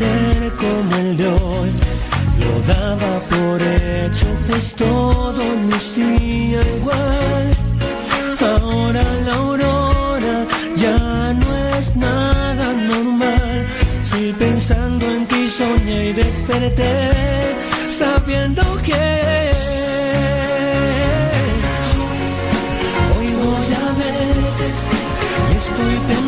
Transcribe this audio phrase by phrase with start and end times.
[0.00, 1.70] Amanecer como el de hoy
[2.40, 7.46] lo daba por hecho, pues todo lucía igual.
[8.40, 13.66] Ahora la aurora ya no es nada normal.
[14.04, 17.56] Si pensando en ti soñé y desperté,
[17.88, 19.50] sabiendo que
[23.16, 24.66] hoy voy a verte
[25.52, 26.27] y estoy pendiente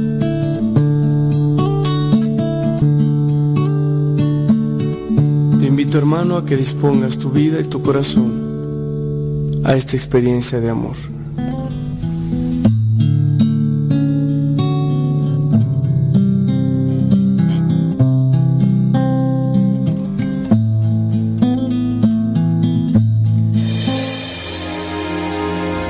[5.91, 10.95] Invito hermano a que dispongas tu vida y tu corazón a esta experiencia de amor.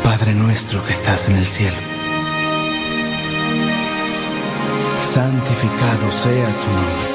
[0.03, 1.77] Padre nuestro que estás en el cielo,
[4.99, 7.10] santificado sea tu nombre.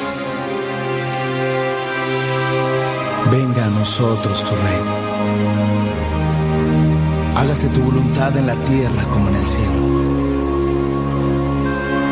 [3.87, 4.93] Nosotros tu reino.
[7.37, 9.81] Hágase tu voluntad en la tierra como en el cielo.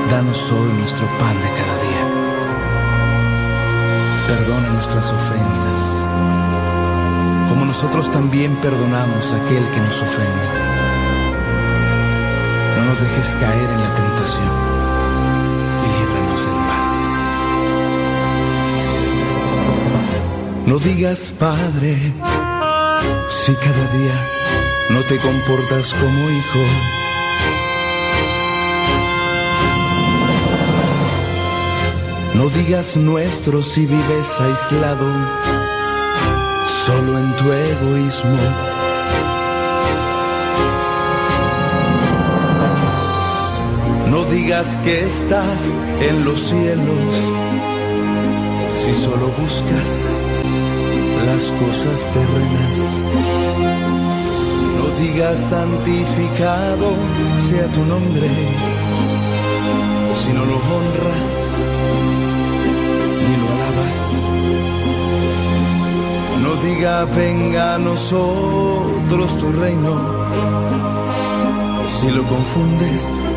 [0.09, 2.03] Danos hoy nuestro pan de cada día.
[4.29, 5.81] Perdona nuestras ofensas,
[7.49, 10.47] como nosotros también perdonamos a aquel que nos ofende.
[12.77, 14.74] No nos dejes caer en la tentación
[20.65, 21.95] No digas, Padre,
[23.29, 24.35] si cada día
[24.89, 26.59] no te comportas como hijo.
[32.33, 35.07] No digas nuestro si vives aislado,
[36.85, 38.37] solo en tu egoísmo.
[44.09, 47.44] No digas que estás en los cielos,
[48.85, 49.89] si solo buscas
[51.25, 52.77] las cosas terrenas.
[54.77, 56.93] No digas santificado
[57.39, 58.29] sea tu nombre,
[60.13, 61.29] si no lo honras
[63.25, 63.97] ni lo alabas.
[66.43, 69.93] No diga venga a nosotros tu reino,
[71.87, 73.31] si lo confundes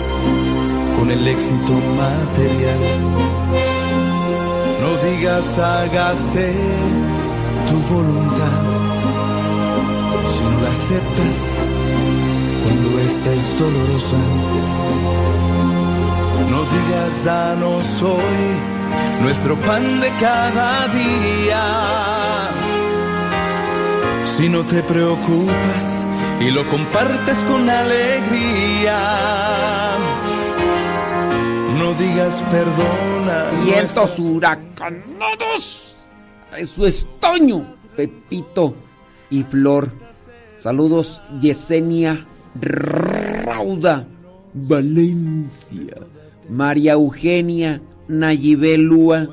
[0.99, 3.38] con el éxito material.
[5.19, 6.55] Digas hágase
[7.67, 8.63] tu voluntad,
[10.25, 11.39] si no la aceptas
[12.63, 14.17] cuando esta es dolorosa.
[16.53, 21.65] No digas danos hoy nuestro pan de cada día.
[24.25, 26.07] Si no te preocupas
[26.39, 28.99] y lo compartes con alegría.
[31.89, 33.65] No digas perdona.
[33.65, 35.97] Vientos huracanados.
[36.55, 37.65] Eso es Toño,
[37.97, 38.75] Pepito
[39.31, 39.89] y Flor.
[40.55, 42.27] Saludos, Yesenia
[42.61, 44.07] Rauda,
[44.53, 45.95] Valencia.
[46.51, 49.29] María Eugenia Nayibelúa,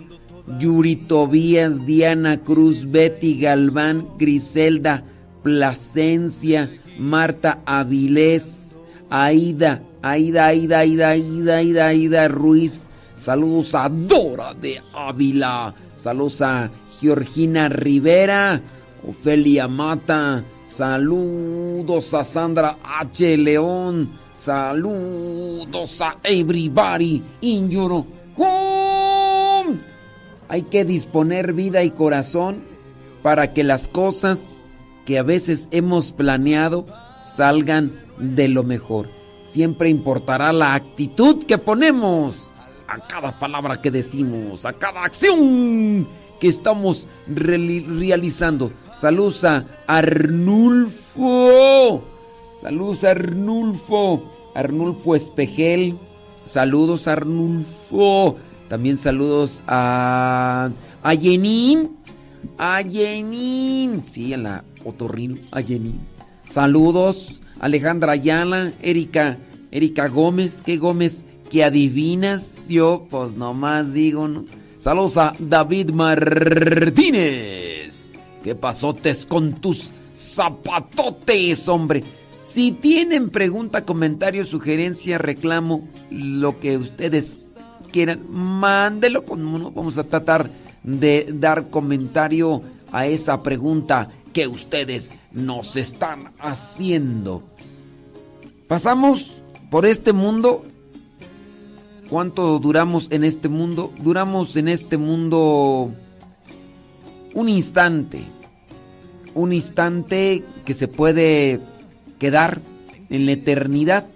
[0.58, 5.04] Yuri Tobías, Diana Cruz, Betty Galván, Griselda
[5.44, 12.86] Plasencia, Marta Avilés, Aida, Aida, Aida, Aida, Aida, Aida, Aida Ruiz.
[13.16, 15.74] Saludos a Dora de Ávila.
[15.96, 16.70] Saludos a
[17.02, 18.62] Georgina Rivera,
[19.10, 20.44] Ofelia Mata.
[20.68, 23.36] Saludos a Sandra H.
[23.36, 24.12] León.
[24.36, 28.06] Saludos a everybody in your
[28.38, 29.80] home.
[30.48, 32.64] hay que disponer vida y corazón
[33.24, 34.60] para que las cosas
[35.04, 36.86] que a veces hemos planeado
[37.24, 39.25] salgan de lo mejor.
[39.56, 42.52] Siempre importará la actitud que ponemos
[42.90, 46.06] a cada palabra que decimos, a cada acción
[46.42, 48.74] que estamos realizando.
[48.92, 51.24] Saludos a Arnulfo.
[52.60, 54.30] Saludos a Arnulfo.
[54.54, 55.98] Arnulfo Espejel.
[56.44, 58.36] Saludos Arnulfo.
[58.68, 60.70] También saludos a,
[61.02, 61.96] a Jenin.
[62.58, 64.04] A Jenin.
[64.04, 65.38] Sí, a la otorrino.
[65.50, 66.02] A Jenin.
[66.44, 67.42] Saludos.
[67.60, 68.72] Alejandra Ayala.
[68.82, 69.38] Erika.
[69.72, 70.62] Erika Gómez.
[70.66, 71.26] ¿Qué Gómez?
[71.50, 72.68] ¿Qué adivinas?
[72.70, 74.46] Yo, pues nomás digo, ¿no?
[74.78, 77.56] Saludos a David Martínez.
[78.44, 82.04] ¿Qué pasotes con tus zapatotes, hombre?
[82.44, 87.40] Si tienen pregunta, comentario, sugerencia, reclamo, lo que ustedes
[87.92, 89.24] quieran, mándelo.
[89.28, 90.50] Vamos a tratar
[90.84, 97.44] de dar comentario a esa pregunta que ustedes nos están haciendo.
[98.68, 100.64] Pasamos por este mundo.
[102.10, 103.92] ¿Cuánto duramos en este mundo?
[104.02, 105.92] Duramos en este mundo
[107.34, 108.24] un instante.
[109.34, 111.60] Un instante que se puede
[112.20, 112.62] quedar
[113.10, 114.08] en la eternidad.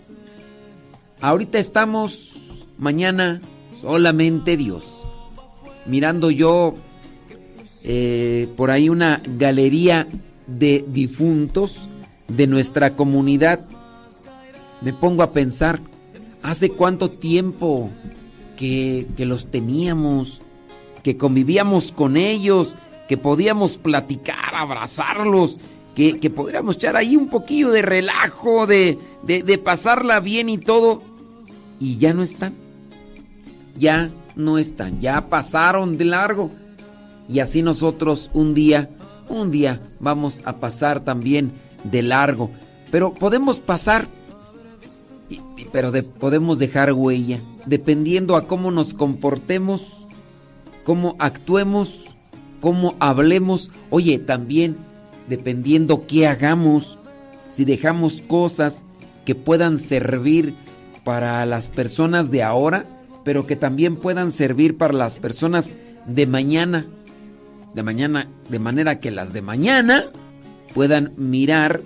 [1.22, 3.42] Ahorita estamos, mañana
[3.82, 4.86] solamente Dios.
[5.86, 6.74] Mirando yo
[7.84, 10.08] eh, por ahí una galería
[10.58, 11.80] de difuntos
[12.28, 13.62] de nuestra comunidad,
[14.82, 15.80] me pongo a pensar,
[16.42, 17.90] ¿hace cuánto tiempo
[18.58, 20.42] que, que los teníamos,
[21.04, 22.78] que convivíamos con ellos,
[23.08, 25.60] que podíamos platicar, abrazarlos,
[25.96, 31.02] que, podríamos echar ahí un poquillo de relajo, de, de, pasarla bien y todo.
[31.80, 32.54] Y ya no están.
[33.78, 35.02] Ya no están.
[35.02, 36.52] Ya pasaron de largo.
[37.28, 38.90] Y así nosotros un día,
[39.30, 41.52] un día vamos a pasar también
[41.84, 42.50] de largo.
[42.92, 44.08] Pero podemos pasar,
[45.72, 47.40] pero podemos dejar huella.
[47.66, 50.06] Dependiendo a cómo nos comportemos,
[50.84, 52.06] cómo actuemos,
[52.62, 53.72] cómo hablemos.
[53.90, 54.78] Oye, también
[55.28, 56.98] dependiendo qué hagamos,
[57.48, 58.84] si dejamos cosas
[59.26, 60.56] que puedan servir
[61.04, 62.86] para las personas de ahora,
[63.24, 65.74] pero que también puedan servir para las personas
[66.08, 66.88] de mañana.
[67.74, 70.06] De mañana, de manera que las de mañana
[70.74, 71.82] puedan mirar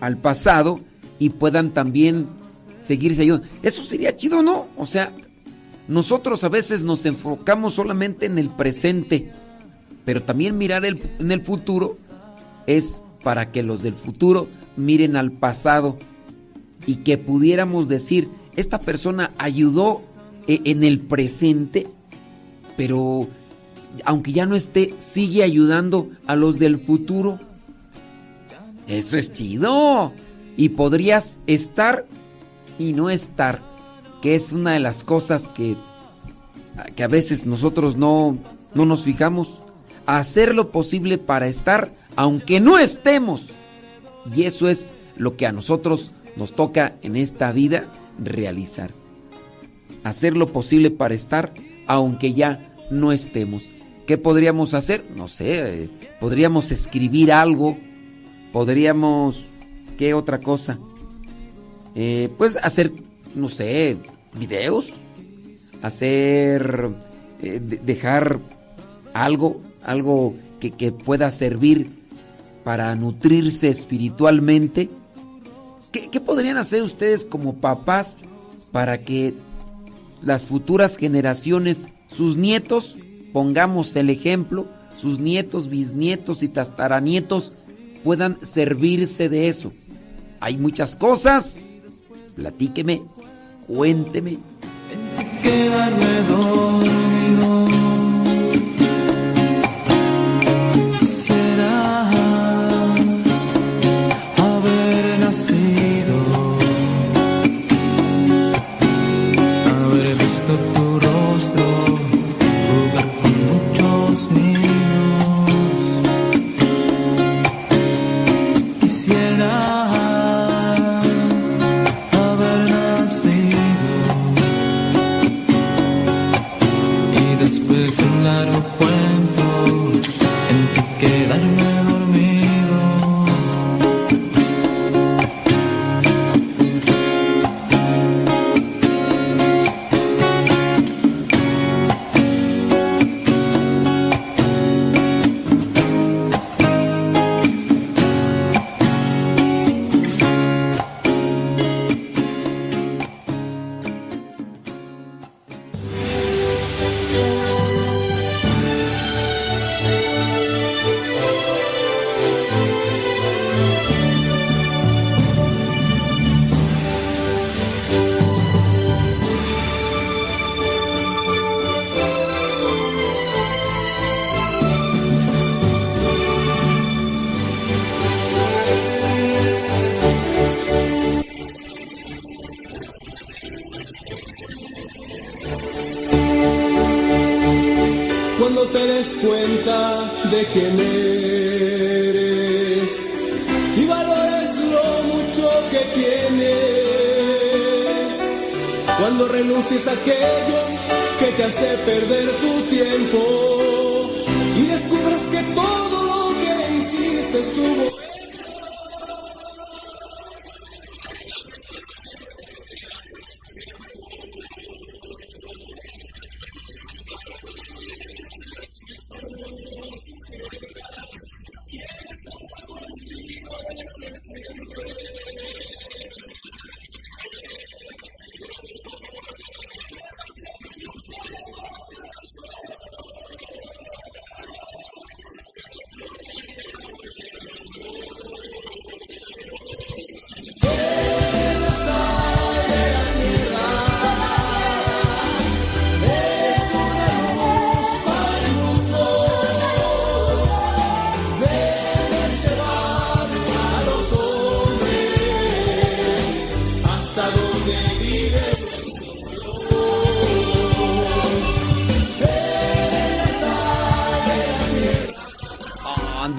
[0.00, 0.80] al pasado
[1.18, 2.26] y puedan también
[2.80, 3.46] seguirse ayudando.
[3.62, 4.66] Eso sería chido, ¿no?
[4.76, 5.12] O sea,
[5.88, 9.30] nosotros a veces nos enfocamos solamente en el presente,
[10.04, 11.94] pero también mirar en el futuro
[12.66, 15.96] es para que los del futuro miren al pasado
[16.86, 20.02] y que pudiéramos decir, esta persona ayudó
[20.46, 21.86] e-, en el presente,
[22.76, 23.26] pero
[24.04, 27.38] aunque ya no esté, sigue ayudando a los del futuro.
[28.88, 30.12] Eso es chido.
[30.56, 32.06] Y podrías estar
[32.78, 33.62] y no estar,
[34.22, 35.76] que es una de las cosas que,
[36.94, 38.38] que a veces nosotros no,
[38.74, 39.60] no nos fijamos.
[40.06, 43.48] Hacer lo posible para estar aunque no estemos.
[44.34, 47.86] Y eso es lo que a nosotros nos toca en esta vida
[48.22, 48.90] realizar.
[50.02, 51.54] Hacer lo posible para estar
[51.86, 53.62] aunque ya no estemos.
[54.06, 55.02] ¿Qué podríamos hacer?
[55.16, 55.88] No sé,
[56.20, 57.76] podríamos escribir algo,
[58.52, 59.44] podríamos...
[59.98, 60.78] ¿Qué otra cosa?
[61.94, 62.90] Eh, pues hacer,
[63.36, 63.96] no sé,
[64.36, 64.90] videos,
[65.82, 66.90] hacer,
[67.40, 68.40] eh, dejar
[69.12, 72.04] algo, algo que, que pueda servir
[72.64, 74.88] para nutrirse espiritualmente.
[75.92, 78.16] ¿Qué, podrían hacer ustedes como papás
[78.72, 79.34] para que
[80.22, 82.96] las futuras generaciones, sus nietos,
[83.34, 84.64] pongamos el ejemplo,
[84.96, 87.52] sus nietos, bisnietos y tataranietos
[88.04, 89.72] puedan servirse de eso?
[90.38, 91.60] Hay muchas cosas.
[92.36, 93.02] Platíqueme,
[93.66, 94.38] cuénteme.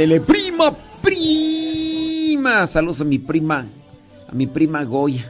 [0.06, 2.68] Ándele, prima, prima.
[2.68, 3.66] Saludos a mi prima,
[4.30, 5.28] a mi prima Goya.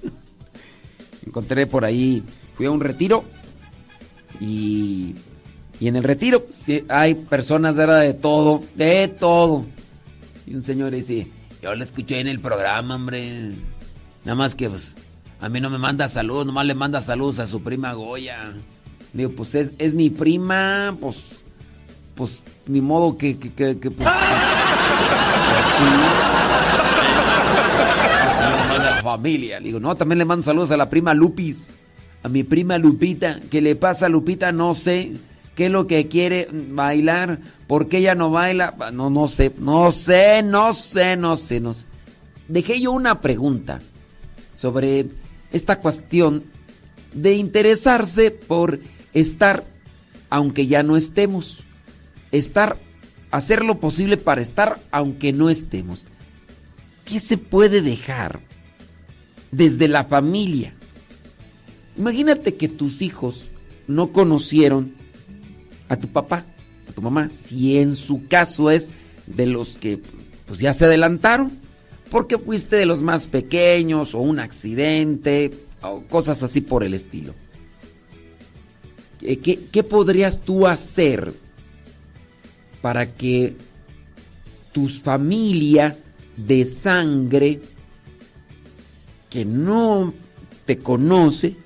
[1.26, 2.22] Encontré por ahí,
[2.54, 3.26] fui a un retiro
[4.40, 5.16] y,
[5.78, 6.46] y en el retiro
[6.88, 9.66] hay personas de, de todo, de todo.
[10.46, 11.26] Y un señor dice,
[11.60, 13.52] yo lo escuché en el programa, hombre.
[14.24, 14.96] Nada más que pues,
[15.40, 18.54] a mí no me manda saludos, nomás le manda saludos a su prima Goya.
[19.12, 21.41] Digo, pues es, es mi prima, pues
[22.22, 24.06] pues ni modo que, que, que, que pues,
[28.78, 29.58] la familia.
[29.58, 31.74] Digo, no, también le mando saludos a la prima Lupis,
[32.22, 33.40] a mi prima Lupita.
[33.50, 34.52] ¿Qué le pasa a Lupita?
[34.52, 35.14] No sé.
[35.56, 37.40] ¿Qué es lo que quiere bailar?
[37.66, 38.72] ¿Por qué ella no baila?
[38.92, 41.86] No, no sé, no sé, no sé, no sé, no sé.
[42.46, 43.80] Dejé yo una pregunta
[44.52, 45.06] sobre
[45.50, 46.44] esta cuestión
[47.14, 48.78] de interesarse por
[49.12, 49.64] estar
[50.30, 51.64] aunque ya no estemos
[52.32, 52.76] estar,
[53.30, 56.06] hacer lo posible para estar aunque no estemos.
[57.04, 58.40] ¿Qué se puede dejar
[59.50, 60.74] desde la familia?
[61.96, 63.50] Imagínate que tus hijos
[63.86, 64.94] no conocieron
[65.88, 66.46] a tu papá,
[66.88, 68.90] a tu mamá, si en su caso es
[69.26, 70.00] de los que
[70.46, 71.50] pues ya se adelantaron,
[72.10, 75.50] porque fuiste de los más pequeños o un accidente
[75.82, 77.34] o cosas así por el estilo.
[79.20, 81.32] ¿Qué, qué podrías tú hacer
[82.82, 83.56] para que
[84.72, 85.96] tu familia
[86.36, 87.60] de sangre
[89.30, 90.12] que no
[90.66, 91.56] te conoce,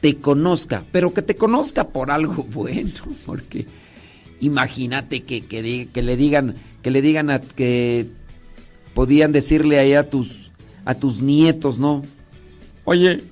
[0.00, 2.90] te conozca, pero que te conozca por algo bueno,
[3.24, 3.66] porque
[4.40, 5.62] imagínate que, que,
[6.02, 8.06] le digan, que le digan que
[8.92, 10.50] podían decirle ahí a tus
[10.84, 12.02] a tus nietos, ¿no?
[12.84, 13.22] Oye,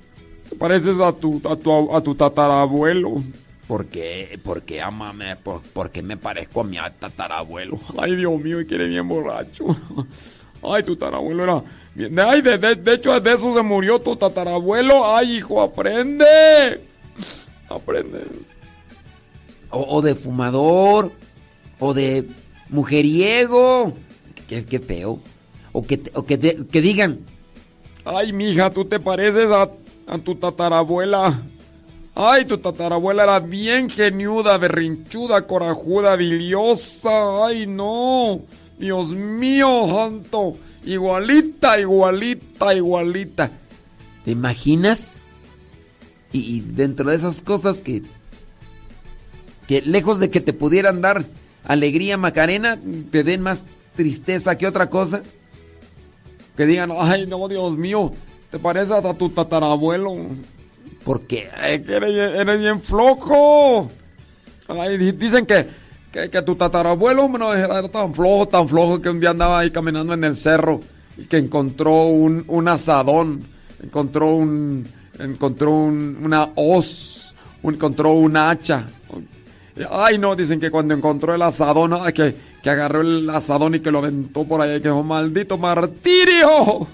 [0.49, 3.23] te pareces a tu, a tu, a tu tatarabuelo.
[3.69, 4.39] ¿Por qué?
[4.43, 5.35] ¿Por qué, amame?
[5.35, 7.79] ¿Por, qué me parezco a mi tatarabuelo?
[7.99, 9.63] Ay, Dios mío, y que eres bien borracho.
[10.63, 11.63] Ay, tu tatarabuelo era...
[12.25, 15.15] Ay, de, hecho, de eso se murió tu tatarabuelo.
[15.15, 16.81] Ay, hijo, aprende.
[17.69, 18.21] Aprende.
[19.69, 21.11] O, de fumador.
[21.77, 22.25] O de
[22.69, 23.93] mujeriego.
[24.47, 25.19] Qué, qué feo.
[25.73, 27.19] O que, o que, que digan.
[28.03, 29.69] Ay, mija, tú te pareces a,
[30.07, 31.43] a tu tatarabuela.
[32.21, 37.45] Ay, tu tatarabuela era bien geniuda, berrinchuda, corajuda, biliosa.
[37.45, 38.41] Ay, no.
[38.77, 40.57] Dios mío, santo.
[40.83, 43.51] Igualita, igualita, igualita.
[44.25, 45.17] ¿Te imaginas?
[46.33, 48.01] Y, dentro de esas cosas que,
[49.65, 51.23] que lejos de que te pudieran dar
[51.63, 52.77] alegría, Macarena,
[53.11, 53.63] te den más
[53.95, 55.21] tristeza que otra cosa.
[56.57, 58.11] Que digan, ay, no, Dios mío,
[58.51, 60.17] te parece a tu tatarabuelo.
[61.09, 63.89] Porque eres, bien flojo.
[65.17, 65.65] dicen que,
[66.11, 70.23] que, tu tatarabuelo era tan flojo, tan flojo que un día andaba ahí caminando en
[70.23, 70.79] el cerro
[71.17, 73.41] y que encontró un, un asadón,
[73.81, 78.85] encontró un encontró una hoz, encontró un hacha.
[79.89, 83.89] Ay, no, dicen que cuando encontró el asadón, que, que agarró el asadón y que
[83.89, 86.87] lo aventó por ahí, que dijo, maldito martirio.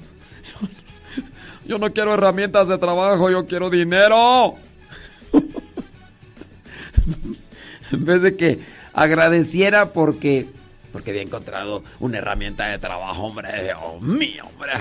[1.68, 4.56] Yo no quiero herramientas de trabajo, yo quiero dinero.
[7.92, 8.60] en vez de que
[8.94, 10.48] agradeciera porque
[10.92, 14.72] porque había encontrado una herramienta de trabajo, hombre, Dios mío, hombre.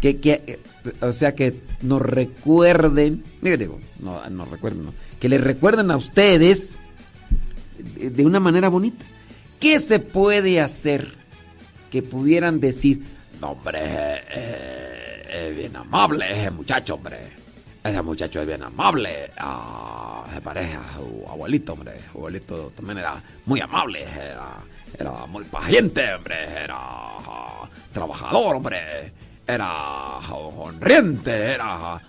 [0.00, 0.58] que, que,
[1.00, 6.80] o sea, que nos recuerden, digo, no, no recuerden, no, que les recuerden a ustedes
[7.78, 9.04] de una manera bonita.
[9.60, 11.14] ¿Qué se puede hacer
[11.90, 13.04] que pudieran decir,
[13.42, 14.20] hombre,
[15.28, 17.18] es bien amable ese muchacho, hombre?
[17.82, 19.30] Ese muchacho es bien amable.
[19.38, 21.92] Ah, se parece a su abuelito, hombre.
[22.12, 24.04] Su abuelito también era muy amable.
[24.98, 26.36] Era, muy paciente, hombre.
[26.64, 29.12] Era ah, trabajador, hombre.
[29.46, 31.54] Era sonriente.
[31.54, 32.00] Era.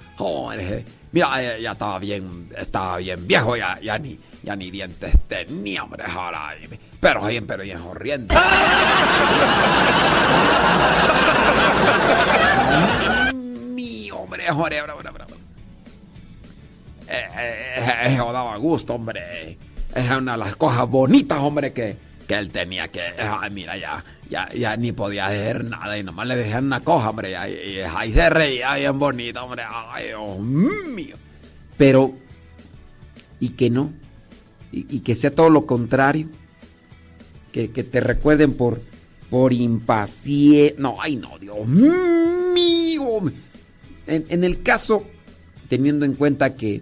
[1.12, 6.04] mira, ya estaba bien, estaba bien viejo, ya, ya ni ya ni dientes tenía, hombre,
[6.06, 6.56] ahora.
[7.02, 8.36] Pero bien, pero bien sonriente.
[13.74, 15.26] Mi hombre, hombre, hombre, hombre.
[17.10, 19.58] Eh, eh, eso daba gusto, hombre.
[19.96, 23.02] Es una de las cosas bonitas, hombre, que, que él tenía que.
[23.52, 27.32] mira, ya, ya, ya ni podía hacer nada y nomás le dejé una cosa, hombre.
[27.32, 29.64] Y, ahí se reía bien bonito, hombre.
[29.68, 31.16] Ay, Dios mío.
[31.78, 32.14] Pero,
[33.40, 33.92] ¿y que no?
[34.72, 36.28] y, que sea todo lo contrario.
[37.52, 38.82] Que, te recuerden por,
[39.30, 39.54] por.
[39.54, 43.20] No, ay no, Dios mío.
[44.08, 45.06] En, en el caso,
[45.68, 46.82] teniendo en cuenta que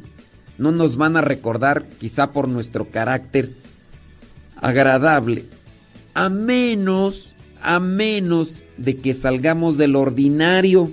[0.58, 3.54] no nos van a recordar quizá por nuestro carácter
[4.58, 5.46] agradable,
[6.14, 10.92] a menos, a menos de que salgamos del ordinario,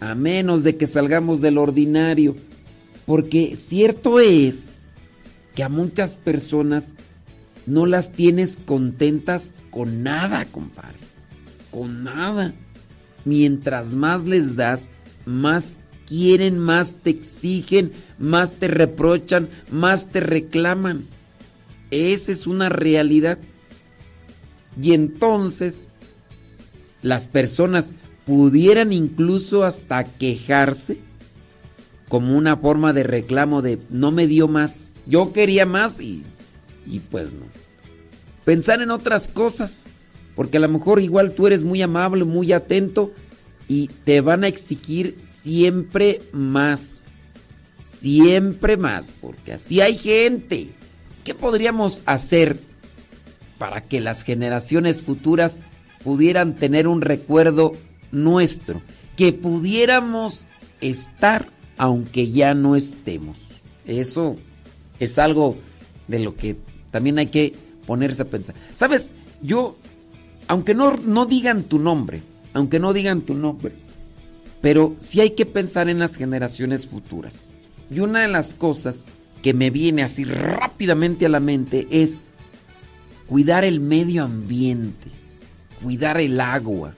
[0.00, 2.36] a menos de que salgamos del ordinario,
[3.06, 4.80] porque cierto es
[5.54, 6.94] que a muchas personas
[7.66, 10.98] no las tienes contentas con nada, compadre.
[11.70, 12.54] Con nada.
[13.24, 14.88] Mientras más les das,
[15.24, 21.04] más quieren, más te exigen, más te reprochan, más te reclaman.
[21.90, 23.38] Esa es una realidad.
[24.80, 25.88] Y entonces
[27.02, 27.92] las personas
[28.26, 30.98] pudieran incluso hasta quejarse
[32.08, 36.24] como una forma de reclamo de no me dio más yo quería más y,
[36.86, 37.46] y pues no.
[38.44, 39.86] Pensar en otras cosas,
[40.34, 43.12] porque a lo mejor igual tú eres muy amable, muy atento
[43.68, 47.04] y te van a exigir siempre más.
[47.78, 50.68] Siempre más, porque así hay gente.
[51.24, 52.56] ¿Qué podríamos hacer
[53.58, 55.60] para que las generaciones futuras
[56.04, 57.72] pudieran tener un recuerdo
[58.12, 58.80] nuestro?
[59.16, 60.46] Que pudiéramos
[60.80, 63.38] estar aunque ya no estemos.
[63.86, 64.36] Eso
[65.00, 65.56] es algo
[66.08, 66.56] de lo que
[66.90, 67.54] también hay que
[67.86, 68.54] ponerse a pensar.
[68.74, 69.76] Sabes, yo,
[70.48, 72.22] aunque no, no digan tu nombre,
[72.52, 73.72] aunque no digan tu nombre,
[74.60, 77.50] pero sí hay que pensar en las generaciones futuras.
[77.90, 79.04] Y una de las cosas
[79.42, 82.22] que me viene así rápidamente a la mente es
[83.26, 85.08] cuidar el medio ambiente,
[85.82, 86.94] cuidar el agua,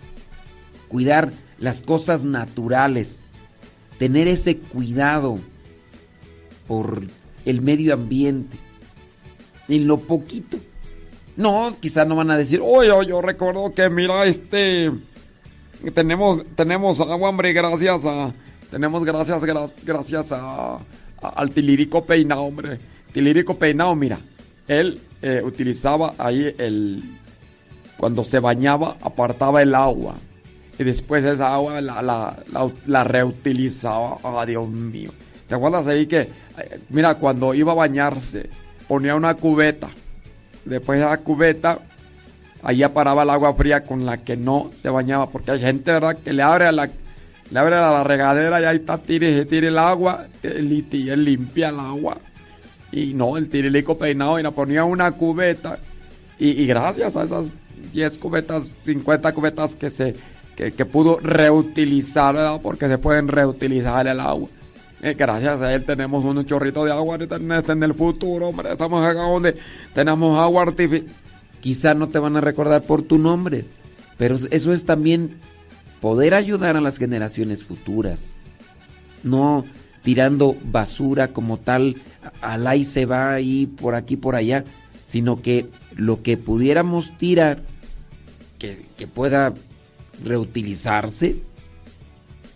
[0.89, 3.21] cuidar las cosas naturales,
[3.99, 5.39] tener ese cuidado
[6.67, 7.03] por
[7.45, 8.57] el medio ambiente.
[9.69, 10.57] En lo poquito.
[11.37, 14.91] No, quizás no van a decir, oye, yo recuerdo que mira, este,
[15.95, 18.33] tenemos, tenemos agua, hombre, gracias a,
[18.71, 19.45] tenemos gracias,
[19.85, 20.79] gracias a,
[21.23, 22.81] al tilírico peinado, hombre.
[23.13, 24.19] Tilírico peinado, mira,
[24.67, 27.03] él eh, utilizaba ahí el,
[27.97, 30.15] cuando se bañaba, apartaba el agua.
[30.79, 32.37] Y después esa agua la, la,
[32.87, 34.19] la reutilizaba.
[34.23, 35.11] Ah, Dios mío.
[35.49, 36.29] ¿Te acuerdas ahí que
[36.89, 38.49] mira, cuando iba a bañarse,
[38.89, 39.91] ponía una cubeta.
[40.65, 41.79] Después de la cubeta,
[42.63, 45.29] ahí paraba el agua fría con la que no se bañaba.
[45.29, 46.89] Porque hay gente, ¿verdad?, que le abre a la,
[47.51, 51.79] le abre la regadera y ahí está, tire, tire el agua, y él limpia el
[51.79, 52.19] agua.
[52.91, 55.79] Y no, el tirilico peinado y le ponía una cubeta.
[56.39, 57.47] Y, gracias a esas
[57.93, 60.15] 10 cubetas, 50 cubetas que se
[60.57, 64.49] que, pudo reutilizar, porque se pueden reutilizar el agua.
[65.01, 68.73] Eh, gracias a él tenemos un chorrito de agua en el futuro, hombre.
[68.73, 69.57] Estamos acá donde
[69.95, 71.13] tenemos agua artificial.
[71.61, 73.65] Quizá no te van a recordar por tu nombre,
[74.17, 75.39] pero eso es también
[76.01, 78.31] poder ayudar a las generaciones futuras.
[79.23, 79.65] No
[80.03, 81.97] tirando basura como tal,
[82.41, 84.65] al ahí se va ahí por aquí por allá,
[85.05, 87.63] sino que lo que pudiéramos tirar,
[88.59, 89.53] que, que pueda
[90.25, 91.37] reutilizarse,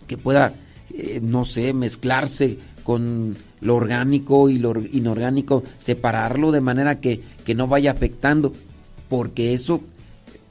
[0.07, 0.53] que pueda
[0.93, 7.21] eh, no sé, mezclarse con lo orgánico y lo inorgánico, separarlo de manera que,
[7.55, 8.53] no vaya afectando,
[9.09, 9.81] porque eso,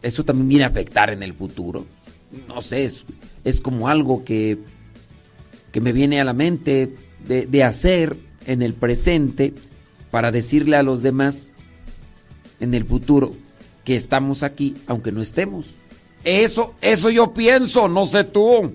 [0.02, 1.86] eso también viene a afectar en el futuro.
[2.48, 2.90] No sé,
[3.44, 4.58] es, como algo que,
[5.70, 6.94] que me viene a la mente
[7.26, 9.54] de, de hacer en el presente
[10.10, 11.52] para decirle a los demás
[12.60, 13.34] en el futuro
[13.84, 15.66] que estamos aquí, aunque no estemos.
[16.24, 18.72] Eso, eso yo pienso, no sé tú.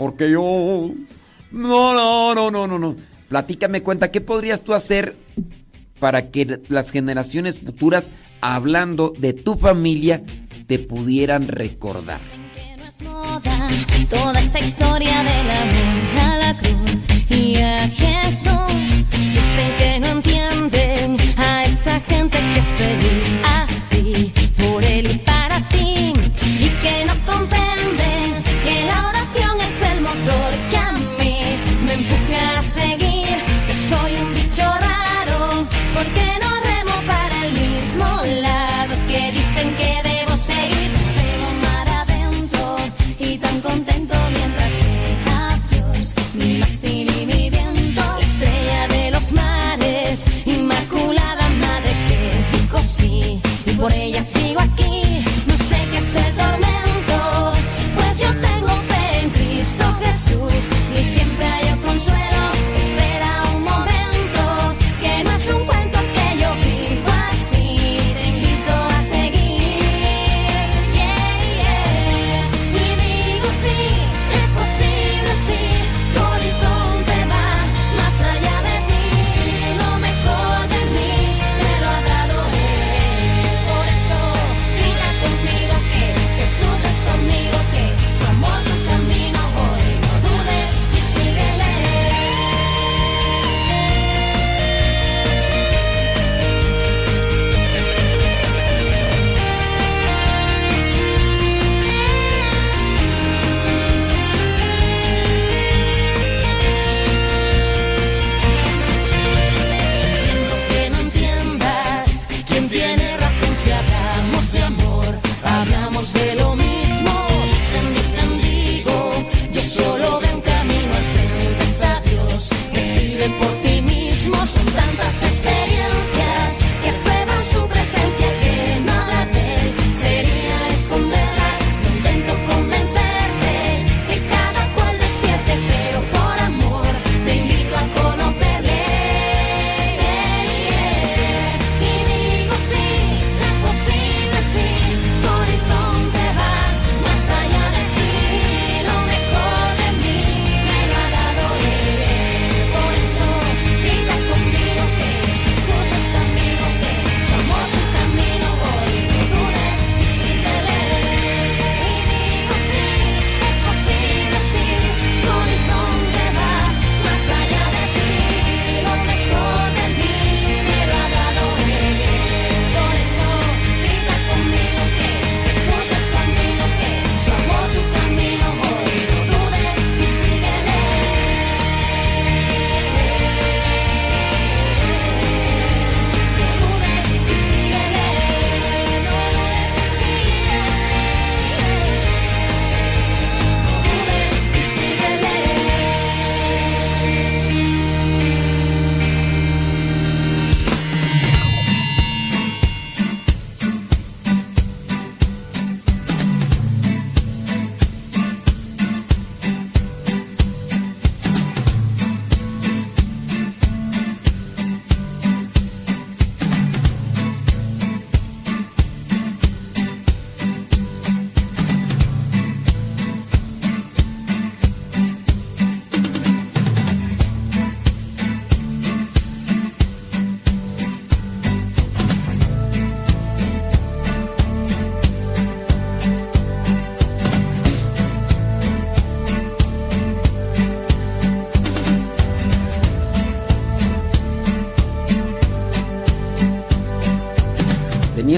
[0.00, 0.94] Porque yo...
[1.50, 2.96] No, no, no, no, no, no.
[3.28, 5.14] Platícame cuenta, ¿qué podrías tú hacer
[5.98, 8.10] para que las generaciones futuras,
[8.40, 10.22] hablando de tu familia,
[10.66, 12.18] te pudieran recordar?
[14.08, 19.04] Toda esta historia del amor a la cruz y a Jesús.
[19.10, 25.68] Dicen que no entienden a esa gente que es feliz así, por él y para
[25.68, 26.14] ti.
[26.58, 28.29] Y que no comprenden
[36.00, 38.06] porque no remo para el mismo
[38.46, 40.90] lado que dicen que debo seguir.
[41.18, 42.64] Pero mar adentro
[43.18, 49.32] y tan contento mientras sea Dios, mi mástil y mi viento, la estrella de los
[49.32, 52.20] mares, inmaculada madre que
[52.56, 55.09] dijo sí, y por ella sigo aquí.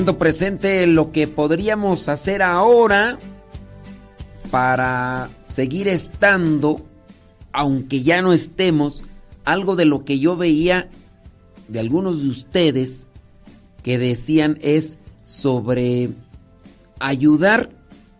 [0.02, 3.18] Teniendo presente lo que podríamos hacer ahora
[4.50, 6.84] para seguir estando,
[7.52, 9.04] aunque ya no estemos,
[9.44, 10.88] algo de lo que yo veía
[11.68, 13.06] de algunos de ustedes
[13.84, 16.10] que decían es sobre
[16.98, 17.70] ayudar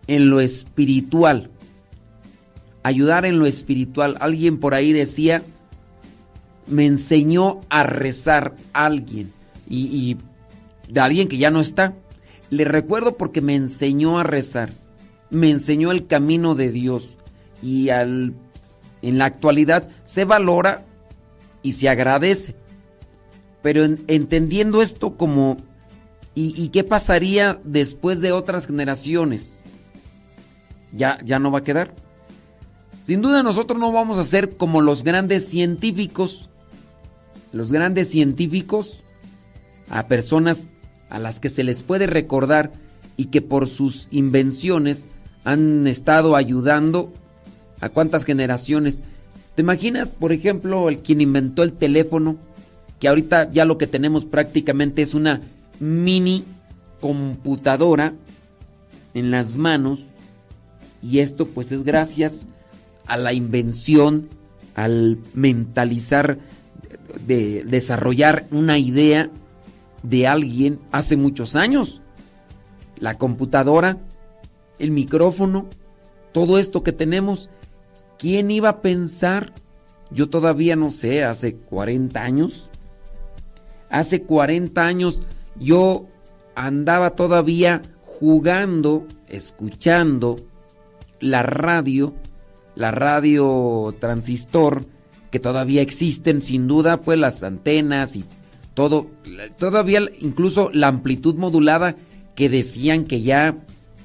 [0.07, 1.51] en lo espiritual.
[2.85, 4.19] Ayudar en lo espiritual.
[4.21, 5.43] Alguien por ahí decía,
[6.69, 9.33] me enseñó a rezar alguien.
[9.69, 10.19] Y, y
[10.89, 11.95] de alguien que ya no está.
[12.51, 14.71] Le recuerdo porque me enseñó a rezar.
[15.31, 17.11] Me enseñó el camino de Dios.
[17.63, 18.35] Y al,
[19.01, 20.85] en la actualidad se valora
[21.63, 22.55] y se agradece.
[23.63, 25.57] Pero en- entendiendo esto como...
[26.35, 29.59] ¿y, y qué pasaría después de otras generaciones?
[30.95, 31.95] ya, ya no va a quedar.
[33.07, 36.51] Sin duda nosotros no vamos a ser como los grandes científicos.
[37.53, 39.02] Los grandes científicos
[39.91, 40.69] a personas
[41.11, 42.73] a las que se les puede recordar
[43.17, 45.07] y que por sus invenciones
[45.45, 47.13] han estado ayudando
[47.81, 49.03] a cuántas generaciones.
[49.55, 52.37] ¿Te imaginas, por ejemplo, el quien inventó el teléfono?
[52.99, 55.43] Que ahorita ya lo que tenemos prácticamente es una
[55.81, 56.45] mini
[57.01, 58.15] computadora
[59.15, 60.07] en las manos.
[61.03, 62.47] Y esto pues es gracias
[63.07, 64.29] a la invención,
[64.75, 66.39] al mentalizar,
[67.27, 69.29] de desarrollar una idea
[70.03, 72.01] de alguien hace muchos años.
[72.99, 73.99] La computadora,
[74.79, 75.69] el micrófono,
[76.33, 77.51] todo esto que tenemos,
[78.19, 79.53] ¿quién iba a pensar?
[80.11, 82.71] Yo todavía no sé, hace 40 años.
[83.91, 85.23] Hace 40 años
[85.57, 86.07] yo
[86.55, 90.37] andaba todavía jugando, escuchando
[91.21, 92.15] la radio,
[92.75, 94.87] la radio transistor,
[95.31, 98.25] que todavía existen sin duda, pues las antenas y
[98.75, 99.11] todo,
[99.59, 101.97] todavía incluso la amplitud modulada
[102.35, 103.57] que decían que ya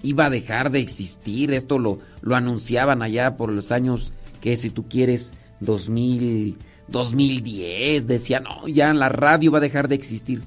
[0.04, 4.70] iba a dejar de existir, esto lo, lo anunciaban allá por los años que si
[4.70, 10.42] tú quieres 2000, 2010, decían, no, ya la radio va a dejar de existir.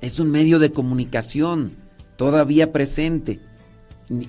[0.00, 1.72] Es un medio de comunicación
[2.16, 3.40] todavía presente.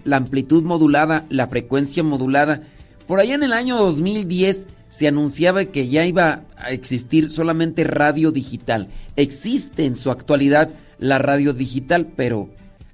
[0.04, 2.64] La amplitud modulada, la frecuencia modulada.
[3.08, 8.32] Por allá en el año 2010 se anunciaba que ya iba a existir solamente radio
[8.32, 8.90] digital.
[9.16, 12.50] Existe en su actualidad la radio digital, pero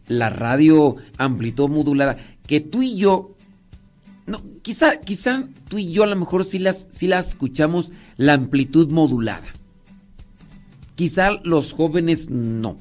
[0.08, 3.36] la radio amplitud modulada, que tú y yo,
[4.27, 8.34] no, quizá, quizá tú y yo a lo mejor sí las, sí las escuchamos la
[8.34, 9.47] amplitud modulada.
[10.95, 12.77] Quizá los jóvenes no,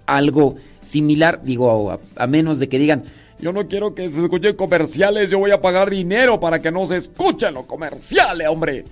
[0.06, 3.06] algo similar, digo, a, menos de que digan,
[3.40, 6.86] yo no quiero que se escuchen comerciales, yo voy a pagar dinero para que no
[6.86, 8.84] se escuchen los comerciales, hombre.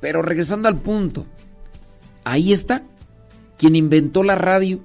[0.00, 1.24] Pero regresando al punto,
[2.24, 2.82] ahí está,
[3.56, 4.80] quien inventó la radio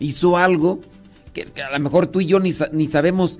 [0.00, 0.80] hizo algo
[1.32, 3.38] que, a lo mejor tú y yo ni, ni, sabemos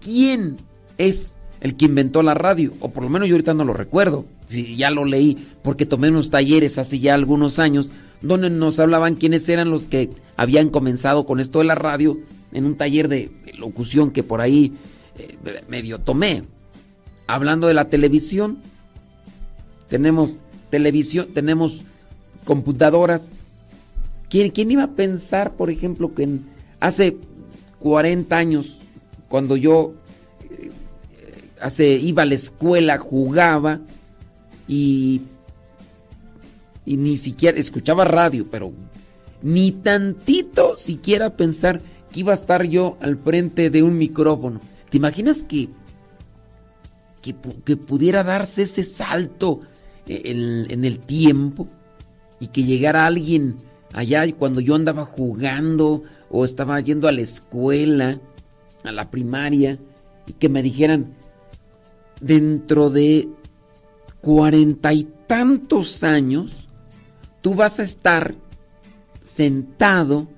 [0.00, 0.58] quién
[0.98, 4.24] es el que inventó la radio, o por lo menos yo ahorita no lo recuerdo,
[4.46, 9.16] si ya lo leí, porque tomé unos talleres hace ya algunos años, donde nos hablaban
[9.16, 12.16] quiénes eran los que habían comenzado con esto de la radio,
[12.52, 14.72] en un taller de, locución que por ahí
[15.16, 15.36] eh,
[15.68, 16.42] medio tomé.
[17.26, 18.58] Hablando de la televisión,
[19.88, 20.38] tenemos
[20.70, 21.82] televisión, tenemos
[22.44, 23.34] computadoras,
[24.32, 26.26] ¿Quién, iba a pensar, por ejemplo, que
[26.80, 27.18] hace
[27.80, 28.78] 40 años,
[29.28, 29.92] cuando yo
[30.48, 30.70] eh,
[31.60, 33.80] hace, iba a la escuela, jugaba
[34.66, 35.20] y,
[36.86, 38.72] y ni siquiera escuchaba radio, pero
[39.42, 44.62] ni tantito siquiera pensar que iba a estar yo al frente de un micrófono.
[44.88, 45.68] ¿Te imaginas que,
[47.20, 49.60] que, pudiera darse ese salto
[50.06, 51.68] en, en el tiempo
[52.40, 53.58] y que llegara alguien
[53.92, 58.20] allá cuando yo andaba jugando o estaba yendo a la escuela,
[58.84, 59.78] a la primaria,
[60.26, 61.14] y que me dijeran,
[62.20, 63.28] dentro de
[64.20, 66.68] cuarenta y tantos años,
[67.40, 68.34] tú vas a estar
[69.22, 70.28] sentado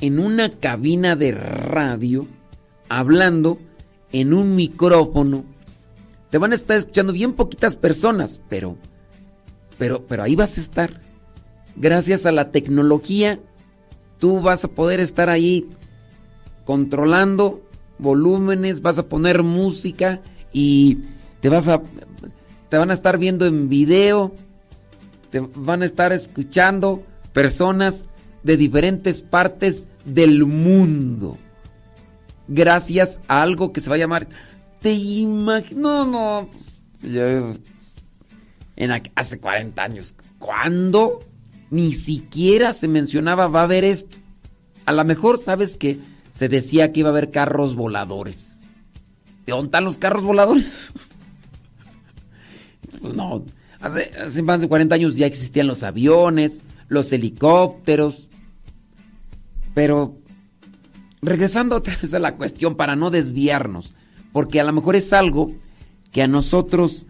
[0.00, 2.26] en una cabina de radio,
[2.88, 3.58] hablando
[4.12, 5.44] en un micrófono.
[6.30, 8.76] Te van a estar escuchando bien poquitas personas, pero,
[9.78, 11.00] pero, pero ahí vas a estar
[11.76, 13.40] gracias a la tecnología,
[14.18, 15.68] tú vas a poder estar ahí
[16.64, 17.62] controlando
[17.98, 20.20] volúmenes, vas a poner música
[20.52, 20.98] y
[21.40, 21.82] te vas a
[22.68, 24.32] te van a estar viendo en video,
[25.30, 28.08] te van a estar escuchando personas
[28.42, 31.38] de diferentes partes del mundo.
[32.48, 34.28] Gracias a algo que se va a llamar
[34.84, 36.84] te imagino no no pues,
[38.76, 41.20] en hace 40 años, ¿cuándo?
[41.74, 44.16] Ni siquiera se mencionaba va a haber esto.
[44.86, 45.98] A lo mejor, ¿sabes que
[46.30, 48.62] Se decía que iba a haber carros voladores.
[49.44, 50.92] ¿De dónde están los carros voladores?
[53.00, 53.44] pues no.
[53.80, 58.28] Hace, hace más de 40 años ya existían los aviones, los helicópteros.
[59.74, 60.16] Pero
[61.22, 63.94] regresando otra vez a la cuestión para no desviarnos,
[64.32, 65.52] porque a lo mejor es algo
[66.12, 67.06] que a nosotros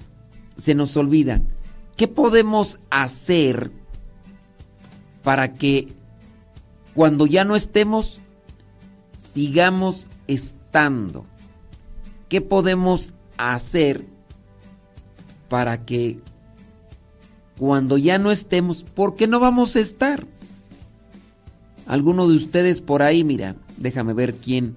[0.57, 1.43] se nos olvida.
[1.97, 3.84] ¿Qué podemos hacer
[5.25, 5.89] para que
[6.95, 8.21] cuando ya no estemos,
[9.17, 11.27] sigamos estando?
[12.29, 14.05] ¿Qué podemos hacer
[15.49, 16.21] para que
[17.59, 20.27] cuando ya no estemos, porque no vamos a estar?
[21.87, 24.77] Alguno de ustedes por ahí, mira, déjame ver quién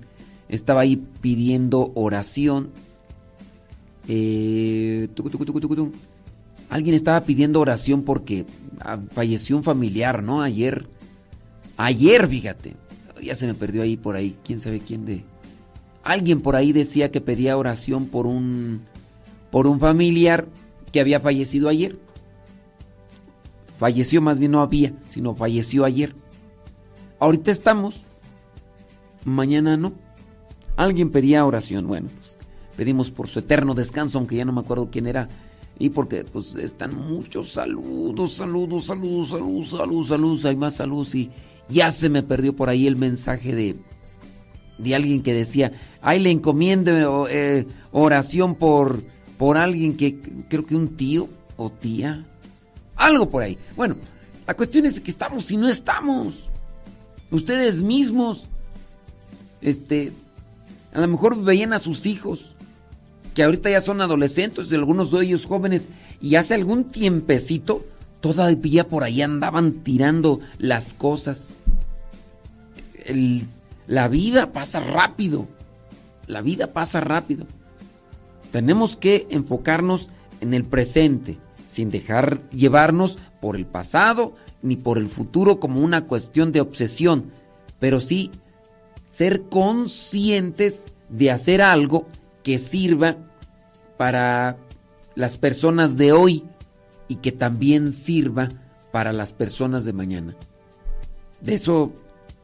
[0.50, 2.72] estaba ahí pidiendo oración.
[4.08, 5.10] Eh,
[6.70, 8.46] Alguien estaba pidiendo oración porque
[8.80, 10.42] ah, falleció un familiar, ¿no?
[10.42, 10.88] Ayer.
[11.78, 12.76] Ayer, fíjate.
[13.22, 14.36] Ya se me perdió ahí por ahí.
[14.44, 15.24] ¿Quién sabe quién de...?
[16.04, 18.82] Alguien por ahí decía que pedía oración por un...
[19.52, 20.48] Por un familiar
[20.92, 21.98] que había fallecido ayer.
[23.78, 26.16] Falleció, más bien no había, sino falleció ayer.
[27.20, 28.02] Ahorita estamos.
[29.24, 29.94] Mañana no.
[30.76, 31.88] Alguien pedía oración.
[31.88, 32.38] Bueno, pues
[32.76, 35.28] pedimos por su eterno descanso, aunque ya no me acuerdo quién era.
[35.80, 41.30] Y porque pues están muchos saludos, saludos, saludos, saludos, saludos, saludos, hay más saludos y
[41.70, 43.76] ya se me perdió por ahí el mensaje de,
[44.80, 49.04] de alguien que decía, ay, le encomiendo eh, oración por,
[49.38, 52.26] por alguien que creo que un tío o tía,
[52.96, 53.58] algo por ahí.
[53.76, 53.96] Bueno,
[54.48, 56.50] la cuestión es que estamos y no estamos.
[57.30, 58.48] Ustedes mismos,
[59.62, 60.12] este,
[60.92, 62.56] a lo mejor veían a sus hijos
[63.38, 67.86] que ahorita ya son adolescentes, algunos de ellos jóvenes, y hace algún tiempecito
[68.20, 71.56] todavía por ahí andaban tirando las cosas.
[73.86, 75.46] la vida pasa rápido,
[76.26, 77.46] la vida pasa rápido.
[78.52, 80.10] Tenemos que enfocarnos
[80.42, 84.34] en el presente, sin dejar llevarnos por el pasado
[84.64, 87.32] ni por el futuro como una cuestión de obsesión,
[87.78, 88.32] pero sí
[89.10, 92.08] ser conscientes de hacer algo
[92.48, 93.18] que sirva
[93.98, 94.56] para
[95.16, 96.46] las personas de hoy
[97.10, 98.48] y que también sirva
[98.94, 100.34] para las personas de mañana.
[101.42, 101.92] De eso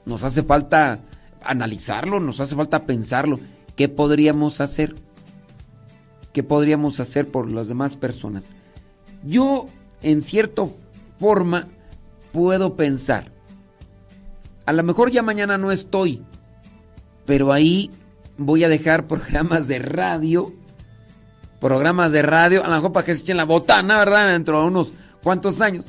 [0.04, 0.99] nos hace falta
[1.41, 3.39] analizarlo, nos hace falta pensarlo.
[3.78, 4.93] ¿Qué podríamos hacer?
[6.34, 8.47] ¿Qué podríamos hacer por las demás personas?
[9.24, 9.68] Yo,
[10.01, 10.64] en cierta
[11.18, 11.70] forma,
[12.34, 13.32] puedo pensar,
[14.66, 16.22] a lo mejor ya mañana no estoy,
[17.26, 17.89] pero ahí
[18.38, 20.53] voy a dejar programas de radio
[21.63, 24.34] programas de radio, a lo mejor para que se echen la botana, ¿verdad?
[24.34, 25.86] Dentro de unos cuantos años.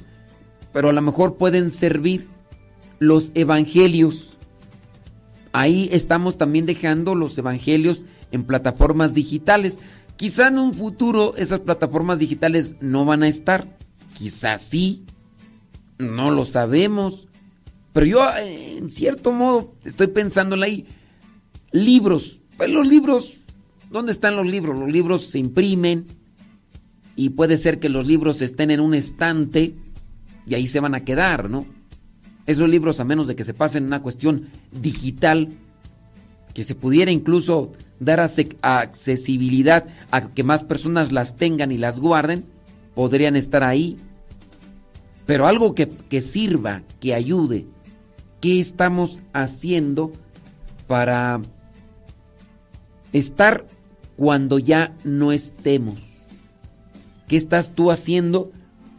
[0.72, 2.28] Pero a lo mejor pueden servir
[3.01, 4.36] los evangelios.
[5.53, 9.80] Ahí estamos también dejando los evangelios en plataformas digitales.
[10.14, 13.76] Quizá en un futuro esas plataformas digitales no van a estar.
[14.16, 15.05] Quizá sí.
[15.99, 17.26] No lo sabemos.
[17.92, 20.86] Pero yo, en cierto modo, estoy pensando en ahí.
[21.75, 22.41] Libros.
[22.57, 23.39] Pues los libros
[23.95, 24.77] ¿Dónde están los libros?
[24.77, 26.07] Los libros se imprimen
[27.14, 29.77] y puede ser que los libros estén en un estante
[30.49, 31.64] y ahí se van a quedar, ¿no?
[32.45, 35.49] Esos libros, a menos de que se pasen en una cuestión digital,
[36.55, 37.70] que se pudiera incluso
[38.01, 42.47] dar accesibilidad a que más personas las tengan y las guarden,
[42.97, 43.97] podrían estar ahí.
[45.25, 47.64] Pero algo que, que sirva, que ayude,
[48.41, 50.12] ¿qué estamos haciendo
[50.89, 51.41] para
[53.15, 53.65] estar
[54.17, 55.99] cuando ya no estemos?
[57.29, 58.53] ¿Qué estás tú haciendo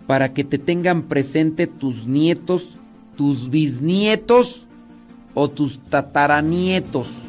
[0.07, 2.77] para que te tengan presente tus nietos,
[3.15, 4.67] tus bisnietos
[5.35, 7.24] o tus tataranietos?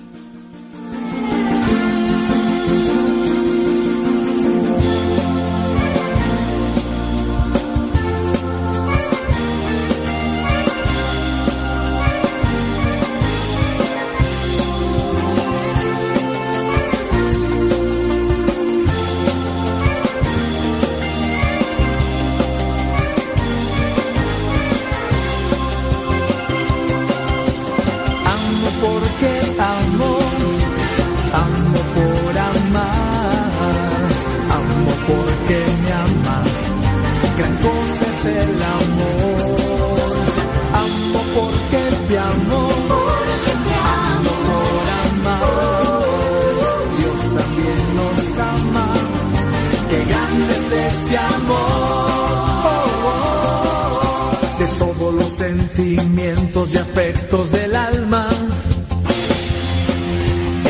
[57.56, 58.28] del alma.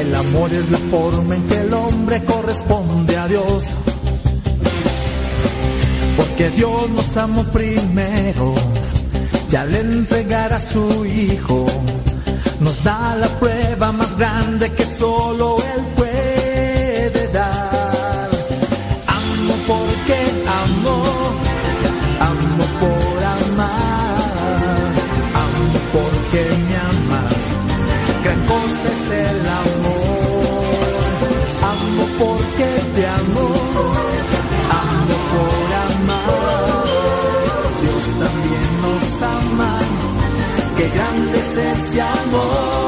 [0.01, 3.65] El amor es la forma en que el hombre corresponde a Dios.
[6.17, 8.55] Porque Dios nos amó primero,
[9.49, 11.67] ya le entregará a su Hijo.
[12.61, 16.06] Nos da la prueba más grande que solo Él puede
[28.49, 30.27] cosa es el amor.
[31.73, 33.47] Amo porque te amo,
[34.83, 36.85] amo por amar,
[37.83, 39.79] Dios también nos ama,
[40.77, 42.86] qué grande es ese amor.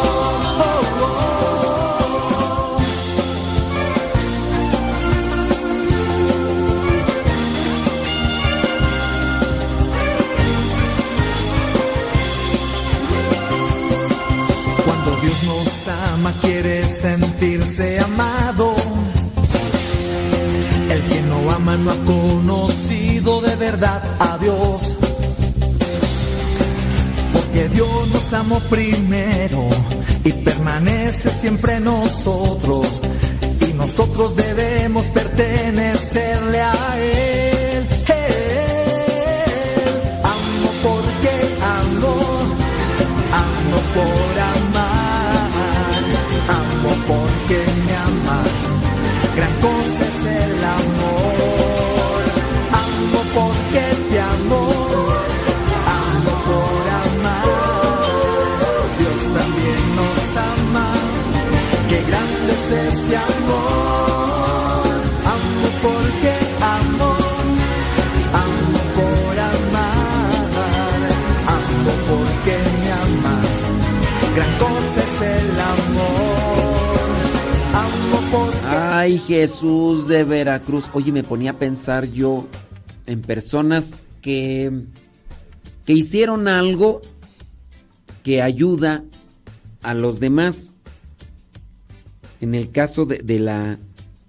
[16.49, 18.75] Quiere sentirse amado.
[20.91, 24.95] El que no ama no ha conocido de verdad a Dios.
[27.35, 29.69] Porque Dios nos amó primero
[30.25, 33.03] y permanece siempre nosotros.
[33.69, 37.87] Y nosotros debemos pertenecerle a Él.
[38.09, 38.69] Él.
[40.35, 41.33] Amo porque
[41.79, 42.15] amo,
[43.45, 44.68] amo por amar,
[49.39, 52.23] Gran cosa es el amor.
[52.85, 54.63] Amo porque te amo,
[56.01, 57.47] amo por amar.
[58.99, 60.89] Dios también nos ama.
[61.89, 64.91] Qué grande es ese amor.
[65.37, 66.33] Amo porque
[66.79, 67.11] amo,
[68.45, 71.01] amo por amar.
[71.59, 73.57] Amo porque me amas.
[74.35, 75.88] Gran cosa es el amor.
[79.01, 80.87] Ay, Jesús de Veracruz.
[80.93, 82.49] Oye, me ponía a pensar yo
[83.07, 84.73] en personas que,
[85.87, 87.03] que hicieron algo
[88.25, 89.05] que ayuda
[89.83, 90.73] a los demás.
[92.41, 93.79] En el caso de, de la,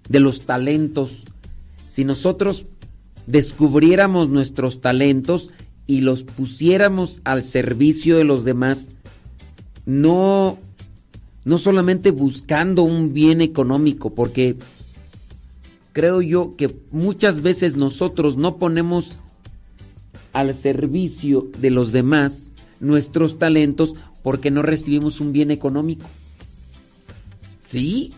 [0.08, 1.24] de los talentos,
[1.88, 2.66] si nosotros
[3.26, 5.50] descubriéramos nuestros talentos
[5.88, 8.86] y los pusiéramos al servicio de los demás,
[9.84, 10.60] no
[11.44, 14.56] no solamente buscando un bien económico, porque
[15.92, 19.16] creo yo que muchas veces nosotros no ponemos
[20.32, 26.06] al servicio de los demás nuestros talentos porque no recibimos un bien económico.
[27.68, 28.12] Sí,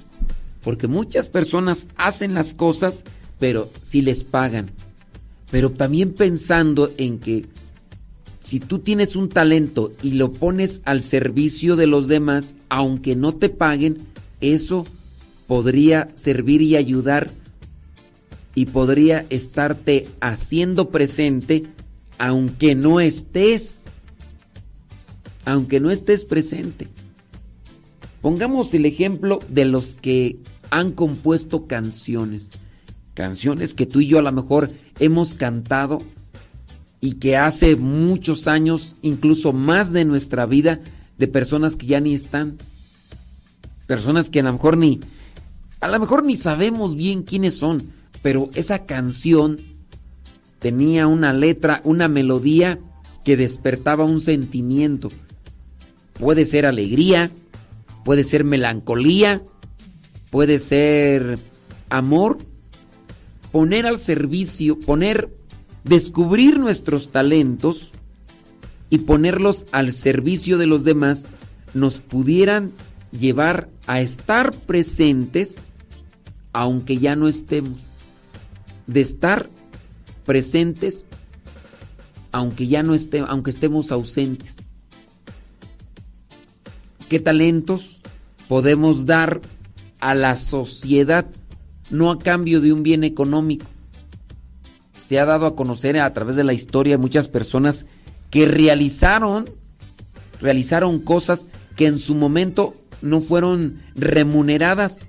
[0.63, 3.05] porque muchas personas hacen las cosas,
[3.39, 4.71] pero sí les pagan.
[5.51, 7.47] Pero también pensando en que
[8.43, 13.35] si tú tienes un talento y lo pones al servicio de los demás, aunque no
[13.37, 13.99] te paguen,
[14.41, 14.85] eso
[15.47, 17.31] podría servir y ayudar
[18.57, 21.65] y podría estarte haciendo presente
[22.19, 23.85] aunque no estés,
[25.45, 26.89] aunque no estés presente.
[28.21, 30.39] Pongamos el ejemplo de los que
[30.71, 32.51] han compuesto canciones,
[33.15, 36.03] canciones que tú y yo a lo mejor hemos cantado
[37.05, 40.79] y que hace muchos años, incluso más de nuestra vida,
[41.19, 42.59] de personas que ya ni están.
[43.89, 45.01] Personas que a lo mejor ni,
[45.81, 47.91] a lo mejor ni sabemos bien quiénes son,
[48.23, 49.59] pero esa canción
[50.61, 52.79] tenía una letra, una melodía
[53.25, 55.11] que despertaba un sentimiento.
[56.13, 57.33] Puede ser alegría,
[58.05, 59.43] puede ser melancolía,
[60.31, 61.41] puede ser
[61.91, 62.39] amor.
[63.51, 65.42] Poner al servicio, poner
[65.85, 67.91] descubrir nuestros talentos
[68.91, 71.27] y ponerlos al servicio de los demás
[71.75, 72.73] nos pudieran
[73.11, 75.67] llevar a estar presentes
[76.53, 77.79] aunque ya no estemos.
[78.87, 79.49] De estar
[80.27, 81.07] presentes
[82.33, 84.57] aunque ya no estemos, aunque estemos ausentes.
[87.09, 88.01] ¿Qué talentos
[88.49, 89.41] podemos dar
[90.01, 91.27] a la sociedad
[91.91, 93.67] no a cambio de un bien económico?
[95.03, 97.87] Se ha dado a conocer a través de la historia muchas personas
[98.31, 99.47] que realizaron
[100.41, 105.01] realizaron cosas que en su momento no fueron remuneradas,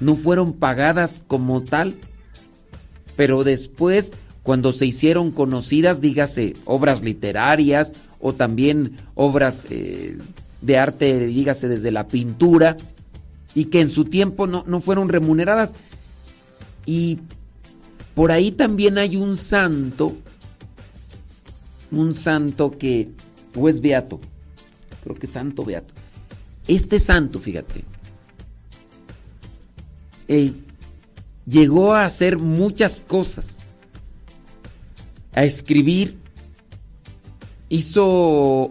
[0.00, 1.96] no fueron pagadas como tal,
[3.16, 4.12] pero después
[4.42, 10.18] cuando se hicieron conocidas, dígase obras literarias o también obras eh,
[10.60, 12.76] de arte, dígase desde la pintura,
[13.54, 15.74] y que en su tiempo no, no fueron remuneradas.
[16.84, 17.18] Y
[18.16, 20.16] por ahí también hay un santo,
[21.90, 23.10] un santo que,
[23.54, 24.18] o es beato,
[25.04, 25.92] creo que santo beato.
[26.66, 27.84] Este santo, fíjate,
[30.28, 30.54] eh,
[31.44, 33.64] llegó a hacer muchas cosas.
[35.34, 36.16] A escribir,
[37.68, 38.06] hizo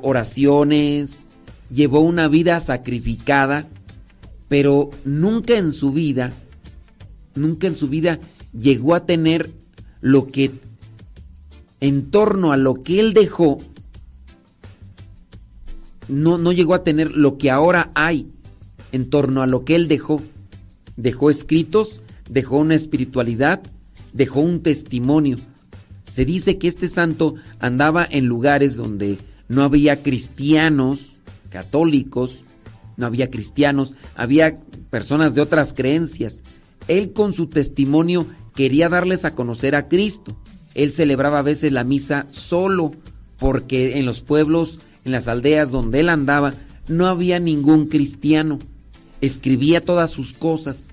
[0.02, 1.30] oraciones,
[1.70, 3.68] llevó una vida sacrificada,
[4.48, 6.34] pero nunca en su vida,
[7.36, 8.20] nunca en su vida
[8.60, 9.52] llegó a tener
[10.02, 10.52] lo que
[11.80, 13.60] en torno a lo que él dejó,
[16.08, 18.28] no, no llegó a tener lo que ahora hay
[18.92, 20.22] en torno a lo que él dejó.
[20.96, 23.62] Dejó escritos, dejó una espiritualidad,
[24.14, 25.38] dejó un testimonio.
[26.08, 29.18] Se dice que este santo andaba en lugares donde
[29.50, 31.10] no había cristianos,
[31.50, 32.44] católicos,
[32.98, 34.56] no había cristianos, había
[34.90, 36.42] personas de otras creencias.
[36.88, 40.36] Él con su testimonio quería darles a conocer a Cristo.
[40.74, 42.94] Él celebraba a veces la misa solo,
[43.38, 46.56] porque en los pueblos, en las aldeas donde él andaba,
[46.88, 48.60] no había ningún cristiano.
[49.22, 50.88] Escribía todas sus cosas.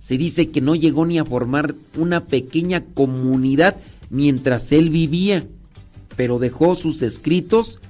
[0.00, 3.76] Se dice que no llegó ni a formar una pequeña comunidad
[4.10, 5.44] mientras él vivía,
[6.16, 7.80] pero dejó sus escritos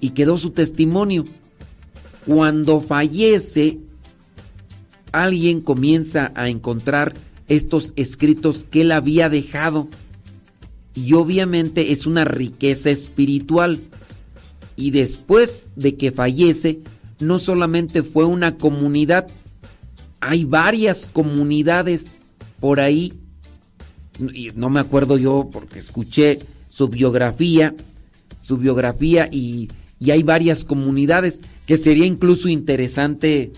[0.00, 1.24] y quedó su testimonio.
[2.26, 3.78] Cuando fallece,
[5.12, 7.14] alguien comienza a encontrar
[7.48, 9.88] estos escritos que él había dejado.
[10.94, 13.80] Y obviamente es una riqueza espiritual.
[14.76, 16.80] Y después de que fallece,
[17.18, 19.26] no solamente fue una comunidad,
[20.20, 22.18] hay varias comunidades
[22.60, 23.12] por ahí.
[24.32, 27.74] Y no me acuerdo yo porque escuché su biografía,
[28.40, 29.68] su biografía y,
[30.00, 33.52] y hay varias comunidades que sería incluso interesante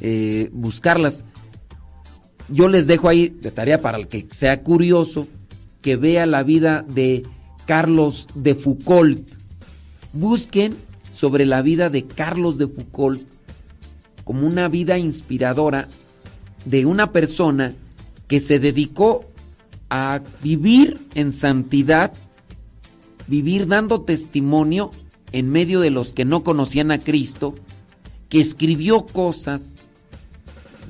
[0.00, 1.24] eh, buscarlas.
[2.50, 5.28] Yo les dejo ahí de tarea para el que sea curioso
[5.82, 7.22] que vea la vida de
[7.66, 9.26] Carlos de Foucault.
[10.12, 10.76] Busquen
[11.12, 13.22] sobre la vida de Carlos de Foucault
[14.24, 15.88] como una vida inspiradora
[16.64, 17.74] de una persona
[18.26, 19.24] que se dedicó
[19.88, 22.12] a vivir en santidad,
[23.26, 24.90] vivir dando testimonio
[25.32, 27.54] en medio de los que no conocían a Cristo,
[28.28, 29.76] que escribió cosas,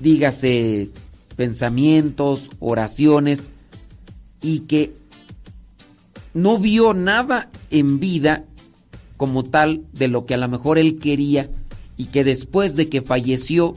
[0.01, 0.91] dígase
[1.37, 3.49] pensamientos, oraciones,
[4.43, 4.95] y que
[6.35, 8.45] no vio nada en vida
[9.17, 11.51] como tal de lo que a lo mejor él quería
[11.97, 13.75] y que después de que falleció,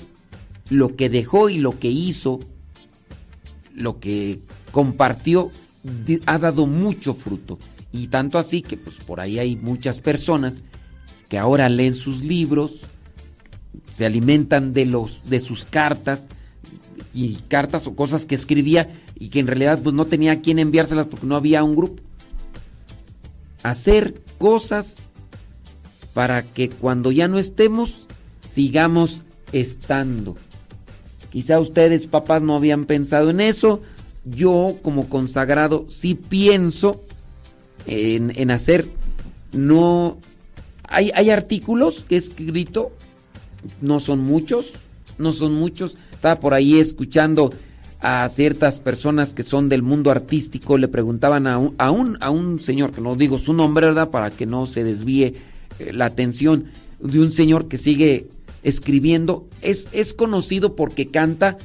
[0.70, 2.40] lo que dejó y lo que hizo,
[3.76, 4.40] lo que
[4.72, 5.52] compartió,
[6.26, 7.60] ha dado mucho fruto.
[7.92, 10.62] Y tanto así que pues por ahí hay muchas personas
[11.28, 12.80] que ahora leen sus libros,
[13.90, 16.30] se alimentan de los de sus cartas,
[17.14, 18.90] y cartas o cosas que escribía
[19.20, 22.02] y que en realidad pues no tenía a quién enviárselas porque no había un grupo.
[23.62, 25.12] Hacer cosas
[26.14, 28.08] para que cuando ya no estemos
[28.44, 30.36] sigamos estando.
[31.32, 33.82] Quizá ustedes papás no habían pensado en eso.
[34.26, 37.02] Yo como consagrado sí pienso
[37.86, 38.88] en, en hacer,
[39.52, 40.18] no...
[40.88, 42.92] Hay, hay artículos que he escrito,
[43.82, 44.74] no son muchos,
[45.18, 47.54] no son muchos, estaba por ahí escuchando
[48.00, 52.30] a ciertas personas que son del mundo artístico, le preguntaban a un, a un, a
[52.30, 54.10] un señor, que no digo su nombre, ¿verdad?
[54.10, 55.36] Para que no se desvíe
[55.80, 56.68] eh, la atención,
[57.02, 58.30] de un señor que sigue
[58.64, 59.50] escribiendo.
[59.62, 61.58] Es, es conocido porque canta,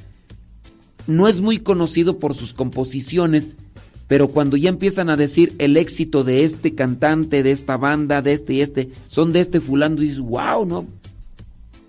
[1.07, 3.55] no es muy conocido por sus composiciones,
[4.09, 8.33] pero cuando ya empiezan a decir el éxito de este cantante, de esta banda, de
[8.33, 10.85] este y este, son de este fulano, y dices, wow, ¿no?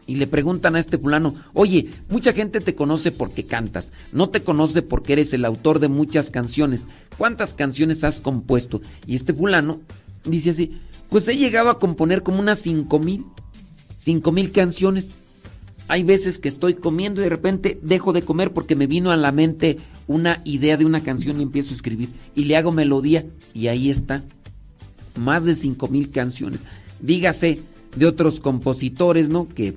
[0.10, 4.42] Y le preguntan a este fulano, oye, mucha gente te conoce porque cantas, no te
[4.42, 6.88] conoce porque eres el autor de muchas canciones.
[7.20, 8.82] ¿Cuántas canciones has compuesto?
[9.06, 9.82] Y este fulano
[10.26, 13.24] dice así, pues he llegado a componer como unas cinco mil,
[13.98, 15.12] cinco mil canciones.
[15.88, 19.16] Hay veces que estoy comiendo y de repente dejo de comer porque me vino a
[19.18, 23.28] la mente una idea de una canción y empiezo a escribir y le hago melodía
[23.54, 24.24] y ahí está.
[25.20, 26.62] Más de cinco mil canciones.
[27.00, 27.60] Dígase
[27.96, 29.48] de otros compositores, ¿no?
[29.48, 29.76] Que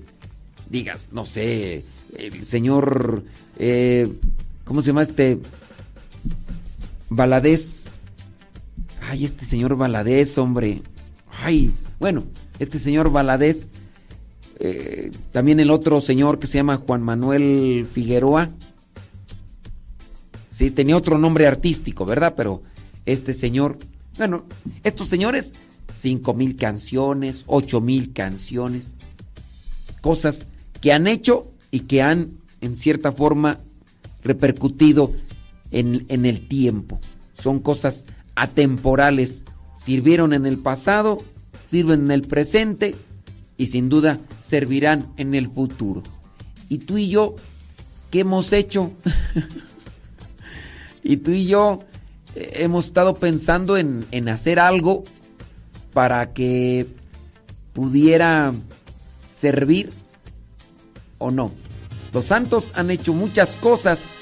[0.72, 1.84] digas, no sé,
[2.16, 3.22] el señor,
[3.58, 4.10] eh,
[4.64, 5.38] ¿cómo se llama este?
[7.10, 8.00] Baladés.
[9.02, 10.80] Ay, este señor Baladés, hombre.
[11.42, 11.70] Ay,
[12.00, 12.24] bueno,
[12.58, 13.70] este señor Baladés.
[14.60, 18.50] Eh, también el otro señor que se llama Juan Manuel Figueroa.
[20.48, 22.32] Sí, tenía otro nombre artístico, ¿verdad?
[22.34, 22.62] Pero
[23.04, 23.78] este señor,
[24.16, 24.44] bueno,
[24.84, 25.54] estos señores,
[25.92, 28.94] cinco mil canciones, ocho mil canciones,
[30.00, 30.46] cosas
[30.82, 33.60] que han hecho y que han, en cierta forma,
[34.22, 35.12] repercutido
[35.70, 37.00] en, en el tiempo.
[37.32, 39.44] Son cosas atemporales.
[39.82, 41.22] Sirvieron en el pasado,
[41.70, 42.94] sirven en el presente
[43.56, 46.02] y sin duda servirán en el futuro.
[46.68, 47.36] Y tú y yo
[48.12, 48.92] ¿qué hemos hecho?
[51.02, 51.80] y tú y yo
[52.34, 55.04] eh, hemos estado pensando en, en hacer algo
[55.92, 56.86] para que
[57.72, 58.52] pudiera
[59.32, 60.01] servir
[61.22, 61.50] o no.
[62.12, 64.16] Los santos han hecho muchas cosas,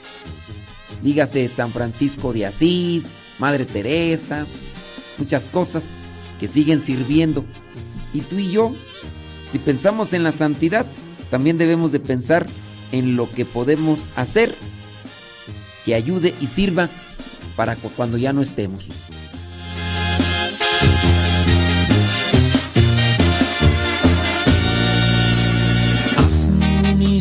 [1.02, 4.46] dígase San Francisco de Asís, Madre Teresa,
[5.18, 5.90] muchas cosas
[6.38, 7.44] que siguen sirviendo.
[8.12, 8.72] Y tú y yo,
[9.50, 10.86] si pensamos en la santidad,
[11.30, 12.46] también debemos de pensar
[12.92, 14.54] en lo que podemos hacer
[15.84, 16.88] que ayude y sirva
[17.56, 18.86] para cuando ya no estemos.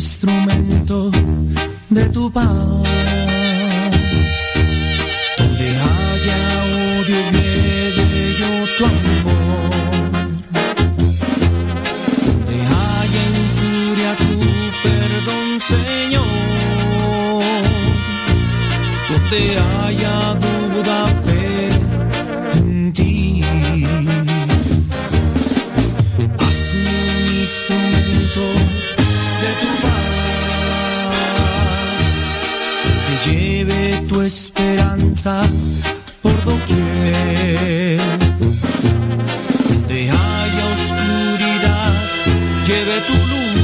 [0.00, 1.10] Instrumento
[1.90, 2.46] de tu paz,
[5.38, 6.40] donde haya
[7.00, 9.70] odio, lleve yo tu amor,
[12.24, 14.32] donde haya en furia tu
[14.84, 17.42] perdón, Señor,
[19.10, 21.68] donde haya duda, fe
[22.56, 23.39] en ti.
[34.30, 35.42] Esperanza
[36.22, 38.00] por doquier.
[39.68, 41.92] Donde haya oscuridad,
[42.64, 43.62] lleve tu luz.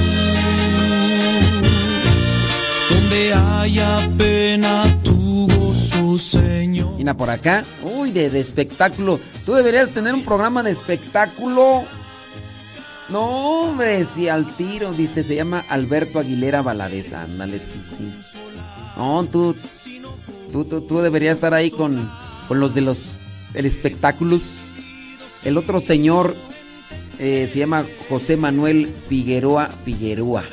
[2.90, 6.94] Donde haya pena, tu gozo, Señor.
[6.98, 9.20] Mira por acá, uy, de, de espectáculo.
[9.44, 11.84] Tú deberías tener un programa de espectáculo.
[13.08, 13.22] No,
[13.68, 17.12] hombre, si al tiro, dice, se llama Alberto Aguilera Valadez.
[17.12, 18.12] Ándale, tú sí.
[18.96, 19.54] No, tú,
[20.53, 22.11] tú, tú, tú deberías estar ahí con,
[22.49, 23.14] con los de los
[23.55, 24.42] el espectáculos.
[25.44, 26.34] El otro señor
[27.18, 30.44] eh, se llama José Manuel Figueroa Figueroa.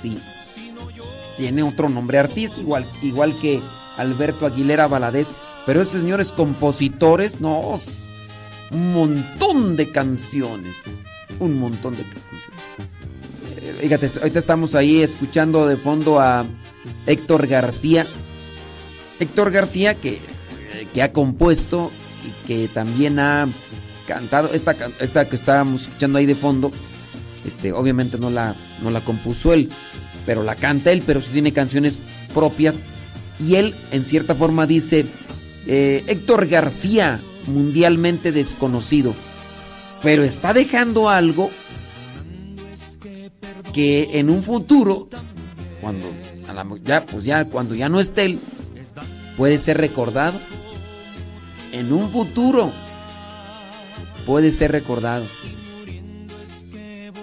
[0.00, 0.18] Sí.
[1.36, 3.60] Tiene otro nombre artista, igual, igual que
[3.96, 5.28] Alberto Aguilera Valadez.
[5.66, 7.76] Pero esos señores compositores, no,
[8.70, 10.84] un montón de canciones.
[11.38, 12.62] Un montón de canciones.
[13.56, 16.46] Eh, Fíjate, ahorita estamos ahí escuchando de fondo a
[17.06, 18.06] Héctor García.
[19.20, 20.20] Héctor García que,
[20.92, 21.90] que ha compuesto
[22.24, 23.48] y que también ha
[24.06, 24.52] cantado.
[24.52, 26.72] Esta, esta que estábamos escuchando ahí de fondo,
[27.44, 29.70] este, obviamente no la, no la compuso él,
[30.26, 31.98] pero la canta él, pero sí tiene canciones
[32.34, 32.82] propias.
[33.38, 35.06] Y él, en cierta forma, dice,
[35.66, 39.14] eh, Héctor García, mundialmente desconocido,
[40.02, 41.50] pero está dejando algo
[43.72, 45.08] que en un futuro,
[45.80, 46.06] cuando
[46.84, 48.38] ya, pues ya, cuando ya no esté él,
[49.38, 50.38] puede ser recordado.
[51.72, 52.72] En un futuro
[54.26, 55.24] puede ser recordado.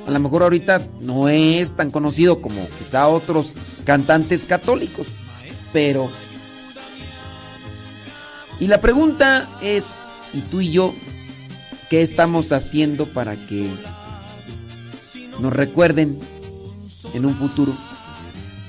[0.08, 3.52] A lo mejor ahorita no es tan conocido como quizá otros
[3.86, 5.06] cantantes católicos,
[5.74, 6.10] pero...
[8.60, 9.96] Y la pregunta es,
[10.34, 10.94] ¿y tú y yo
[11.90, 13.70] qué estamos haciendo para que
[15.40, 16.18] nos recuerden
[17.14, 17.76] en un futuro?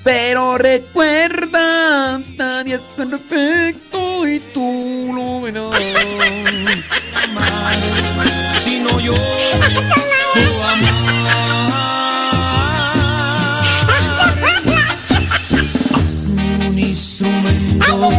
[0.07, 5.77] Pero recuerda, nadie es perfecto y tú lo verás.
[8.63, 9.13] sino yo
[10.33, 10.87] puedo amar.
[15.93, 18.09] Hazme un instrumento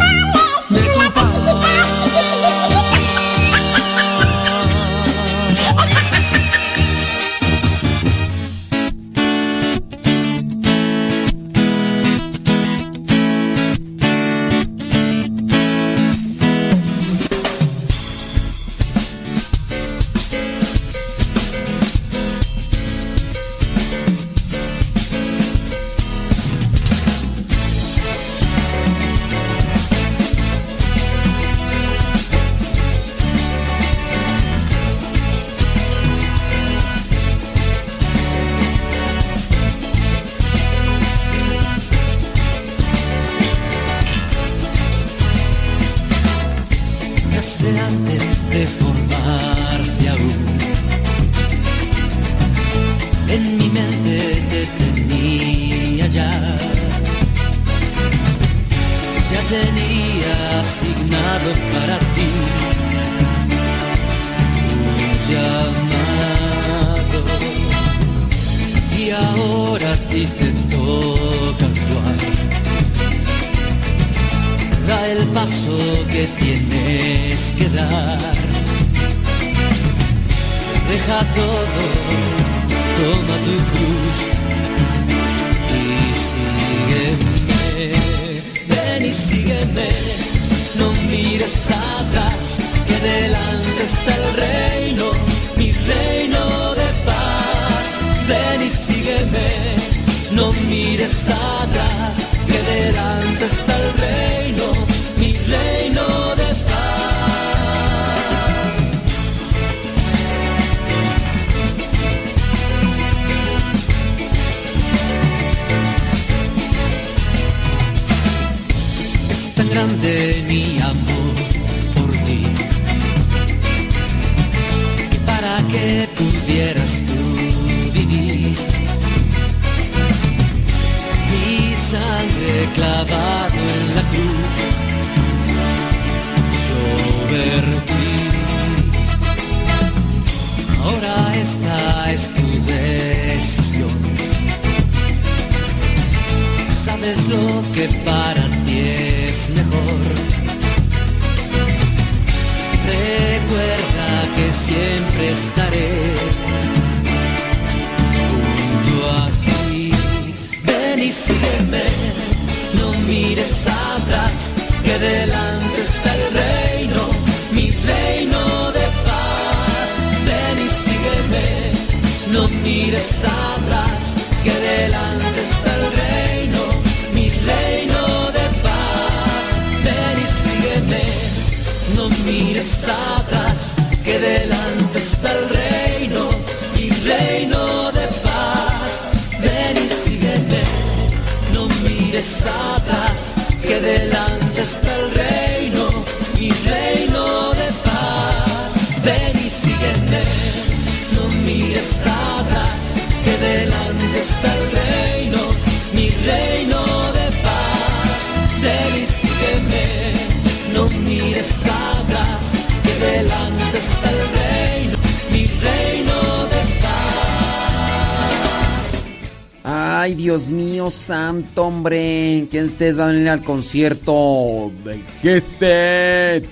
[223.28, 224.72] al concierto?
[224.84, 226.48] de Geset?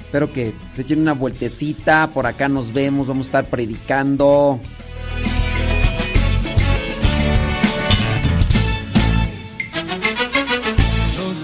[0.00, 2.10] Espero que se echen una vueltecita.
[2.12, 3.06] Por acá nos vemos.
[3.06, 4.60] Vamos a estar predicando.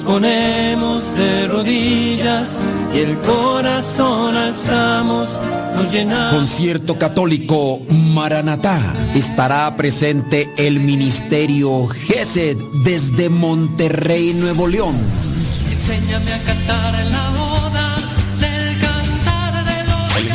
[0.07, 2.59] Ponemos de rodillas
[2.95, 5.29] y el corazón alzamos,
[5.75, 6.35] nos llenamos.
[6.35, 7.81] Concierto católico
[8.15, 8.79] Maranatá.
[9.15, 14.95] Estará presente el Ministerio GESED desde Monterrey, Nuevo León.
[15.73, 17.56] Enséñame a cantar en la boda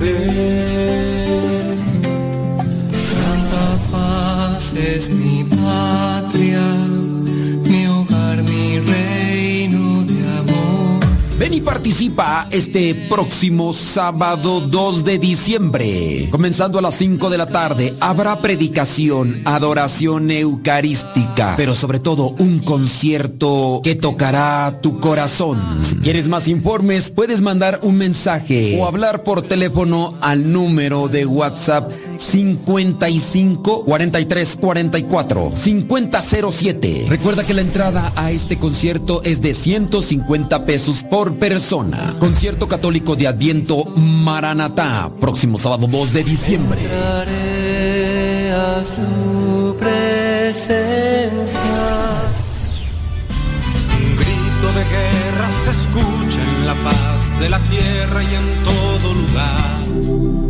[0.00, 0.08] Santa
[3.90, 6.62] Faz es mi patria,
[11.40, 16.28] Ven y participa este próximo sábado 2 de diciembre.
[16.30, 22.58] Comenzando a las 5 de la tarde, habrá predicación, adoración eucarística, pero sobre todo un
[22.58, 25.82] concierto que tocará tu corazón.
[25.82, 31.24] Si quieres más informes, puedes mandar un mensaje o hablar por teléfono al número de
[31.24, 31.90] WhatsApp
[32.20, 37.06] 55 43 44 5007.
[37.08, 42.14] Recuerda que la entrada a este concierto es de 150 pesos por persona.
[42.18, 46.80] Concierto católico de Adviento Maranatá, próximo sábado 2 de diciembre.
[48.52, 51.60] A su presencia.
[53.96, 59.14] Un grito de guerra se escucha en la paz de la tierra y en todo
[59.14, 60.49] lugar.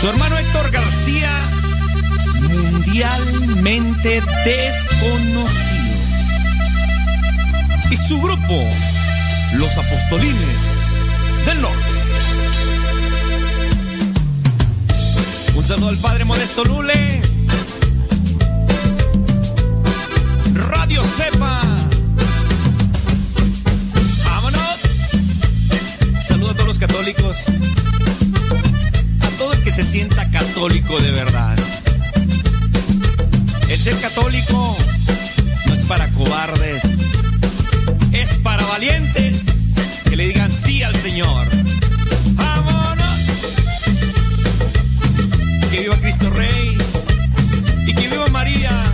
[0.00, 1.30] Su hermano Héctor García,
[2.50, 5.56] mundialmente desconocido
[7.90, 8.62] y su grupo,
[9.54, 10.58] los Apostolines
[11.46, 11.78] del Norte.
[15.54, 17.22] Un saludo al Padre Modesto Lule.
[20.52, 21.60] Radio Cepa.
[24.24, 24.78] Vámonos.
[26.22, 27.46] Saludo a todos los católicos.
[29.66, 31.58] Que se sienta católico de verdad.
[33.68, 34.76] El ser católico
[35.66, 36.84] no es para cobardes
[38.12, 39.74] es para valientes
[40.08, 41.48] que le digan sí al Señor.
[42.34, 43.20] ¡Vámonos!
[45.68, 46.78] Que viva Cristo Rey
[47.88, 48.85] y que viva María.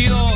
[0.00, 0.29] Chido.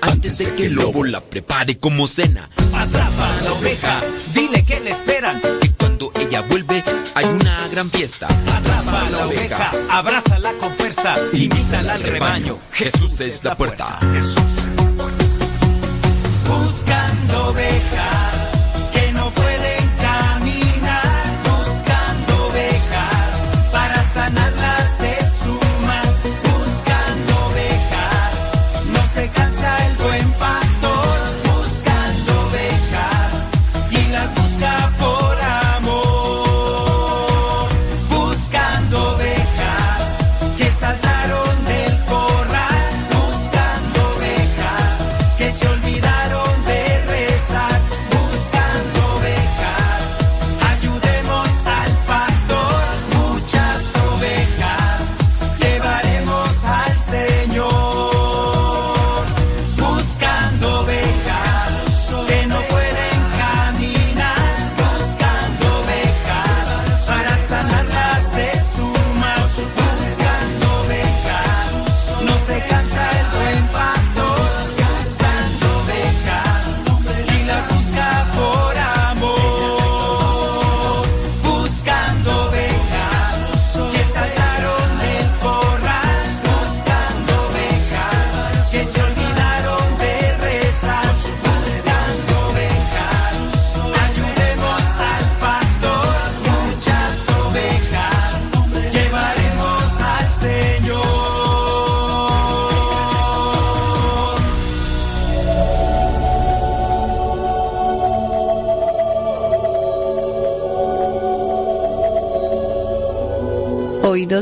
[0.00, 2.50] antes de que el lobo la prepare como cena.
[2.74, 4.00] Atrapa a la oveja,
[4.34, 5.40] dile que le esperan.
[5.60, 6.82] Que cuando ella vuelve
[7.14, 8.26] hay una gran fiesta.
[8.26, 12.58] Atrapa a la oveja, abrázala con fuerza, imítala al rebaño.
[12.72, 14.00] Jesús es la puerta.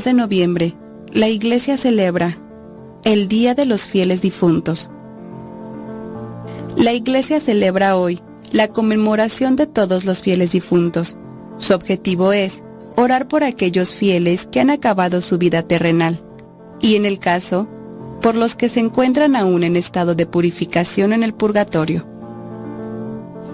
[0.05, 0.75] de noviembre,
[1.13, 2.39] la iglesia celebra
[3.05, 4.91] el Día de los Fieles Difuntos.
[6.77, 8.21] La iglesia celebra hoy
[8.53, 11.17] la conmemoración de todos los fieles difuntos.
[11.57, 12.63] Su objetivo es
[12.97, 16.23] orar por aquellos fieles que han acabado su vida terrenal
[16.81, 17.69] y en el caso,
[18.21, 22.07] por los que se encuentran aún en estado de purificación en el purgatorio.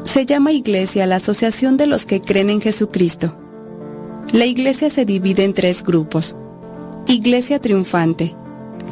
[0.04, 3.36] Se llama iglesia la asociación de los que creen en Jesucristo
[4.32, 6.34] la Iglesia se divide en tres grupos.
[7.06, 8.34] Iglesia triunfante,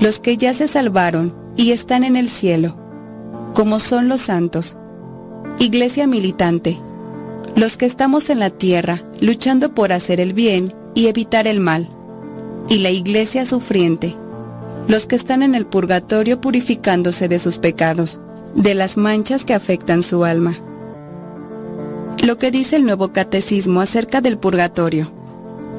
[0.00, 2.76] los que ya se salvaron y están en el cielo,
[3.54, 4.76] como son los santos.
[5.58, 6.78] Iglesia militante,
[7.56, 11.88] los que estamos en la tierra luchando por hacer el bien y evitar el mal.
[12.68, 14.14] Y la iglesia sufriente,
[14.88, 18.20] los que están en el purgatorio purificándose de sus pecados,
[18.54, 20.56] de las manchas que afectan su alma.
[22.22, 25.10] Lo que dice el nuevo catecismo acerca del purgatorio.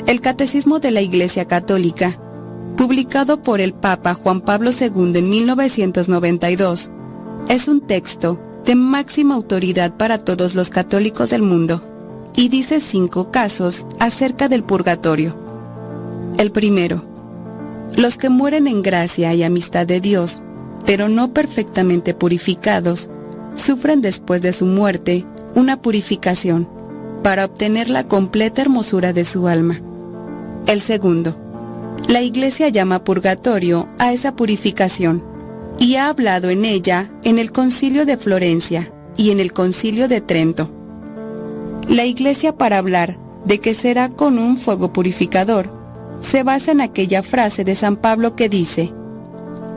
[0.05, 2.19] El catecismo de la Iglesia Católica,
[2.75, 6.91] publicado por el Papa Juan Pablo II en 1992,
[7.47, 11.81] es un texto de máxima autoridad para todos los católicos del mundo
[12.35, 15.37] y dice cinco casos acerca del purgatorio.
[16.37, 17.05] El primero,
[17.95, 20.41] los que mueren en gracia y amistad de Dios,
[20.85, 23.09] pero no perfectamente purificados,
[23.55, 25.25] sufren después de su muerte
[25.55, 26.67] una purificación
[27.23, 29.79] para obtener la completa hermosura de su alma.
[30.65, 31.35] El segundo,
[32.07, 35.23] la Iglesia llama purgatorio a esa purificación
[35.77, 40.21] y ha hablado en ella en el concilio de Florencia y en el concilio de
[40.21, 40.71] Trento.
[41.89, 45.69] La Iglesia para hablar de que será con un fuego purificador
[46.21, 48.93] se basa en aquella frase de San Pablo que dice,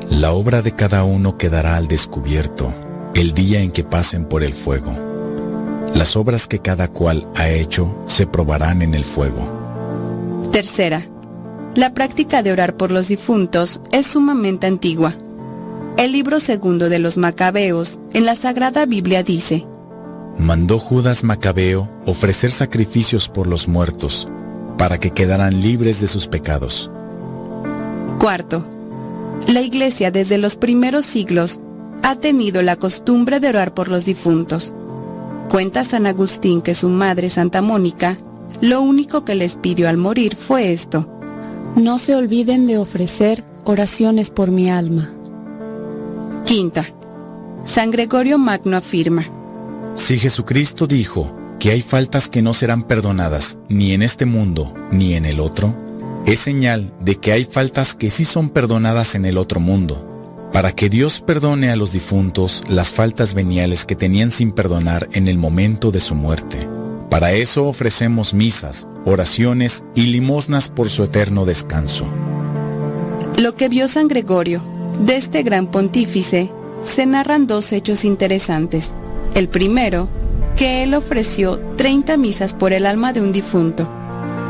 [0.08, 2.72] La obra de cada uno quedará al descubierto
[3.14, 4.92] el día en que pasen por el fuego.
[5.94, 9.55] Las obras que cada cual ha hecho se probarán en el fuego.
[10.56, 11.06] Tercera,
[11.74, 15.14] la práctica de orar por los difuntos es sumamente antigua.
[15.98, 19.66] El libro segundo de los Macabeos en la Sagrada Biblia dice,
[20.38, 24.28] Mandó Judas Macabeo ofrecer sacrificios por los muertos
[24.78, 26.90] para que quedaran libres de sus pecados.
[28.18, 28.66] Cuarto,
[29.48, 31.60] la Iglesia desde los primeros siglos
[32.02, 34.72] ha tenido la costumbre de orar por los difuntos.
[35.50, 38.16] Cuenta San Agustín que su madre Santa Mónica,
[38.60, 41.08] lo único que les pidió al morir fue esto.
[41.76, 45.10] No se olviden de ofrecer oraciones por mi alma.
[46.44, 46.86] Quinta,
[47.64, 49.24] San Gregorio Magno afirma.
[49.94, 55.14] Si Jesucristo dijo, que hay faltas que no serán perdonadas ni en este mundo ni
[55.14, 55.74] en el otro,
[56.26, 60.72] es señal de que hay faltas que sí son perdonadas en el otro mundo, para
[60.72, 65.38] que Dios perdone a los difuntos las faltas veniales que tenían sin perdonar en el
[65.38, 66.68] momento de su muerte.
[67.16, 72.04] Para eso ofrecemos misas, oraciones y limosnas por su eterno descanso.
[73.38, 74.60] Lo que vio San Gregorio
[75.00, 76.50] de este gran pontífice
[76.82, 78.92] se narran dos hechos interesantes.
[79.34, 80.10] El primero
[80.58, 83.88] que él ofreció 30 misas por el alma de un difunto.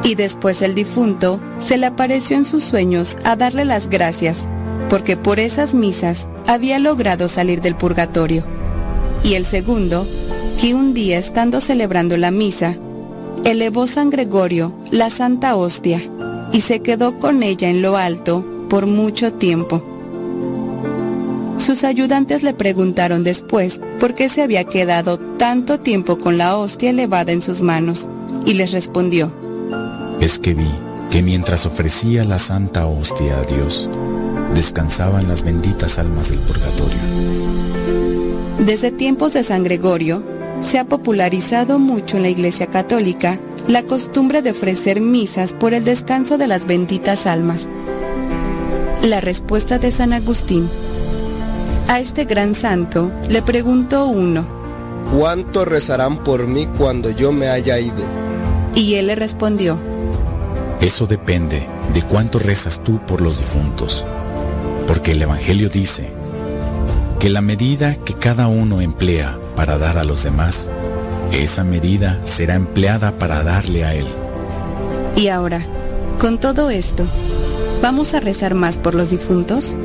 [0.03, 4.49] Y después el difunto se le apareció en sus sueños a darle las gracias,
[4.91, 8.43] porque por esas misas había logrado salir del purgatorio.
[9.23, 10.05] Y el segundo,
[10.61, 12.77] que un día estando celebrando la misa,
[13.45, 16.01] elevó San Gregorio la Santa Hostia
[16.53, 19.83] y se quedó con ella en lo alto por mucho tiempo.
[21.59, 26.91] Sus ayudantes le preguntaron después por qué se había quedado tanto tiempo con la hostia
[26.91, 28.07] elevada en sus manos,
[28.45, 29.33] y les respondió,
[30.20, 30.70] Es que vi
[31.11, 33.89] que mientras ofrecía la santa hostia a Dios,
[34.55, 36.99] descansaban las benditas almas del purgatorio.
[38.65, 40.23] Desde tiempos de San Gregorio,
[40.61, 43.39] se ha popularizado mucho en la Iglesia Católica
[43.69, 47.66] la costumbre de ofrecer misas por el descanso de las benditas almas.
[49.03, 50.69] La respuesta de San Agustín
[51.89, 54.45] a este gran santo le preguntó uno,
[55.16, 58.05] ¿cuánto rezarán por mí cuando yo me haya ido?
[58.74, 59.78] Y él le respondió,
[60.81, 64.05] Eso depende de cuánto rezas tú por los difuntos,
[64.87, 66.11] porque el Evangelio dice
[67.20, 70.70] que la medida que cada uno emplea para dar a los demás,
[71.33, 74.07] esa medida será empleada para darle a él.
[75.16, 75.66] Y ahora,
[76.20, 77.05] con todo esto,
[77.83, 79.77] ¿vamos a rezar más por los difuntos?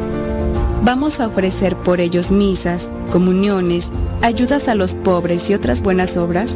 [0.84, 3.90] Vamos a ofrecer por ellos misas, comuniones,
[4.22, 6.56] ayudas a los pobres y otras buenas obras.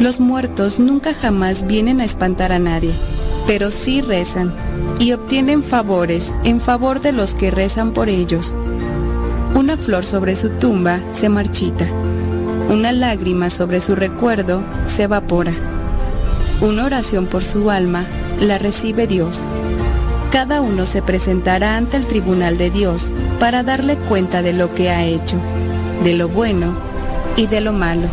[0.00, 2.92] Los muertos nunca jamás vienen a espantar a nadie,
[3.46, 4.54] pero sí rezan
[4.98, 8.54] y obtienen favores en favor de los que rezan por ellos.
[9.54, 11.86] Una flor sobre su tumba se marchita.
[12.70, 15.52] Una lágrima sobre su recuerdo se evapora.
[16.62, 18.06] Una oración por su alma
[18.40, 19.42] la recibe Dios.
[20.30, 24.88] Cada uno se presentará ante el tribunal de Dios para darle cuenta de lo que
[24.88, 25.36] ha hecho,
[26.02, 26.74] de lo bueno
[27.36, 28.08] y de lo malo.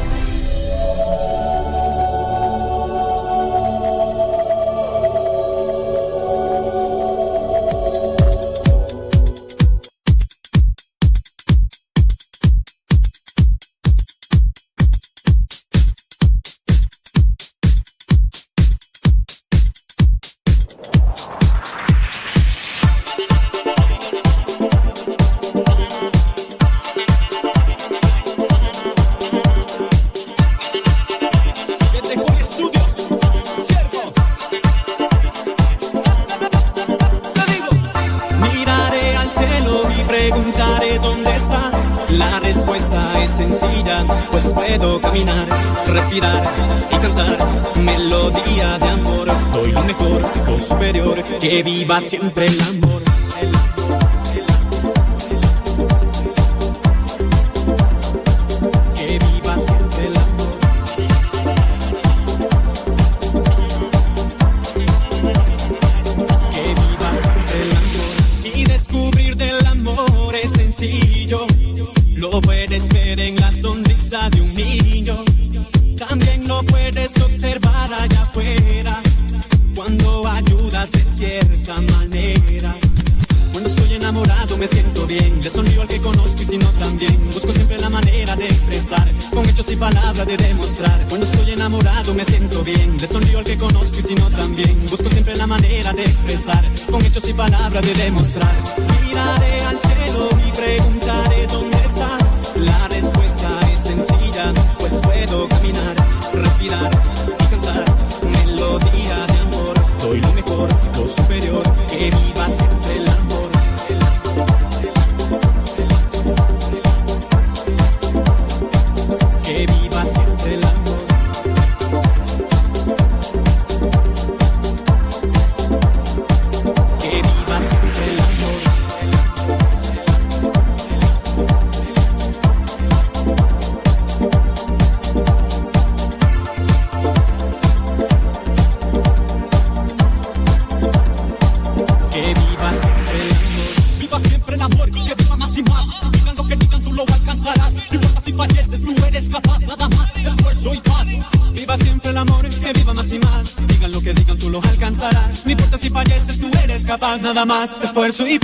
[158.10, 158.39] verso y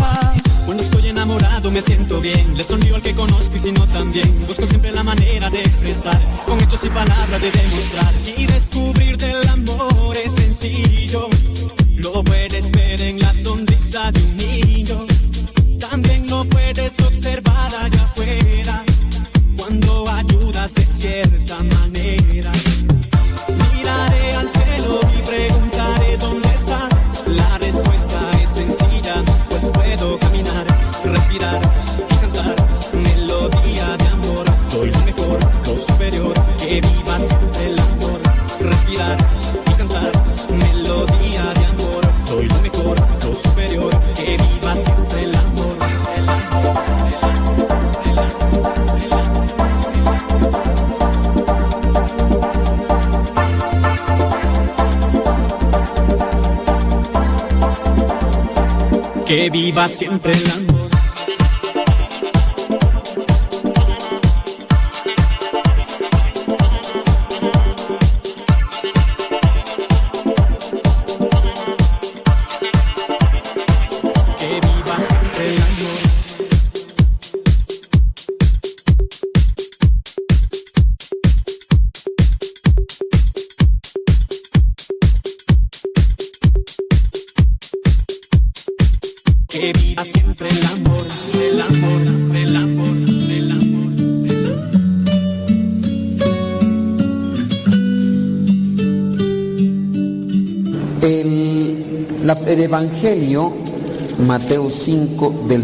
[104.86, 105.64] del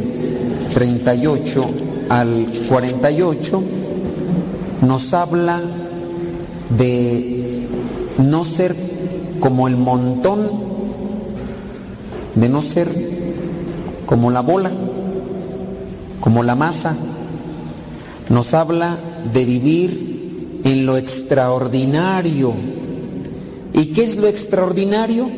[0.74, 1.70] 38
[2.10, 3.62] al 48
[4.82, 5.62] nos habla
[6.76, 7.68] de
[8.18, 8.76] no ser
[9.40, 10.50] como el montón,
[12.34, 12.88] de no ser
[14.08, 14.72] como la bola,
[16.20, 16.96] como la masa.
[18.30, 18.98] Nos habla
[19.32, 22.54] de vivir en lo extraordinario.
[23.74, 25.30] ¿Y qué es lo extraordinario?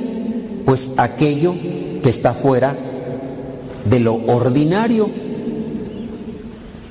[0.64, 1.54] Pues aquello
[2.02, 2.78] que está fuera
[3.90, 5.10] de lo ordinario,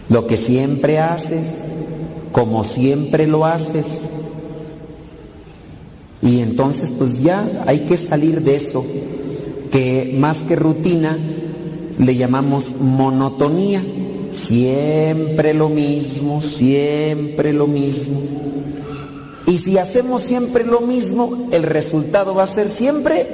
[0.08, 1.72] lo que siempre haces,
[2.32, 4.08] como siempre lo haces.
[6.20, 8.84] Y entonces pues ya hay que salir de eso,
[9.70, 11.18] que más que rutina
[11.98, 13.82] le llamamos monotonía.
[14.30, 18.18] Siempre lo mismo, siempre lo mismo.
[19.46, 23.26] Y si hacemos siempre lo mismo, el resultado va a ser siempre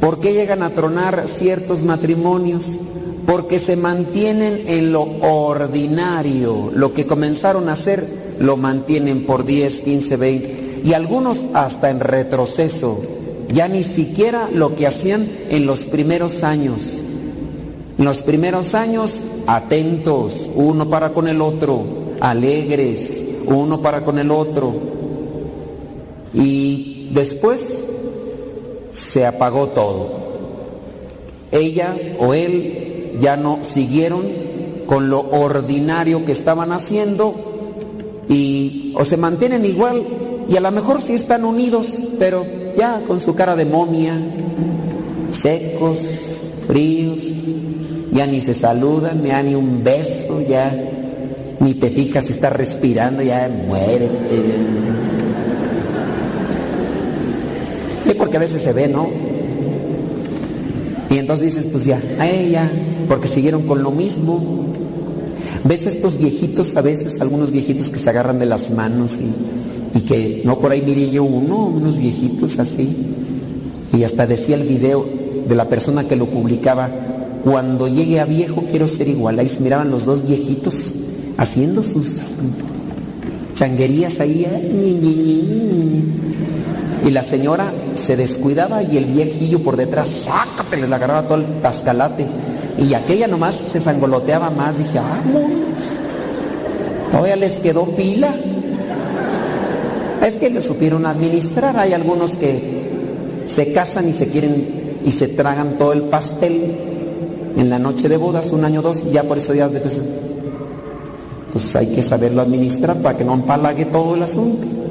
[0.00, 2.78] ¿Por qué llegan a tronar ciertos matrimonios?
[3.26, 6.70] Porque se mantienen en lo ordinario.
[6.74, 8.06] Lo que comenzaron a hacer
[8.38, 13.00] lo mantienen por 10, 15, 20 y algunos hasta en retroceso.
[13.48, 16.80] Ya ni siquiera lo que hacían en los primeros años.
[17.98, 21.84] En los primeros años, atentos, uno para con el otro,
[22.20, 24.72] alegres, uno para con el otro.
[26.34, 27.84] Y después
[28.90, 30.22] se apagó todo.
[31.50, 34.22] Ella o él ya no siguieron
[34.86, 37.34] con lo ordinario que estaban haciendo
[38.28, 40.02] y o se mantienen igual
[40.48, 42.44] y a lo mejor sí están unidos, pero
[42.76, 44.18] ya con su cara de momia,
[45.30, 45.98] secos,
[46.66, 47.20] fríos,
[48.12, 50.72] ya ni se saludan, ya ni un beso, ya
[51.60, 54.08] ni te fijas si está respirando, ya muere.
[58.04, 59.08] Y porque a veces se ve, ¿no?
[61.12, 62.70] Y entonces dices, pues ya, a ella,
[63.06, 64.64] porque siguieron con lo mismo.
[65.62, 70.00] ¿Ves estos viejitos, a veces algunos viejitos que se agarran de las manos y, y
[70.00, 72.88] que, no, por ahí miré yo uno, unos viejitos así,
[73.92, 75.06] y hasta decía el video
[75.46, 76.88] de la persona que lo publicaba,
[77.44, 79.38] cuando llegue a viejo quiero ser igual.
[79.38, 80.94] Ahí se miraban los dos viejitos
[81.36, 82.06] haciendo sus
[83.54, 84.46] changuerías ahí.
[84.48, 84.70] ¿eh?
[87.06, 91.60] Y la señora se descuidaba y el viejillo por detrás, sácate, le agarraba todo el
[91.60, 92.26] tascalate.
[92.78, 94.78] Y aquella nomás se sangoloteaba más.
[94.78, 95.82] Dije, vámonos.
[97.10, 98.34] Todavía les quedó pila.
[100.24, 101.76] Es que le supieron administrar.
[101.76, 102.82] Hay algunos que
[103.46, 106.74] se casan y se quieren y se tragan todo el pastel
[107.56, 110.06] en la noche de bodas, un año o dos, y ya por eso ya Entonces
[111.76, 114.81] hay que saberlo administrar para que no empalague todo el asunto.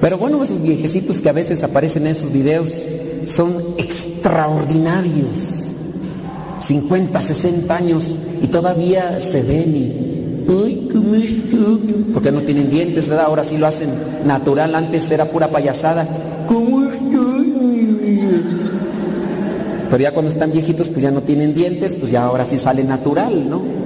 [0.00, 2.68] Pero bueno, esos viejecitos que a veces aparecen en esos videos
[3.26, 5.64] son extraordinarios.
[6.60, 8.02] 50, 60 años
[8.42, 11.14] y todavía se ven y, ay, ¿cómo?
[12.12, 13.26] Porque no tienen dientes, ¿verdad?
[13.26, 13.90] Ahora sí lo hacen
[14.24, 16.06] natural, antes era pura payasada.
[16.46, 16.88] ¿Cómo?
[19.90, 22.84] Pero ya cuando están viejitos, pues ya no tienen dientes, pues ya ahora sí sale
[22.84, 23.77] natural, ¿no?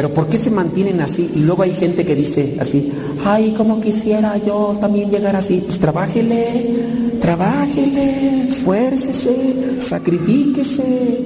[0.00, 1.30] Pero ¿por qué se mantienen así?
[1.34, 2.90] Y luego hay gente que dice así,
[3.22, 5.62] ay, como quisiera yo también llegar así.
[5.66, 11.22] Pues trabájele, trabájele, esfuércese, sacrifíquese.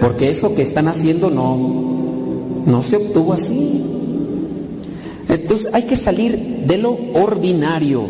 [0.00, 3.84] Porque eso que están haciendo no, no se obtuvo así.
[5.28, 8.06] Entonces hay que salir de lo ordinario.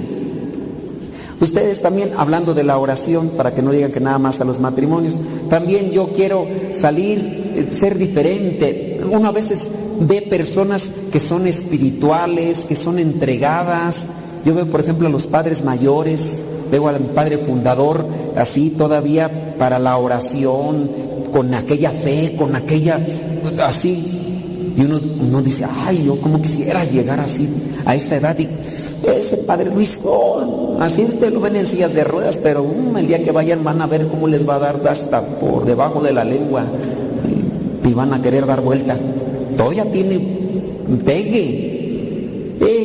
[1.40, 4.60] Ustedes también, hablando de la oración, para que no digan que nada más a los
[4.60, 5.18] matrimonios,
[5.48, 9.00] también yo quiero salir, ser diferente.
[9.10, 9.66] Uno a veces
[10.00, 14.04] ve personas que son espirituales, que son entregadas.
[14.44, 16.38] Yo veo, por ejemplo, a los padres mayores,
[16.70, 18.06] veo al padre fundador,
[18.36, 20.90] así todavía para la oración,
[21.32, 22.98] con aquella fe, con aquella,
[23.62, 24.16] así.
[24.76, 27.48] Y uno, dice, ay, yo como quisiera llegar así,
[27.84, 28.38] a esa edad.
[28.38, 28.48] Y
[29.06, 33.06] ese padre Luis, oh, así usted lo ven en sillas de ruedas, pero um, el
[33.06, 36.12] día que vayan van a ver cómo les va a dar hasta por debajo de
[36.12, 36.64] la lengua
[37.84, 38.96] y van a querer dar vuelta.
[39.56, 40.20] Todavía tiene
[41.04, 41.70] pegue.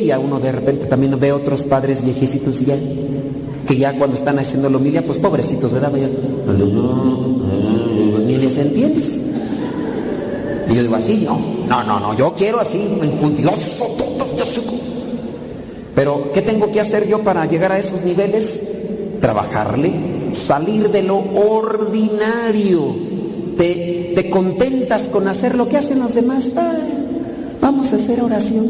[0.02, 2.76] Y a uno de repente también ve otros padres viejecitos ya,
[3.66, 5.92] que ya cuando están haciendo la homilia, pues pobrecitos, ¿verdad?
[8.26, 9.20] Ni les entiendes.
[10.70, 11.38] Y yo digo así, no,
[11.68, 13.96] no, no, no, yo quiero así, enjundioso.
[15.96, 18.60] Pero, ¿qué tengo que hacer yo para llegar a esos niveles?
[19.20, 19.92] Trabajarle,
[20.32, 22.94] salir de lo ordinario.
[23.56, 26.50] Te, te contentas con hacer lo que hacen los demás.
[27.60, 28.66] vamos a hacer oración.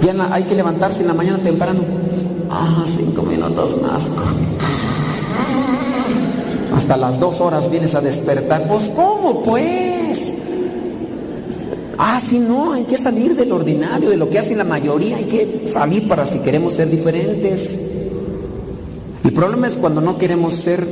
[0.00, 1.80] Ya hay que levantarse en la mañana temprano.
[2.50, 4.08] Ah, cinco minutos más.
[6.74, 8.66] Hasta las dos horas vienes a despertar.
[8.66, 10.36] Pues, ¿cómo pues?
[11.98, 15.24] Ah, si no, hay que salir del ordinario, de lo que hace la mayoría, hay
[15.24, 17.99] que salir para si queremos ser diferentes.
[19.40, 20.86] El problema es cuando no queremos ser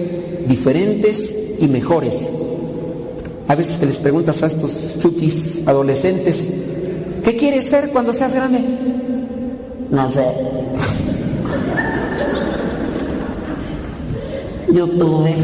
[0.48, 2.32] diferentes y mejores.
[3.46, 6.48] A veces que les preguntas a estos chukis adolescentes,
[7.22, 8.58] ¿qué quieres ser cuando seas grande?
[9.90, 10.24] No sé.
[14.72, 15.36] Youtuber.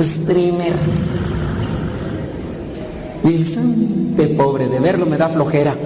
[0.00, 0.72] Streamer.
[4.16, 5.76] de pobre, de verlo me da flojera.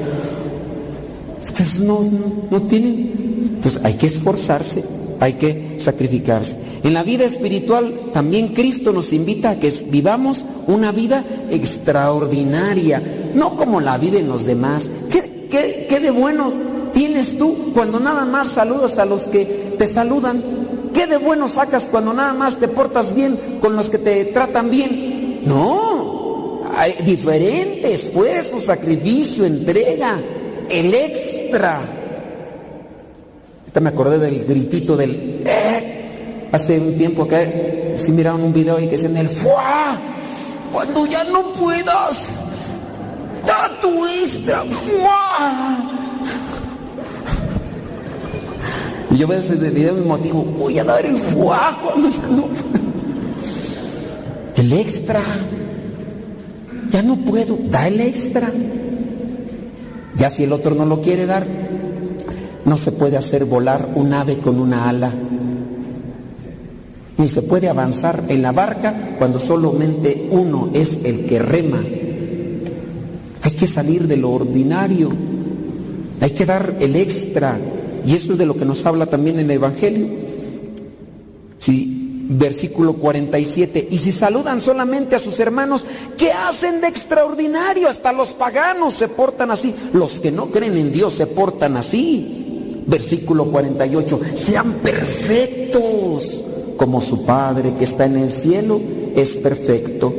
[1.42, 2.08] Ustedes no,
[2.52, 3.39] no tienen.
[3.62, 4.84] Pues hay que esforzarse,
[5.20, 6.56] hay que sacrificarse.
[6.82, 13.02] En la vida espiritual también Cristo nos invita a que vivamos una vida extraordinaria,
[13.34, 14.88] no como la viven los demás.
[15.10, 16.52] ¿Qué, qué, qué de bueno
[16.94, 20.42] tienes tú cuando nada más saludas a los que te saludan?
[20.94, 24.70] ¿Qué de bueno sacas cuando nada más te portas bien con los que te tratan
[24.70, 25.40] bien?
[25.44, 30.18] No, hay diferente esfuerzo, sacrificio, entrega,
[30.68, 31.99] el extra.
[33.78, 36.48] Me acordé del gritito del eh.
[36.52, 39.98] hace un tiempo que si miraron un video y que decían el fuá
[40.72, 42.28] cuando ya no puedas
[43.46, 45.78] da tu extra fuá
[49.10, 52.26] y yo veo ese video y me motivo voy a dar el fuá cuando ya
[52.26, 52.48] no
[54.56, 55.22] el extra
[56.90, 58.50] ya no puedo, da el extra.
[60.16, 61.46] Ya si el otro no lo quiere dar,
[62.70, 65.12] no se puede hacer volar un ave con una ala.
[67.18, 71.82] Ni se puede avanzar en la barca cuando solamente uno es el que rema.
[73.42, 75.10] Hay que salir de lo ordinario.
[76.20, 77.58] Hay que dar el extra.
[78.06, 80.06] Y eso es de lo que nos habla también en el Evangelio.
[81.58, 83.88] Si versículo 47.
[83.90, 85.84] Y si saludan solamente a sus hermanos,
[86.16, 87.88] ¿qué hacen de extraordinario?
[87.88, 89.74] Hasta los paganos se portan así.
[89.92, 92.39] Los que no creen en Dios se portan así.
[92.86, 94.20] Versículo 48.
[94.34, 96.40] Sean perfectos
[96.76, 98.80] como su Padre que está en el cielo
[99.14, 100.14] es perfecto.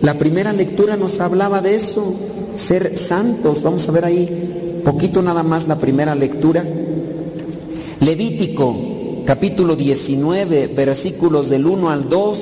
[0.00, 2.14] La primera lectura nos hablaba de eso,
[2.54, 3.62] ser santos.
[3.62, 6.64] Vamos a ver ahí poquito nada más la primera lectura.
[8.00, 8.76] Levítico
[9.24, 12.38] capítulo 19, versículos del 1 al 2.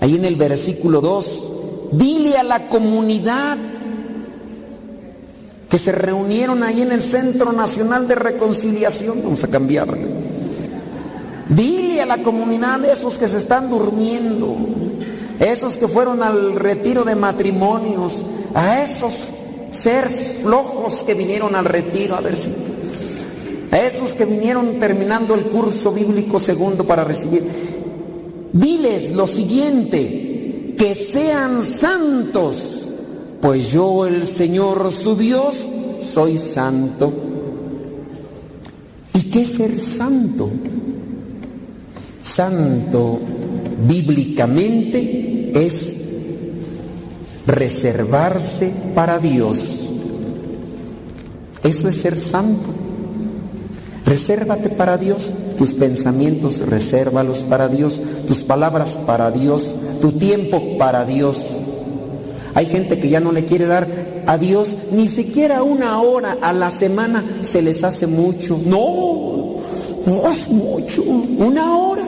[0.00, 1.42] Ahí en el versículo 2,
[1.92, 3.56] dile a la comunidad
[5.74, 10.06] que se reunieron ahí en el Centro Nacional de Reconciliación, vamos a cambiarle.
[11.48, 14.56] Dile a la comunidad de esos que se están durmiendo,
[15.40, 18.24] esos que fueron al retiro de matrimonios,
[18.54, 19.14] a esos
[19.72, 22.52] seres flojos que vinieron al retiro, a ver si
[23.72, 27.42] a esos que vinieron terminando el curso bíblico segundo para recibir,
[28.52, 32.73] diles lo siguiente, que sean santos,
[33.44, 35.54] pues yo el Señor su Dios
[36.00, 37.12] soy santo.
[39.12, 40.48] ¿Y qué es ser santo?
[42.22, 43.20] Santo
[43.86, 45.94] bíblicamente es
[47.46, 49.58] reservarse para Dios.
[51.62, 52.70] Eso es ser santo.
[54.06, 61.04] Resérvate para Dios, tus pensamientos resérvalos para Dios, tus palabras para Dios, tu tiempo para
[61.04, 61.36] Dios.
[62.54, 63.88] Hay gente que ya no le quiere dar
[64.26, 68.58] a Dios ni siquiera una hora a la semana, se les hace mucho.
[68.64, 69.56] No,
[70.06, 72.04] no es mucho, una hora.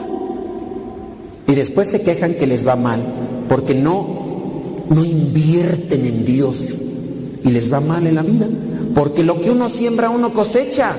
[1.47, 3.01] Y después se quejan que les va mal,
[3.49, 4.07] porque no,
[4.89, 6.63] no invierten en Dios
[7.43, 8.47] y les va mal en la vida,
[8.93, 10.95] porque lo que uno siembra uno cosecha.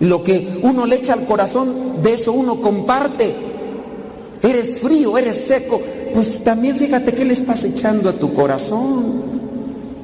[0.00, 3.34] Lo que uno le echa al corazón, de eso uno comparte.
[4.42, 5.80] Eres frío, eres seco.
[6.14, 9.22] Pues también fíjate qué le estás echando a tu corazón.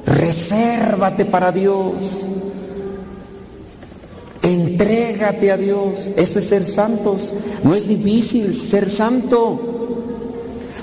[0.05, 1.93] Resérvate para Dios.
[4.41, 6.11] Entrégate a Dios.
[6.15, 7.33] Eso es ser santos.
[7.63, 9.59] No es difícil ser santo.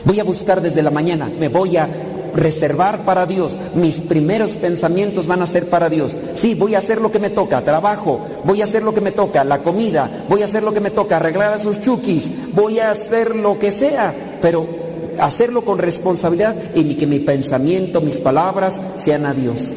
[0.04, 1.30] Voy a buscar desde la mañana.
[1.38, 1.88] Me voy a
[2.34, 3.58] reservar para Dios.
[3.74, 6.16] Mis primeros pensamientos van a ser para Dios.
[6.34, 9.12] Sí, voy a hacer lo que me toca, trabajo, voy a hacer lo que me
[9.12, 12.78] toca, la comida, voy a hacer lo que me toca, arreglar a sus chukis, voy
[12.78, 14.81] a hacer lo que sea, pero
[15.20, 19.74] hacerlo con responsabilidad y que mi pensamiento, mis palabras sean a Dios.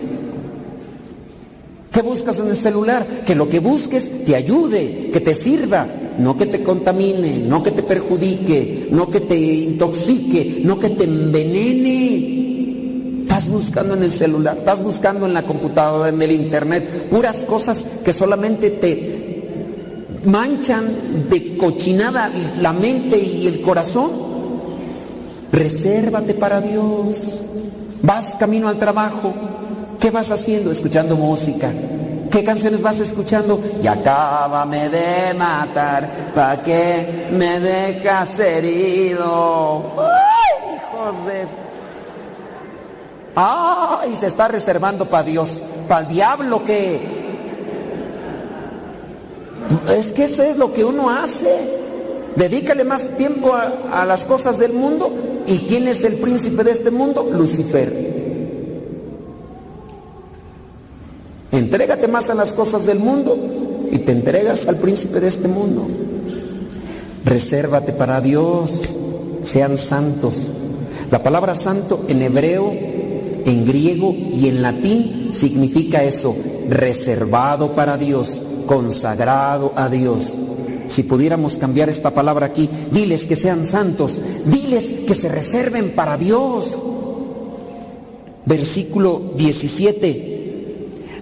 [1.96, 3.08] ¿Qué buscas en el celular?
[3.26, 5.88] Que lo que busques te ayude, que te sirva,
[6.18, 11.06] no que te contamine, no que te perjudique, no que te intoxique, no que te
[11.06, 13.22] envenene.
[13.22, 17.80] Estás buscando en el celular, estás buscando en la computadora, en el internet, puras cosas
[18.04, 22.30] que solamente te manchan de cochinada
[22.62, 24.25] la mente y el corazón.
[25.56, 27.42] Resérvate para Dios.
[28.02, 29.34] Vas camino al trabajo,
[30.06, 30.70] ¿Qué vas haciendo?
[30.70, 31.72] Escuchando música.
[32.30, 33.60] ¿Qué canciones vas escuchando?
[33.82, 39.94] Y acábame de matar, ¿para qué me dejas herido?
[39.98, 40.78] ¡Ay,
[41.26, 41.48] de...
[43.36, 44.16] ¡Ay!
[44.16, 45.60] Se está reservando para Dios.
[45.88, 47.00] ¿Para el diablo qué?
[49.90, 51.50] Es que eso es lo que uno hace.
[52.36, 55.35] Dedícale más tiempo a las cosas del mundo.
[55.48, 57.30] ¿Y quién es el príncipe de este mundo?
[57.32, 58.16] Lucifer.
[61.52, 63.38] Entrégate más a las cosas del mundo
[63.92, 65.88] y te entregas al príncipe de este mundo.
[67.24, 68.72] Resérvate para Dios,
[69.44, 70.36] sean santos.
[71.12, 76.36] La palabra santo en hebreo, en griego y en latín significa eso,
[76.70, 80.24] reservado para Dios, consagrado a Dios.
[80.88, 86.18] Si pudiéramos cambiar esta palabra aquí, diles que sean santos, diles que se reserven para
[86.18, 86.78] Dios.
[88.46, 90.36] Versículo 17.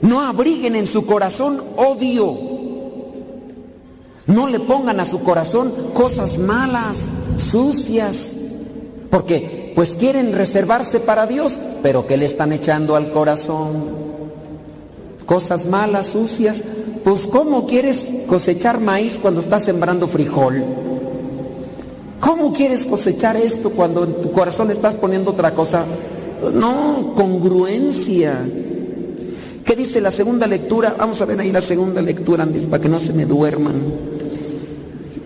[0.01, 2.37] No abriguen en su corazón odio.
[4.27, 6.97] No le pongan a su corazón cosas malas,
[7.37, 8.31] sucias.
[9.09, 14.03] Porque pues quieren reservarse para Dios, pero ¿qué le están echando al corazón?
[15.25, 16.63] Cosas malas, sucias.
[17.03, 20.63] Pues ¿cómo quieres cosechar maíz cuando estás sembrando frijol?
[22.19, 25.85] ¿Cómo quieres cosechar esto cuando en tu corazón estás poniendo otra cosa?
[26.53, 28.47] No, congruencia.
[29.65, 30.95] ¿Qué dice la segunda lectura?
[30.97, 33.81] Vamos a ver ahí la segunda lectura, antes, para que no se me duerman.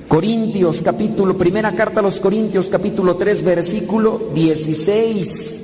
[0.08, 5.57] Corintios, capítulo, primera carta a los Corintios, capítulo 3, versículo 16.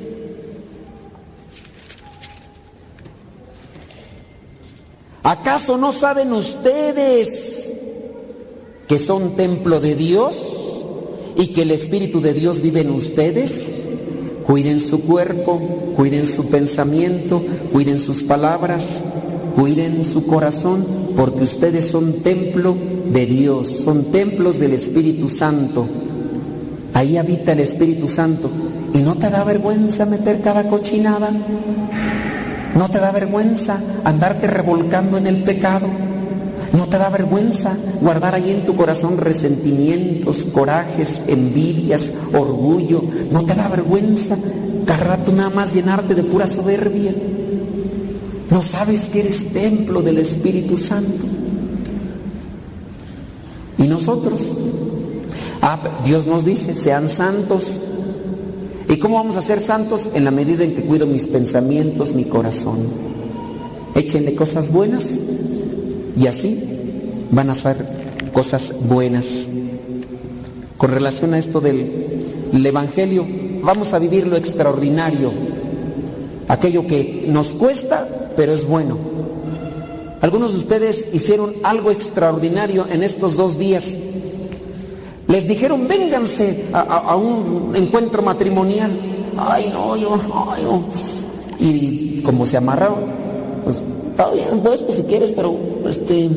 [5.24, 7.72] ¿Acaso no saben ustedes
[8.90, 10.36] que son templo de Dios
[11.38, 13.84] y que el Espíritu de Dios vive en ustedes?
[14.46, 15.60] Cuiden su cuerpo,
[15.96, 17.42] cuiden su pensamiento,
[17.72, 19.02] cuiden sus palabras,
[19.56, 20.86] cuiden su corazón,
[21.16, 22.76] porque ustedes son templo
[23.14, 25.88] de Dios, son templos del Espíritu Santo.
[26.94, 28.50] Ahí habita el Espíritu Santo.
[28.94, 31.32] ¿Y no te da vergüenza meter cada cochinada?
[32.76, 35.88] ¿No te da vergüenza andarte revolcando en el pecado?
[36.74, 43.04] ¿No te da vergüenza guardar ahí en tu corazón resentimientos, corajes, envidias, orgullo?
[43.32, 44.36] ¿No te da vergüenza
[44.86, 47.14] cada nada más llenarte de pura soberbia?
[48.50, 51.26] ¿No sabes que eres templo del Espíritu Santo?
[53.78, 54.40] ¿Y nosotros?
[55.62, 57.64] Ah, Dios nos dice, sean santos.
[58.90, 60.10] ¿Y cómo vamos a ser santos?
[60.14, 62.80] En la medida en que cuido mis pensamientos, mi corazón.
[63.96, 65.20] Échenle cosas buenas
[66.20, 66.64] y así
[67.32, 67.78] van a ser
[68.34, 69.48] cosas buenas.
[70.78, 73.26] Con relación a esto del Evangelio,
[73.62, 75.32] vamos a vivir lo extraordinario,
[76.48, 78.98] aquello que nos cuesta, pero es bueno.
[80.22, 83.96] Algunos de ustedes hicieron algo extraordinario en estos dos días.
[85.34, 88.92] Les dijeron, vénganse a, un encuentro matrimonial.
[89.36, 90.16] Ay, no, yo,
[90.52, 90.86] ay, no.
[91.58, 93.00] Y como se amarraron,
[93.64, 93.82] pues
[94.12, 95.58] está bien, pues, pues si quieres, pero
[95.90, 96.30] este,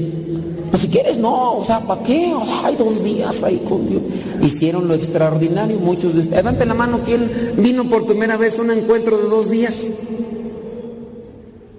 [0.70, 2.34] pues si quieres, no, o sea, ¿para qué?
[2.64, 4.00] hay dos días ahí con Dios.
[4.40, 6.42] Hicieron lo extraordinario, muchos de ustedes.
[6.42, 9.76] Levanten la mano, ¿quién vino por primera vez a un encuentro de dos días?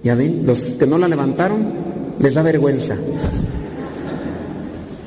[0.03, 1.65] Ya ven, los que no la levantaron,
[2.19, 2.95] les da vergüenza.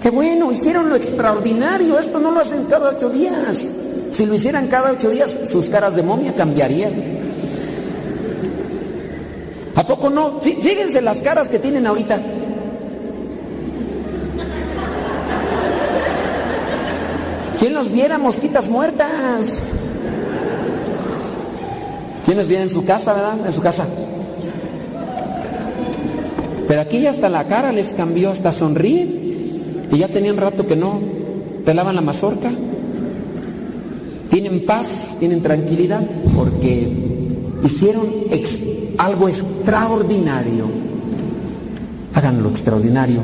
[0.02, 3.66] Qué bueno, hicieron lo extraordinario, esto no lo hacen cada ocho días.
[4.12, 6.92] Si lo hicieran cada ocho días, sus caras de momia cambiarían.
[9.74, 10.40] ¿A poco no?
[10.40, 12.18] Fíjense las caras que tienen ahorita.
[17.58, 19.58] ¿Quién los viera mosquitas muertas?
[22.24, 23.36] ¿Quién los viene en su casa, verdad?
[23.44, 23.86] En su casa.
[26.66, 29.19] Pero aquí hasta la cara les cambió, hasta sonríen.
[29.92, 31.00] Y ya tenían rato que no
[31.64, 32.50] pelaban la mazorca.
[34.30, 36.02] Tienen paz, tienen tranquilidad,
[36.36, 36.88] porque
[37.64, 38.06] hicieron
[38.98, 40.66] algo extraordinario.
[42.14, 43.20] Hagan lo extraordinario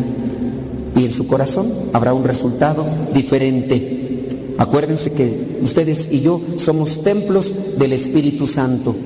[0.97, 4.55] y en su corazón habrá un resultado diferente.
[4.59, 8.97] Acuérdense que ustedes y yo somos templos del Espíritu Santo.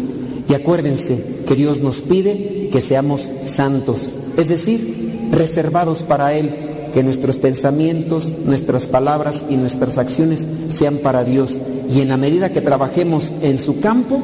[0.48, 6.50] Y acuérdense que Dios nos pide que seamos santos, es decir, reservados para Él,
[6.92, 11.54] que nuestros pensamientos, nuestras palabras y nuestras acciones sean para Dios.
[11.90, 14.22] Y en la medida que trabajemos en su campo,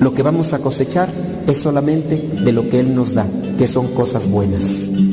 [0.00, 1.08] lo que vamos a cosechar
[1.46, 3.26] es solamente de lo que Él nos da,
[3.56, 5.07] que son cosas buenas.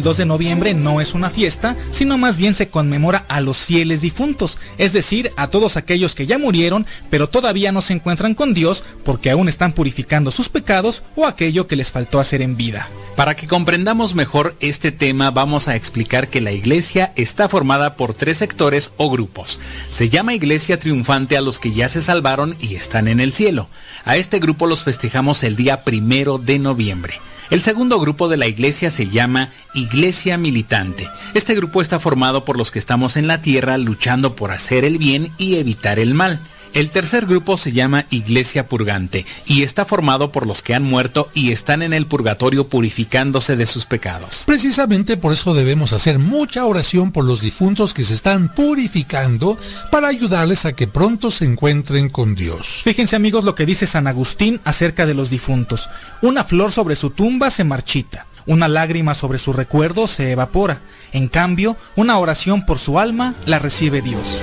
[0.00, 3.58] El 2 de noviembre no es una fiesta, sino más bien se conmemora a los
[3.58, 8.32] fieles difuntos, es decir, a todos aquellos que ya murieron, pero todavía no se encuentran
[8.32, 12.56] con Dios porque aún están purificando sus pecados o aquello que les faltó hacer en
[12.56, 12.88] vida.
[13.14, 18.14] Para que comprendamos mejor este tema, vamos a explicar que la iglesia está formada por
[18.14, 19.60] tres sectores o grupos.
[19.90, 23.68] Se llama iglesia triunfante a los que ya se salvaron y están en el cielo.
[24.06, 27.20] A este grupo los festejamos el día primero de noviembre.
[27.50, 31.08] El segundo grupo de la iglesia se llama Iglesia Militante.
[31.34, 34.98] Este grupo está formado por los que estamos en la tierra luchando por hacer el
[34.98, 36.38] bien y evitar el mal.
[36.72, 41.28] El tercer grupo se llama Iglesia Purgante y está formado por los que han muerto
[41.34, 44.44] y están en el purgatorio purificándose de sus pecados.
[44.46, 49.58] Precisamente por eso debemos hacer mucha oración por los difuntos que se están purificando
[49.90, 52.82] para ayudarles a que pronto se encuentren con Dios.
[52.84, 55.90] Fíjense amigos lo que dice San Agustín acerca de los difuntos.
[56.22, 58.26] Una flor sobre su tumba se marchita.
[58.46, 60.80] Una lágrima sobre su recuerdo se evapora.
[61.12, 64.42] En cambio, una oración por su alma la recibe Dios.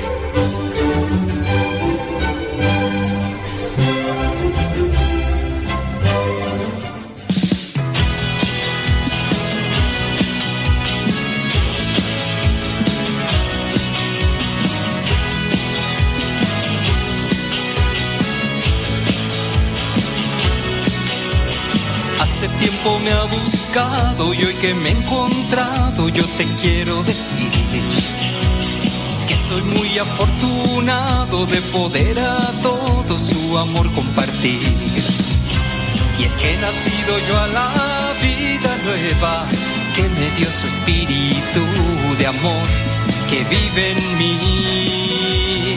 [23.07, 27.49] Me ha buscado y hoy que me he encontrado yo te quiero decir
[29.27, 34.61] que soy muy afortunado de poder a todo su amor compartir.
[36.19, 37.69] Y es que he nacido yo a la
[38.21, 39.45] vida nueva
[39.95, 41.61] que me dio su espíritu
[42.19, 42.67] de amor
[43.29, 45.76] que vive en mí.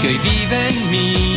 [0.00, 1.29] Que hoy vive en mí.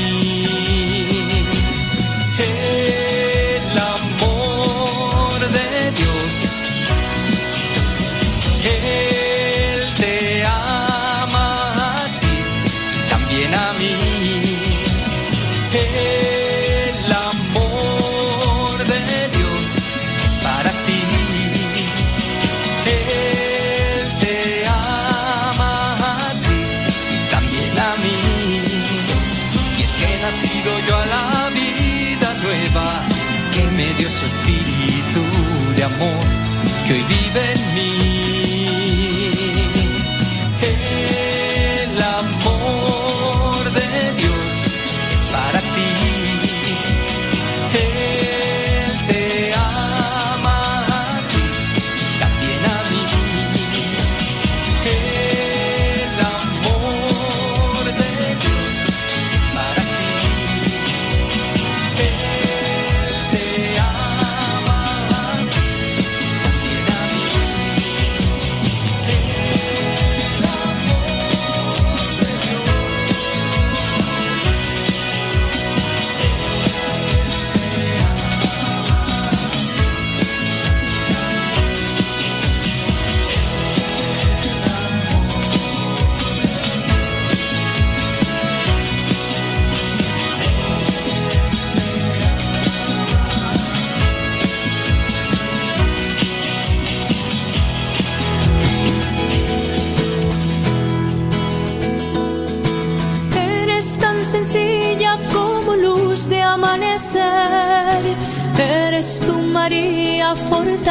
[37.73, 38.12] Vive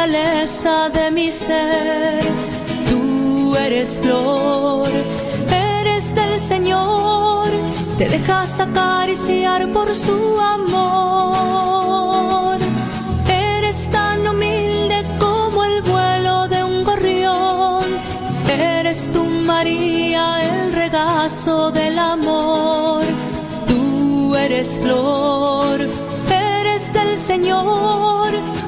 [0.05, 2.21] de mi ser.
[2.89, 4.89] Tú eres flor,
[5.49, 7.47] eres del Señor,
[7.97, 11.37] te dejas acariciar por su amor.
[13.29, 17.85] Eres tan humilde como el vuelo de un gorrión,
[18.49, 23.05] eres tu María, el regazo del amor.
[23.67, 25.79] Tú eres flor,
[26.29, 28.02] eres del Señor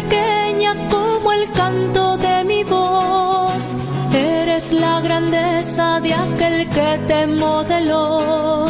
[0.00, 3.74] pequeña como el canto de mi voz.
[4.14, 8.66] Eres la grandeza de aquel que te modeló.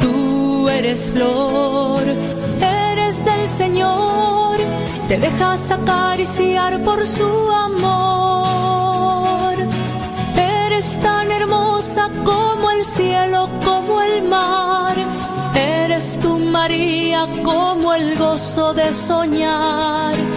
[0.00, 2.02] Tú eres flor,
[2.88, 4.56] eres del Señor.
[5.08, 7.30] Te dejas acariciar por su
[7.68, 9.54] amor.
[10.36, 14.96] Eres tan hermosa como el cielo, como el mar.
[15.54, 20.29] Eres tu María como el gozo de soñar.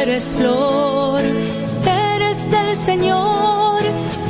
[0.00, 1.20] Eres flor,
[1.84, 3.82] eres del Señor.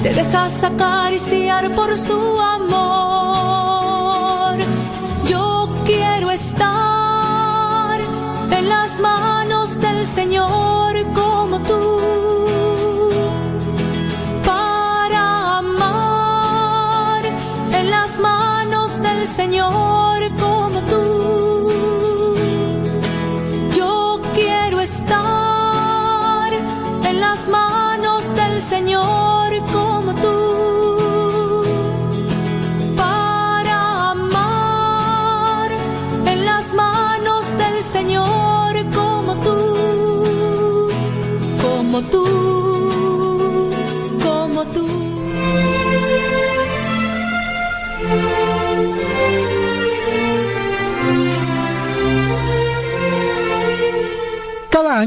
[0.02, 2.72] Te dejas acariciar por su amor.
[5.26, 8.00] Yo quiero estar
[8.50, 11.80] en las manos del Señor como tú.
[14.44, 17.24] Para amar
[17.72, 20.61] en las manos del Señor como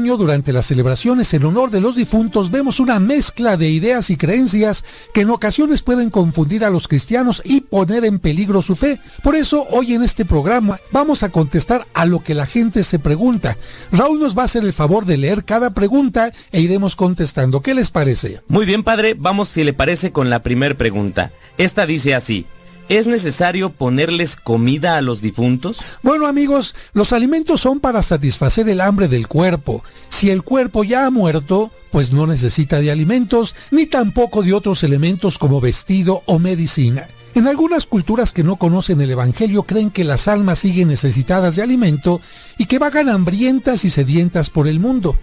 [0.04, 4.84] durante las celebraciones en honor de los difuntos vemos una mezcla de ideas y creencias
[5.14, 9.00] que en ocasiones pueden confundir a los cristianos y poner en peligro su fe.
[9.22, 12.98] Por eso hoy en este programa vamos a contestar a lo que la gente se
[12.98, 13.56] pregunta.
[13.90, 17.62] Raúl nos va a hacer el favor de leer cada pregunta e iremos contestando.
[17.62, 18.42] ¿Qué les parece?
[18.48, 21.32] Muy bien, padre, vamos si le parece con la primer pregunta.
[21.56, 22.44] Esta dice así.
[22.88, 25.78] ¿Es necesario ponerles comida a los difuntos?
[26.02, 29.82] Bueno amigos, los alimentos son para satisfacer el hambre del cuerpo.
[30.08, 34.84] Si el cuerpo ya ha muerto, pues no necesita de alimentos ni tampoco de otros
[34.84, 37.08] elementos como vestido o medicina.
[37.34, 41.62] En algunas culturas que no conocen el Evangelio creen que las almas siguen necesitadas de
[41.62, 42.20] alimento
[42.56, 45.16] y que vagan hambrientas y sedientas por el mundo.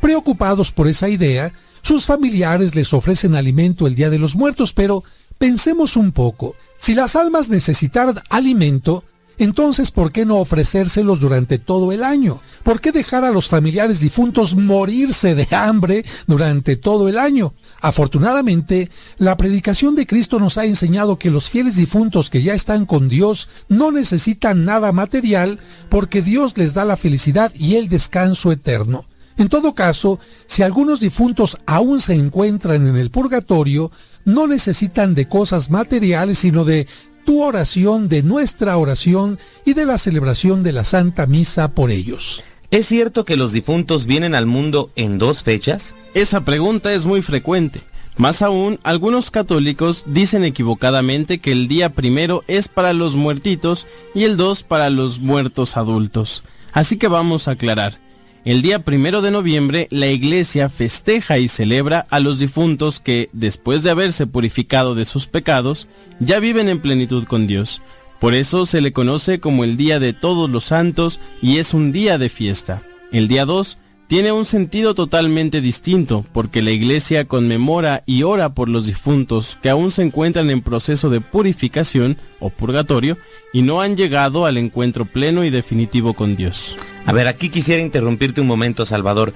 [0.00, 1.52] Preocupados por esa idea,
[1.82, 5.04] sus familiares les ofrecen alimento el Día de los Muertos, pero
[5.38, 6.56] pensemos un poco.
[6.80, 9.04] Si las almas necesitaran alimento,
[9.36, 12.40] entonces ¿por qué no ofrecérselos durante todo el año?
[12.62, 17.52] ¿Por qué dejar a los familiares difuntos morirse de hambre durante todo el año?
[17.82, 22.86] Afortunadamente, la predicación de Cristo nos ha enseñado que los fieles difuntos que ya están
[22.86, 25.58] con Dios no necesitan nada material
[25.90, 29.04] porque Dios les da la felicidad y el descanso eterno.
[29.36, 33.90] En todo caso, si algunos difuntos aún se encuentran en el purgatorio,
[34.24, 36.86] no necesitan de cosas materiales, sino de
[37.24, 42.42] tu oración, de nuestra oración y de la celebración de la Santa Misa por ellos.
[42.70, 45.96] ¿Es cierto que los difuntos vienen al mundo en dos fechas?
[46.14, 47.80] Esa pregunta es muy frecuente.
[48.16, 54.24] Más aún, algunos católicos dicen equivocadamente que el día primero es para los muertitos y
[54.24, 56.44] el 2 para los muertos adultos.
[56.72, 57.98] Así que vamos a aclarar.
[58.44, 63.82] El día primero de noviembre la iglesia festeja y celebra a los difuntos que, después
[63.82, 65.88] de haberse purificado de sus pecados,
[66.20, 67.82] ya viven en plenitud con Dios.
[68.18, 71.92] Por eso se le conoce como el Día de Todos los Santos y es un
[71.92, 72.82] día de fiesta.
[73.12, 73.76] El día 2
[74.10, 79.70] tiene un sentido totalmente distinto porque la iglesia conmemora y ora por los difuntos que
[79.70, 83.16] aún se encuentran en proceso de purificación o purgatorio
[83.52, 86.76] y no han llegado al encuentro pleno y definitivo con Dios.
[87.06, 89.32] A ver, aquí quisiera interrumpirte un momento, Salvador.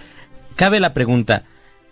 [0.56, 1.44] Cabe la pregunta,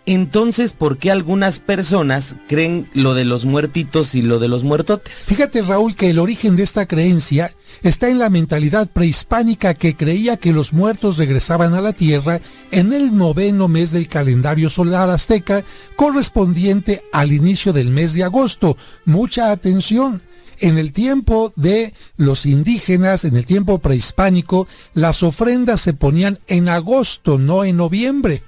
[0.05, 5.13] Entonces, ¿por qué algunas personas creen lo de los muertitos y lo de los muertotes?
[5.13, 7.53] Fíjate Raúl que el origen de esta creencia
[7.83, 12.91] está en la mentalidad prehispánica que creía que los muertos regresaban a la tierra en
[12.91, 15.63] el noveno mes del calendario solar azteca
[15.95, 18.75] correspondiente al inicio del mes de agosto.
[19.05, 20.21] Mucha atención.
[20.59, 26.69] En el tiempo de los indígenas, en el tiempo prehispánico, las ofrendas se ponían en
[26.69, 28.43] agosto, no en noviembre.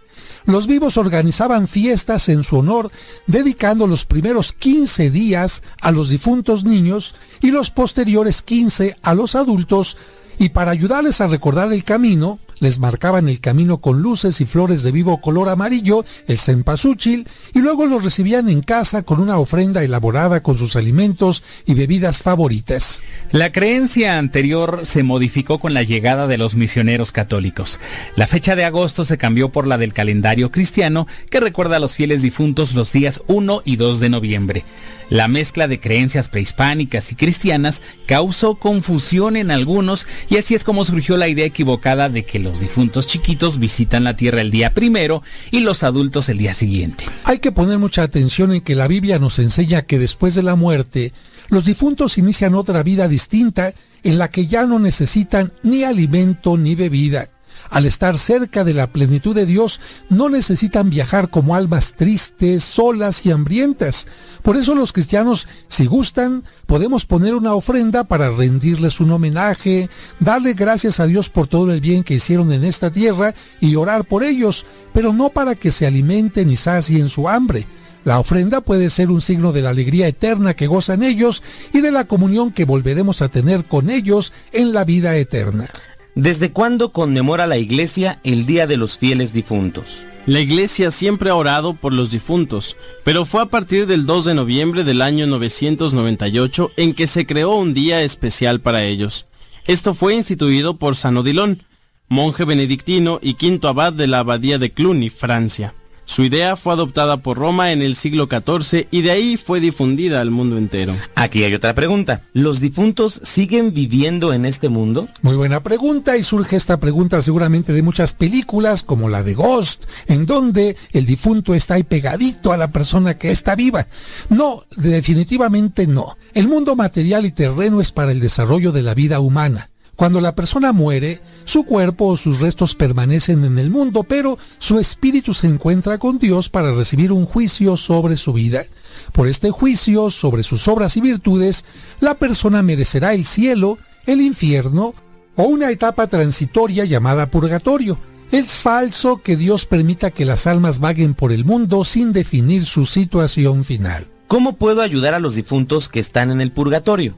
[0.45, 2.91] Los vivos organizaban fiestas en su honor,
[3.25, 9.35] dedicando los primeros 15 días a los difuntos niños y los posteriores 15 a los
[9.35, 9.97] adultos,
[10.37, 14.83] y para ayudarles a recordar el camino, les marcaban el camino con luces y flores
[14.83, 19.83] de vivo color amarillo, el cempasúchil, y luego los recibían en casa con una ofrenda
[19.83, 23.01] elaborada con sus alimentos y bebidas favoritas.
[23.31, 27.79] La creencia anterior se modificó con la llegada de los misioneros católicos.
[28.15, 31.95] La fecha de agosto se cambió por la del calendario cristiano, que recuerda a los
[31.95, 34.65] fieles difuntos los días 1 y 2 de noviembre.
[35.09, 40.83] La mezcla de creencias prehispánicas y cristianas causó confusión en algunos y así es como
[40.83, 45.21] surgió la idea equivocada de que los difuntos chiquitos visitan la tierra el día primero
[45.51, 47.05] y los adultos el día siguiente.
[47.23, 50.55] Hay que poner mucha atención en que la Biblia nos enseña que después de la
[50.55, 51.13] muerte,
[51.49, 53.73] los difuntos inician otra vida distinta
[54.03, 57.29] en la que ya no necesitan ni alimento ni bebida.
[57.69, 59.79] Al estar cerca de la plenitud de Dios,
[60.09, 64.07] no necesitan viajar como almas tristes, solas y hambrientas.
[64.43, 69.89] Por eso los cristianos, si gustan, podemos poner una ofrenda para rendirles un homenaje,
[70.19, 74.05] darle gracias a Dios por todo el bien que hicieron en esta tierra y orar
[74.05, 77.65] por ellos, pero no para que se alimenten y sacien su hambre.
[78.05, 81.41] La ofrenda puede ser un signo de la alegría eterna que gozan ellos
[81.73, 85.71] y de la comunión que volveremos a tener con ellos en la vida eterna.
[86.15, 89.99] ¿Desde cuándo conmemora la Iglesia el Día de los Fieles Difuntos?
[90.25, 94.33] La Iglesia siempre ha orado por los difuntos, pero fue a partir del 2 de
[94.33, 99.25] noviembre del año 998 en que se creó un día especial para ellos.
[99.67, 101.59] Esto fue instituido por San Odilon,
[102.07, 105.73] monje benedictino y quinto abad de la abadía de Cluny, Francia.
[106.05, 110.21] Su idea fue adoptada por Roma en el siglo XIV y de ahí fue difundida
[110.21, 110.95] al mundo entero.
[111.15, 112.21] Aquí hay otra pregunta.
[112.33, 115.07] ¿Los difuntos siguen viviendo en este mundo?
[115.23, 119.85] Muy buena pregunta y surge esta pregunta seguramente de muchas películas como la de Ghost,
[120.07, 123.87] en donde el difunto está ahí pegadito a la persona que está viva.
[124.29, 126.17] No, definitivamente no.
[126.33, 129.69] El mundo material y terreno es para el desarrollo de la vida humana.
[129.95, 134.77] Cuando la persona muere, su cuerpo o sus restos permanecen en el mundo, pero su
[134.77, 138.65] espíritu se encuentra con Dios para recibir un juicio sobre su vida.
[139.13, 141.63] Por este juicio sobre sus obras y virtudes,
[142.01, 144.93] la persona merecerá el cielo, el infierno
[145.37, 147.97] o una etapa transitoria llamada purgatorio.
[148.31, 152.85] Es falso que Dios permita que las almas vaguen por el mundo sin definir su
[152.85, 154.07] situación final.
[154.27, 157.13] ¿Cómo puedo ayudar a los difuntos que están en el purgatorio?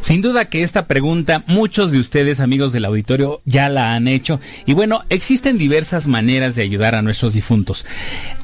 [0.00, 4.40] Sin duda que esta pregunta muchos de ustedes amigos del auditorio ya la han hecho
[4.64, 7.84] y bueno, existen diversas maneras de ayudar a nuestros difuntos.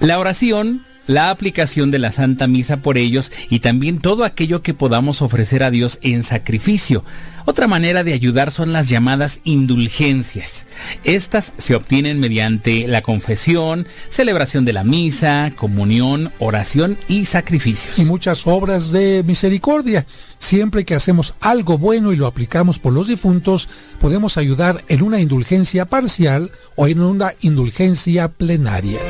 [0.00, 4.74] La oración la aplicación de la Santa Misa por ellos y también todo aquello que
[4.74, 7.04] podamos ofrecer a Dios en sacrificio.
[7.46, 10.66] Otra manera de ayudar son las llamadas indulgencias.
[11.04, 17.98] Estas se obtienen mediante la confesión, celebración de la misa, comunión, oración y sacrificios.
[17.98, 20.06] Y muchas obras de misericordia.
[20.38, 23.68] Siempre que hacemos algo bueno y lo aplicamos por los difuntos,
[24.00, 29.00] podemos ayudar en una indulgencia parcial o en una indulgencia plenaria.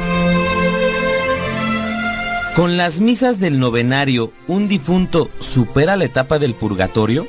[2.57, 7.27] ¿Con las misas del novenario un difunto supera la etapa del purgatorio?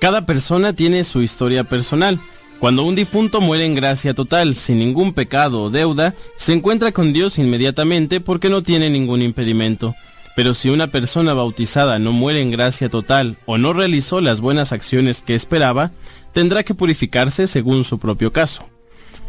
[0.00, 2.20] Cada persona tiene su historia personal.
[2.60, 7.12] Cuando un difunto muere en gracia total, sin ningún pecado o deuda, se encuentra con
[7.12, 9.96] Dios inmediatamente porque no tiene ningún impedimento.
[10.36, 14.70] Pero si una persona bautizada no muere en gracia total o no realizó las buenas
[14.70, 15.90] acciones que esperaba,
[16.32, 18.64] tendrá que purificarse según su propio caso.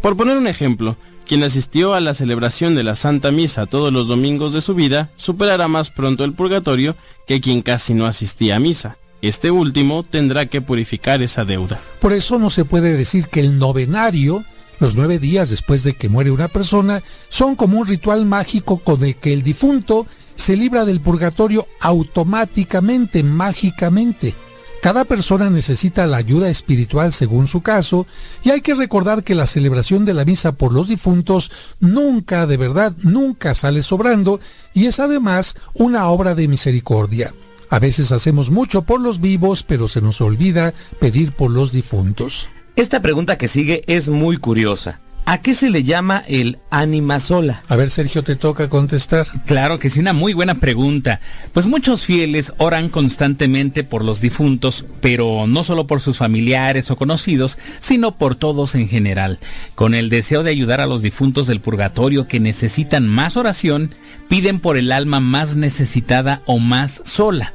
[0.03, 0.97] Por poner un ejemplo,
[1.31, 5.09] quien asistió a la celebración de la Santa Misa todos los domingos de su vida
[5.15, 6.93] superará más pronto el purgatorio
[7.25, 8.97] que quien casi no asistía a misa.
[9.21, 11.79] Este último tendrá que purificar esa deuda.
[12.01, 14.43] Por eso no se puede decir que el novenario,
[14.81, 19.01] los nueve días después de que muere una persona, son como un ritual mágico con
[19.01, 24.35] el que el difunto se libra del purgatorio automáticamente, mágicamente.
[24.81, 28.07] Cada persona necesita la ayuda espiritual según su caso
[28.43, 32.57] y hay que recordar que la celebración de la misa por los difuntos nunca, de
[32.57, 34.39] verdad, nunca sale sobrando
[34.73, 37.31] y es además una obra de misericordia.
[37.69, 42.47] A veces hacemos mucho por los vivos, pero se nos olvida pedir por los difuntos.
[42.75, 44.99] Esta pregunta que sigue es muy curiosa.
[45.31, 47.63] ¿A qué se le llama el ánima sola?
[47.69, 49.27] A ver, Sergio, te toca contestar.
[49.45, 51.21] Claro que sí, una muy buena pregunta.
[51.53, 56.97] Pues muchos fieles oran constantemente por los difuntos, pero no solo por sus familiares o
[56.97, 59.39] conocidos, sino por todos en general,
[59.73, 63.91] con el deseo de ayudar a los difuntos del purgatorio que necesitan más oración,
[64.27, 67.53] piden por el alma más necesitada o más sola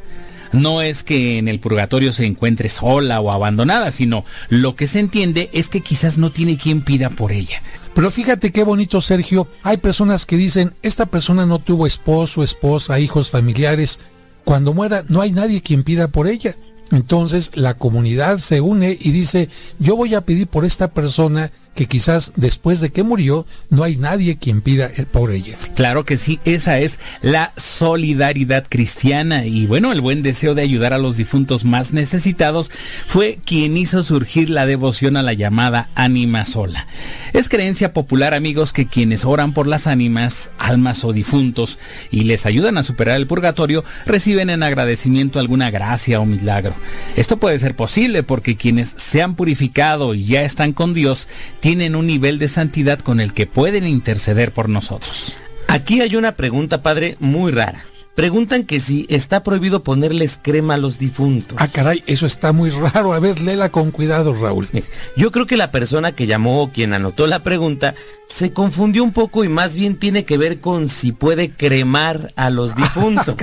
[0.52, 5.01] no es que en el purgatorio se encuentre sola o abandonada, sino lo que se
[5.01, 7.62] entiende es que quizás no tiene quien pida por ella.
[7.94, 9.48] Pero fíjate qué bonito, Sergio.
[9.62, 13.98] Hay personas que dicen, esta persona no tuvo esposo, esposa, hijos, familiares.
[14.44, 16.55] Cuando muera, no hay nadie quien pida por ella.
[16.93, 19.48] Entonces la comunidad se une y dice,
[19.78, 23.97] yo voy a pedir por esta persona que quizás después de que murió no hay
[23.97, 25.57] nadie quien pida por ella.
[25.77, 30.93] Claro que sí, esa es la solidaridad cristiana y bueno, el buen deseo de ayudar
[30.93, 32.70] a los difuntos más necesitados
[33.07, 36.86] fue quien hizo surgir la devoción a la llamada ánima sola.
[37.32, 41.78] Es creencia popular, amigos, que quienes oran por las ánimas, almas o difuntos
[42.11, 46.74] y les ayudan a superar el purgatorio, reciben en agradecimiento alguna gracia o milagro.
[47.16, 51.28] Esto puede ser posible porque quienes se han purificado y ya están con Dios
[51.66, 55.34] tienen un nivel de santidad con el que pueden interceder por nosotros.
[55.66, 57.84] Aquí hay una pregunta, padre, muy rara.
[58.14, 61.56] Preguntan que si está prohibido ponerles crema a los difuntos.
[61.60, 63.14] Ah, caray, eso está muy raro.
[63.14, 64.68] A ver, léela con cuidado, Raúl.
[65.16, 67.97] Yo creo que la persona que llamó o quien anotó la pregunta
[68.28, 72.51] se confundió un poco y más bien tiene que ver con si puede cremar a
[72.51, 73.34] los ah, difuntos.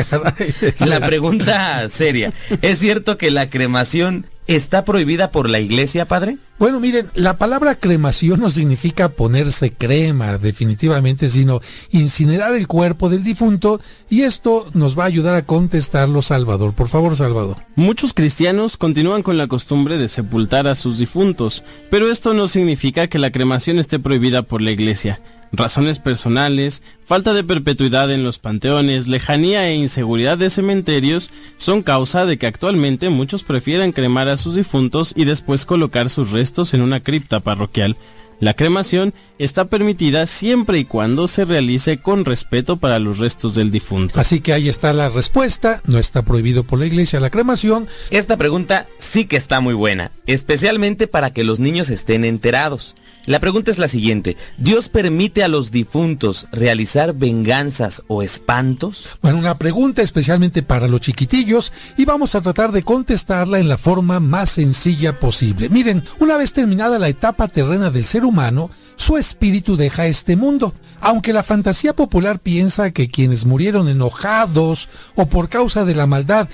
[0.79, 2.31] la pregunta seria.
[2.61, 6.37] ¿Es cierto que la cremación ¿Está prohibida por la iglesia, padre?
[6.59, 11.61] Bueno, miren, la palabra cremación no significa ponerse crema, definitivamente, sino
[11.91, 13.79] incinerar el cuerpo del difunto
[14.09, 16.73] y esto nos va a ayudar a contestarlo, Salvador.
[16.73, 17.57] Por favor, Salvador.
[17.75, 23.07] Muchos cristianos continúan con la costumbre de sepultar a sus difuntos, pero esto no significa
[23.07, 25.21] que la cremación esté prohibida por la iglesia
[25.53, 32.25] razones personales, falta de perpetuidad en los panteones, lejanía e inseguridad de cementerios son causa
[32.25, 36.81] de que actualmente muchos prefieran cremar a sus difuntos y después colocar sus restos en
[36.81, 37.95] una cripta parroquial.
[38.39, 43.71] La cremación está permitida siempre y cuando se realice con respeto para los restos del
[43.71, 44.19] difunto.
[44.19, 47.87] Así que ahí está la respuesta, no está prohibido por la iglesia la cremación.
[48.09, 52.97] Esta pregunta sí que está muy buena, especialmente para que los niños estén enterados.
[53.25, 59.17] La pregunta es la siguiente, ¿Dios permite a los difuntos realizar venganzas o espantos?
[59.21, 63.77] Bueno, una pregunta especialmente para los chiquitillos y vamos a tratar de contestarla en la
[63.77, 65.69] forma más sencilla posible.
[65.69, 70.73] Miren, una vez terminada la etapa terrena del ser humano, su espíritu deja este mundo.
[70.99, 76.49] Aunque la fantasía popular piensa que quienes murieron enojados o por causa de la maldad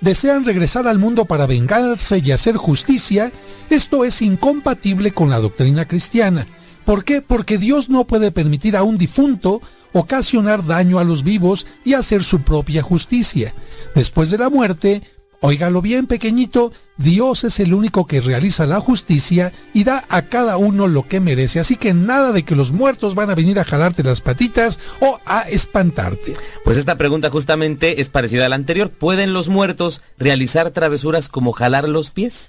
[0.00, 3.32] desean regresar al mundo para vengarse y hacer justicia,
[3.70, 6.46] esto es incompatible con la doctrina cristiana.
[6.84, 7.20] ¿Por qué?
[7.20, 9.60] Porque Dios no puede permitir a un difunto
[9.92, 13.52] ocasionar daño a los vivos y hacer su propia justicia.
[13.94, 15.02] Después de la muerte,
[15.40, 20.56] Óigalo bien, pequeñito, Dios es el único que realiza la justicia y da a cada
[20.56, 23.64] uno lo que merece, así que nada de que los muertos van a venir a
[23.64, 26.34] jalarte las patitas o a espantarte.
[26.64, 28.90] Pues esta pregunta justamente es parecida a la anterior.
[28.90, 32.48] ¿Pueden los muertos realizar travesuras como jalar los pies?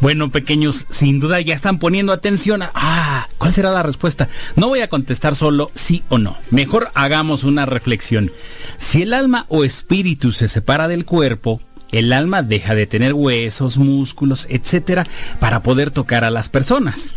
[0.00, 2.70] Bueno, pequeños, sin duda ya están poniendo atención a...
[2.74, 4.28] Ah, ¿cuál será la respuesta?
[4.56, 6.38] No voy a contestar solo sí o no.
[6.50, 8.32] Mejor hagamos una reflexión.
[8.78, 11.60] Si el alma o espíritu se separa del cuerpo,
[11.92, 15.04] el alma deja de tener huesos, músculos, etcétera,
[15.38, 17.14] para poder tocar a las personas.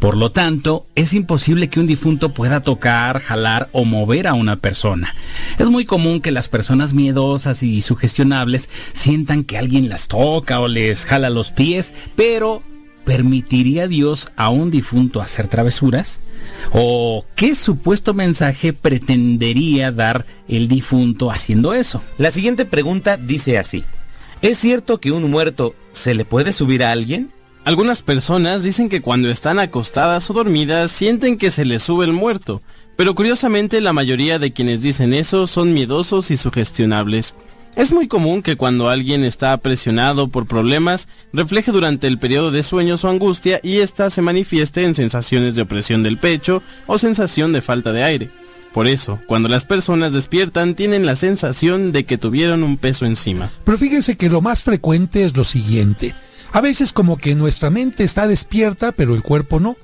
[0.00, 4.56] Por lo tanto, es imposible que un difunto pueda tocar, jalar o mover a una
[4.56, 5.14] persona.
[5.58, 10.68] Es muy común que las personas miedosas y sugestionables sientan que alguien las toca o
[10.68, 12.62] les jala los pies, pero
[13.04, 16.20] ¿permitiría Dios a un difunto hacer travesuras?
[16.72, 22.02] ¿O qué supuesto mensaje pretendería dar el difunto haciendo eso?
[22.18, 23.84] La siguiente pregunta dice así.
[24.44, 27.30] ¿Es cierto que un muerto se le puede subir a alguien?
[27.64, 32.12] Algunas personas dicen que cuando están acostadas o dormidas sienten que se les sube el
[32.12, 32.60] muerto,
[32.94, 37.34] pero curiosamente la mayoría de quienes dicen eso son miedosos y sugestionables.
[37.74, 42.62] Es muy común que cuando alguien está presionado por problemas, refleje durante el periodo de
[42.62, 47.54] sueño su angustia y ésta se manifieste en sensaciones de opresión del pecho o sensación
[47.54, 48.30] de falta de aire.
[48.74, 53.48] Por eso, cuando las personas despiertan tienen la sensación de que tuvieron un peso encima.
[53.64, 56.12] Pero fíjense que lo más frecuente es lo siguiente.
[56.50, 59.76] A veces como que nuestra mente está despierta pero el cuerpo no.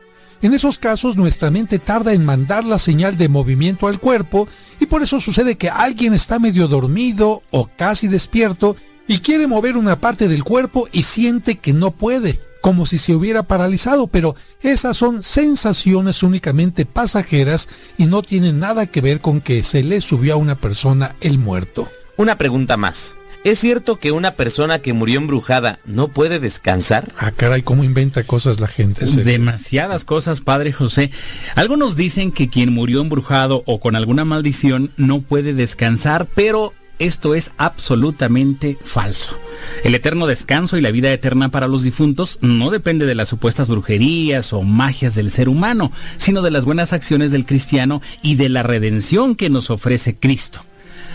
[0.42, 4.48] En esos casos nuestra mente tarda en mandar la señal de movimiento al cuerpo
[4.80, 8.74] y por eso sucede que alguien está medio dormido o casi despierto
[9.06, 12.40] y quiere mover una parte del cuerpo y siente que no puede.
[12.60, 17.68] Como si se hubiera paralizado, pero esas son sensaciones únicamente pasajeras
[17.98, 21.38] y no tienen nada que ver con que se le subió a una persona el
[21.38, 21.88] muerto.
[22.16, 23.16] Una pregunta más.
[23.42, 27.10] ¿Es cierto que una persona que murió embrujada no puede descansar?
[27.16, 29.06] Ah, caray, cómo inventa cosas la gente.
[29.06, 31.10] Demasiadas cosas, Padre José.
[31.54, 37.34] Algunos dicen que quien murió embrujado o con alguna maldición no puede descansar, pero esto
[37.34, 39.36] es absolutamente falso.
[39.82, 43.68] El eterno descanso y la vida eterna para los difuntos no depende de las supuestas
[43.68, 48.48] brujerías o magias del ser humano, sino de las buenas acciones del cristiano y de
[48.48, 50.62] la redención que nos ofrece Cristo.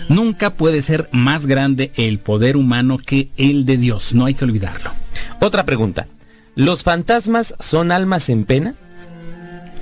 [0.09, 4.45] Nunca puede ser más grande el poder humano que el de Dios, no hay que
[4.45, 4.91] olvidarlo.
[5.39, 6.07] Otra pregunta.
[6.55, 8.75] ¿Los fantasmas son almas en pena?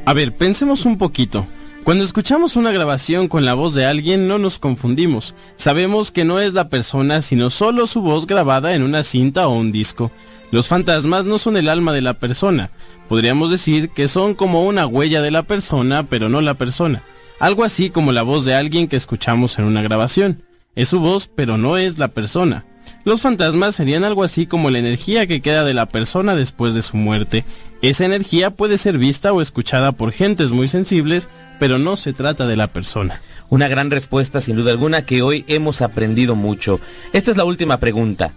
[0.06, 1.46] A ver, pensemos un poquito.
[1.84, 5.36] Cuando escuchamos una grabación con la voz de alguien no nos confundimos.
[5.58, 9.54] Sabemos que no es la persona, sino solo su voz grabada en una cinta o
[9.54, 10.10] un disco.
[10.50, 12.70] Los fantasmas no son el alma de la persona.
[13.10, 17.04] Podríamos decir que son como una huella de la persona, pero no la persona.
[17.38, 20.42] Algo así como la voz de alguien que escuchamos en una grabación.
[20.76, 22.64] Es su voz, pero no es la persona.
[23.06, 26.82] Los fantasmas serían algo así como la energía que queda de la persona después de
[26.82, 27.44] su muerte.
[27.82, 31.28] Esa energía puede ser vista o escuchada por gentes muy sensibles,
[31.60, 33.22] pero no se trata de la persona.
[33.50, 36.80] Una gran respuesta sin duda alguna que hoy hemos aprendido mucho.
[37.12, 38.32] Esta es la última pregunta.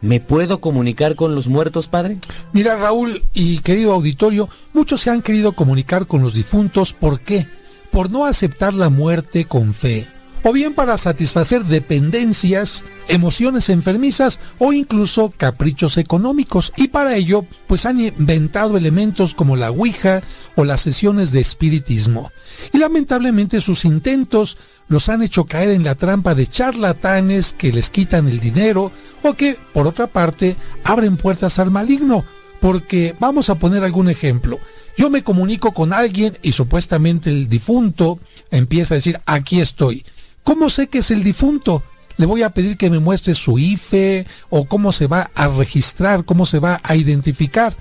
[0.00, 2.18] ¿Me puedo comunicar con los muertos, padre?
[2.52, 6.92] Mira, Raúl y querido auditorio, muchos se han querido comunicar con los difuntos.
[6.92, 7.48] ¿Por qué?
[7.90, 10.06] Por no aceptar la muerte con fe
[10.44, 16.72] o bien para satisfacer dependencias, emociones enfermizas o incluso caprichos económicos.
[16.76, 20.22] Y para ello, pues han inventado elementos como la Ouija
[20.54, 22.30] o las sesiones de espiritismo.
[22.74, 27.88] Y lamentablemente sus intentos los han hecho caer en la trampa de charlatanes que les
[27.88, 28.92] quitan el dinero
[29.22, 32.22] o que, por otra parte, abren puertas al maligno.
[32.60, 34.58] Porque vamos a poner algún ejemplo.
[34.96, 40.04] Yo me comunico con alguien y supuestamente el difunto empieza a decir, aquí estoy.
[40.44, 41.82] ¿Cómo sé que es el difunto?
[42.16, 46.24] Le voy a pedir que me muestre su IFE o cómo se va a registrar,
[46.24, 47.74] cómo se va a identificar.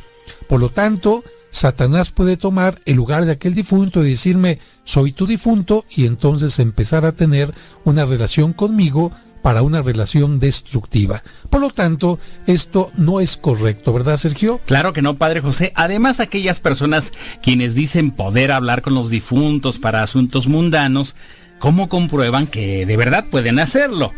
[0.47, 5.27] Por lo tanto, Satanás puede tomar el lugar de aquel difunto y decirme, soy tu
[5.27, 7.53] difunto, y entonces empezar a tener
[7.83, 9.11] una relación conmigo
[9.43, 11.21] para una relación destructiva.
[11.49, 12.17] Por lo tanto,
[12.47, 14.61] esto no es correcto, ¿verdad, Sergio?
[14.65, 15.73] Claro que no, Padre José.
[15.75, 17.11] Además, aquellas personas
[17.43, 21.15] quienes dicen poder hablar con los difuntos para asuntos mundanos,
[21.63, 24.11] ¿cómo comprueban que de verdad pueden hacerlo?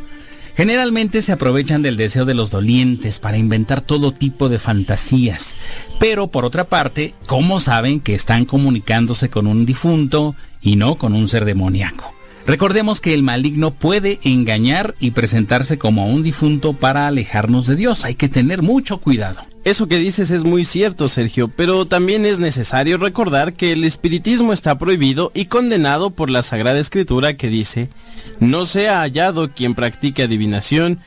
[0.58, 5.56] Generalmente se aprovechan del deseo de los dolientes para inventar todo tipo de fantasías.
[6.00, 11.14] Pero por otra parte, ¿cómo saben que están comunicándose con un difunto y no con
[11.14, 12.16] un ser demoníaco?
[12.48, 18.06] Recordemos que el maligno puede engañar y presentarse como un difunto para alejarnos de Dios.
[18.06, 19.42] Hay que tener mucho cuidado.
[19.66, 24.54] Eso que dices es muy cierto, Sergio, pero también es necesario recordar que el espiritismo
[24.54, 27.90] está prohibido y condenado por la Sagrada Escritura que dice,
[28.40, 31.00] no sea hallado quien practique adivinación,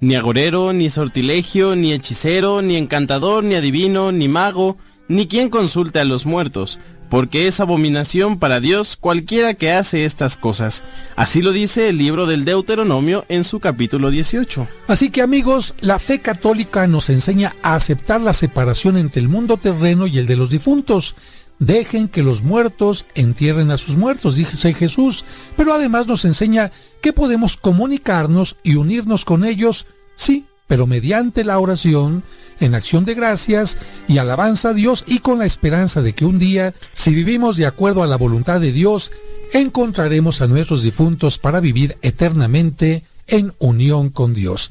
[0.00, 4.76] ni agorero, ni sortilegio, ni hechicero, ni encantador, ni adivino, ni mago,
[5.06, 10.36] ni quien consulte a los muertos, porque es abominación para Dios cualquiera que hace estas
[10.36, 10.82] cosas.
[11.16, 14.66] Así lo dice el libro del Deuteronomio en su capítulo 18.
[14.88, 19.56] Así que amigos, la fe católica nos enseña a aceptar la separación entre el mundo
[19.56, 21.14] terreno y el de los difuntos.
[21.58, 25.24] Dejen que los muertos entierren a sus muertos, dice Jesús,
[25.56, 29.86] pero además nos enseña que podemos comunicarnos y unirnos con ellos,
[30.16, 32.24] sí, pero mediante la oración,
[32.60, 33.76] en acción de gracias
[34.08, 37.66] y alabanza a Dios y con la esperanza de que un día, si vivimos de
[37.66, 39.12] acuerdo a la voluntad de Dios,
[39.52, 44.70] encontraremos a nuestros difuntos para vivir eternamente en unión con Dios.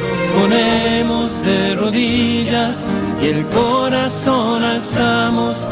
[0.00, 2.86] Nos ponemos de rodillas
[3.22, 5.66] y el corazón alzamos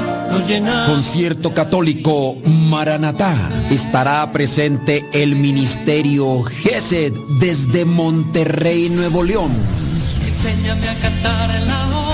[0.86, 3.34] Concierto católico Maranatá.
[3.70, 9.52] Estará presente el Ministerio GESED desde Monterrey, Nuevo León.
[10.26, 12.13] Enséñame a cantar en la oda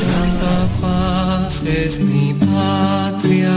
[0.00, 3.54] Santa Faz es mi patria,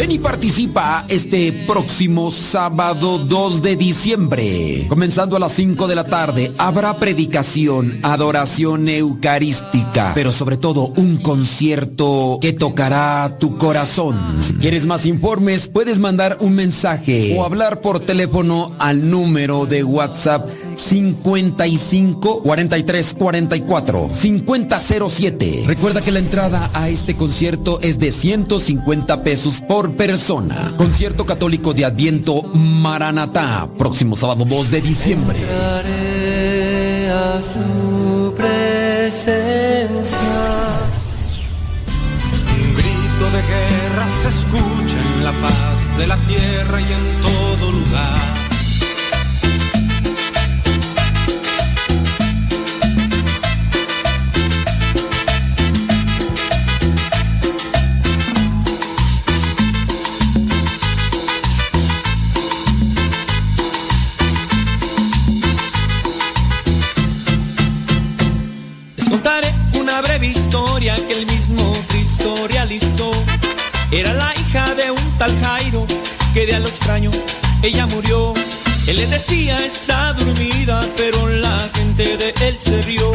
[0.00, 4.86] Ven y participa este próximo sábado 2 de diciembre.
[4.88, 11.18] Comenzando a las 5 de la tarde, habrá predicación, adoración eucarística, pero sobre todo un
[11.18, 14.38] concierto que tocará tu corazón.
[14.38, 19.84] Si quieres más informes, puedes mandar un mensaje o hablar por teléfono al número de
[19.84, 25.64] WhatsApp 55 43 44 5007.
[25.66, 30.72] Recuerda que la entrada a este concierto es de 150 pesos por persona.
[30.76, 35.38] Concierto católico de Adviento Maranatá, próximo sábado 2 de diciembre.
[37.12, 40.18] A su presencia.
[42.54, 47.72] Un grito de guerra se escucha en la paz de la tierra y en todo
[47.72, 48.39] lugar.
[73.92, 75.84] Era la hija de un tal Jairo
[76.32, 77.10] que de a lo extraño
[77.62, 78.32] ella murió.
[78.86, 83.12] Él le decía está dormida, pero la gente de él se rió.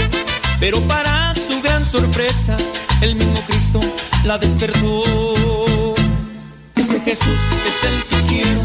[0.60, 2.58] Pero para su gran sorpresa,
[3.02, 3.80] el mismo Cristo
[4.26, 5.04] la despertó.
[6.76, 8.62] Ese Jesús es el que quiero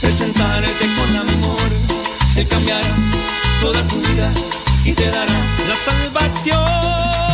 [0.00, 1.70] presentarte con amor.
[2.36, 2.96] Él cambiará
[3.60, 4.32] toda tu vida
[4.84, 5.38] y te dará
[5.68, 7.33] la salvación.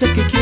[0.00, 0.39] Jesús es el que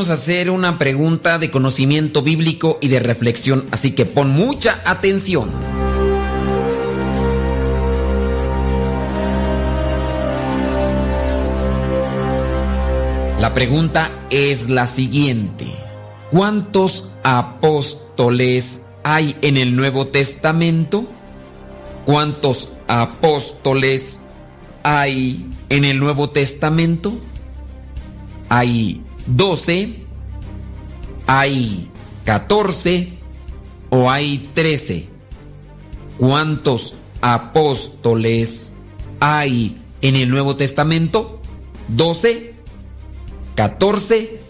[0.00, 4.80] vamos a hacer una pregunta de conocimiento bíblico y de reflexión, así que pon mucha
[4.86, 5.50] atención.
[13.40, 15.66] La pregunta es la siguiente.
[16.30, 21.04] ¿Cuántos apóstoles hay en el Nuevo Testamento?
[22.06, 24.20] ¿Cuántos apóstoles
[24.82, 27.12] hay en el Nuevo Testamento?
[28.48, 29.02] ¿Hay
[29.36, 29.94] 12?
[31.26, 31.88] ¿Hay
[32.24, 33.08] 14?
[33.90, 35.06] ¿O hay 13?
[36.18, 38.74] ¿Cuántos apóstoles
[39.20, 41.40] hay en el Nuevo Testamento?
[41.94, 42.52] ¿12,
[43.54, 44.40] 14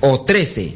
[0.00, 0.74] o 13?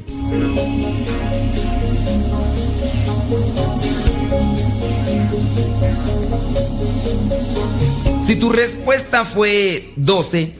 [8.24, 10.52] Si tu respuesta fue 12,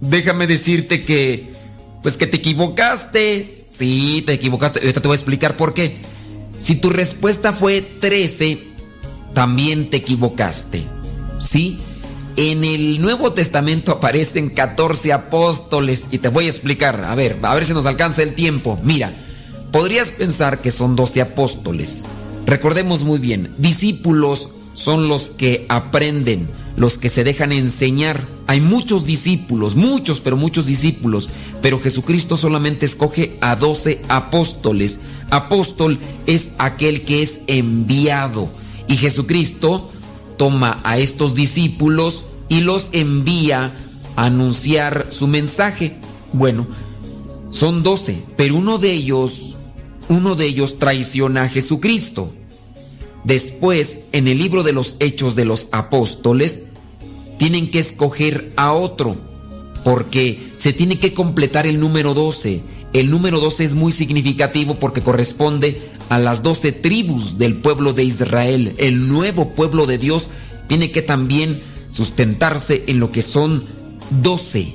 [0.00, 1.55] déjame decirte que
[2.06, 3.64] pues que te equivocaste.
[3.76, 4.78] Sí, te equivocaste.
[4.78, 6.02] Ahorita te voy a explicar por qué.
[6.56, 8.62] Si tu respuesta fue 13,
[9.34, 10.84] también te equivocaste.
[11.40, 11.80] ¿Sí?
[12.36, 17.04] En el Nuevo Testamento aparecen 14 apóstoles y te voy a explicar.
[17.04, 18.78] A ver, a ver si nos alcanza el tiempo.
[18.84, 19.12] Mira,
[19.72, 22.04] podrías pensar que son 12 apóstoles.
[22.46, 28.28] Recordemos muy bien, discípulos son los que aprenden, los que se dejan enseñar.
[28.46, 31.30] Hay muchos discípulos, muchos, pero muchos discípulos,
[31.62, 35.00] pero Jesucristo solamente escoge a 12 apóstoles.
[35.30, 38.50] Apóstol es aquel que es enviado
[38.86, 39.90] y Jesucristo
[40.36, 43.76] toma a estos discípulos y los envía
[44.14, 45.96] a anunciar su mensaje.
[46.34, 46.66] Bueno,
[47.50, 49.56] son 12, pero uno de ellos,
[50.10, 52.34] uno de ellos traiciona a Jesucristo.
[53.26, 56.60] Después, en el libro de los Hechos de los Apóstoles,
[57.38, 59.16] tienen que escoger a otro,
[59.82, 62.62] porque se tiene que completar el número 12.
[62.92, 68.04] El número 12 es muy significativo porque corresponde a las 12 tribus del pueblo de
[68.04, 68.74] Israel.
[68.78, 70.30] El nuevo pueblo de Dios
[70.68, 73.64] tiene que también sustentarse en lo que son
[74.22, 74.72] 12.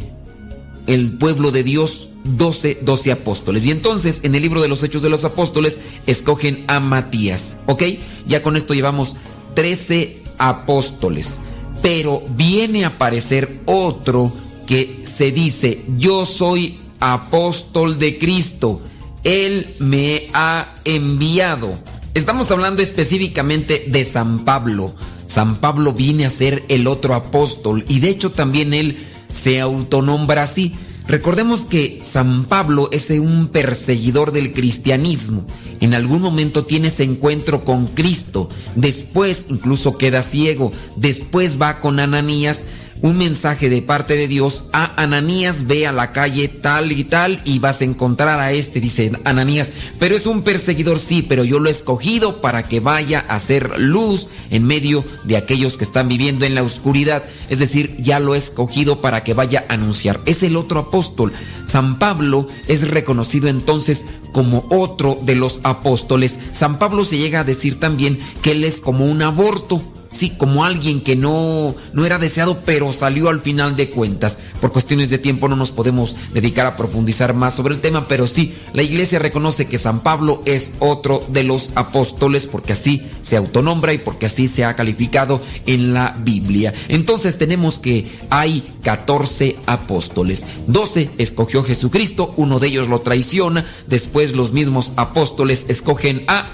[0.88, 3.66] El pueblo de Dios 12, 12 apóstoles.
[3.66, 7.58] Y entonces en el libro de los Hechos de los Apóstoles escogen a Matías.
[7.66, 7.84] ¿Ok?
[8.28, 9.16] Ya con esto llevamos
[9.56, 11.40] 13 apóstoles.
[11.82, 14.32] Pero viene a aparecer otro
[14.68, 18.82] que se dice, yo soy apóstol de Cristo.
[19.24, 21.78] Él me ha enviado.
[22.14, 24.94] Estamos hablando específicamente de San Pablo.
[25.26, 28.98] San Pablo viene a ser el otro apóstol y de hecho también él
[29.30, 30.74] se autonombra así.
[31.08, 35.46] Recordemos que San Pablo es un perseguidor del cristianismo.
[35.80, 38.50] En algún momento tiene ese encuentro con Cristo.
[38.76, 40.72] Después incluso queda ciego.
[40.96, 42.66] Después va con Ananías
[43.02, 47.42] un mensaje de parte de Dios a Ananías, ve a la calle tal y tal
[47.46, 51.60] y vas a encontrar a este, dice Ananías, pero es un perseguidor, sí, pero yo
[51.60, 56.08] lo he escogido para que vaya a hacer luz en medio de aquellos que están
[56.08, 60.20] viviendo en la oscuridad, es decir, ya lo he escogido para que vaya a anunciar.
[60.26, 61.34] Es el otro apóstol.
[61.66, 66.40] San Pablo es reconocido entonces como otro de los apóstoles.
[66.52, 69.82] San Pablo se llega a decir también que él es como un aborto
[70.12, 74.38] sí, como alguien que no, no era deseado, pero salió al final de cuentas.
[74.60, 78.28] Por cuestiones de tiempo no nos podemos dedicar a profundizar más sobre el tema, pero
[78.28, 83.38] sí, la iglesia reconoce que San Pablo es otro de los apóstoles porque así se
[83.38, 86.74] autonombra y porque así se ha calificado en la Biblia.
[86.88, 90.46] Entonces tenemos que hay 14 apóstoles.
[90.68, 96.48] 12 escogió Jesucristo, uno de ellos lo traiciona, después los mismos apóstoles escogen a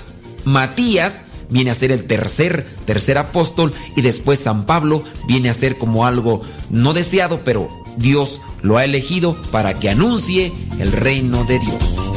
[0.45, 5.77] Matías, viene a ser el tercer, tercer apóstol y después San Pablo viene a ser
[5.77, 11.59] como algo no deseado, pero Dios lo ha elegido para que anuncie el reino de
[11.59, 12.16] Dios.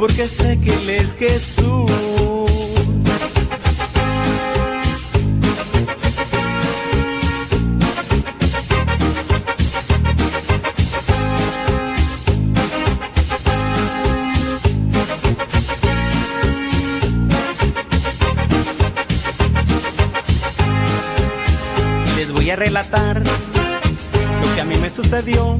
[0.00, 1.90] porque sé que Él es Jesús.
[22.16, 25.58] Les voy a relatar lo que a mí me sucedió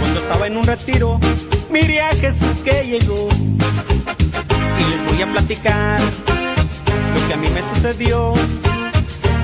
[0.00, 1.20] cuando estaba en un retiro.
[2.92, 2.98] Y
[4.90, 8.34] les voy a platicar lo que a mí me sucedió.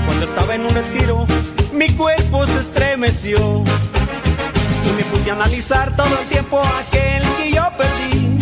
[0.04, 1.26] Cuando estaba en un retiro,
[1.72, 3.38] mi cuerpo se estremeció.
[3.38, 8.38] Y me puse a analizar todo el tiempo aquel que yo perdí.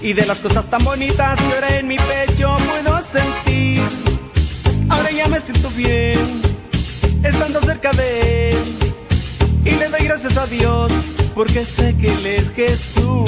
[0.00, 3.82] Y de las cosas tan bonitas que ahora en mi pecho puedo sentir.
[4.88, 6.40] Ahora ya me siento bien,
[7.22, 8.58] estando cerca de él.
[9.66, 10.90] Y le doy gracias a Dios,
[11.34, 13.27] porque sé que Él es Jesús.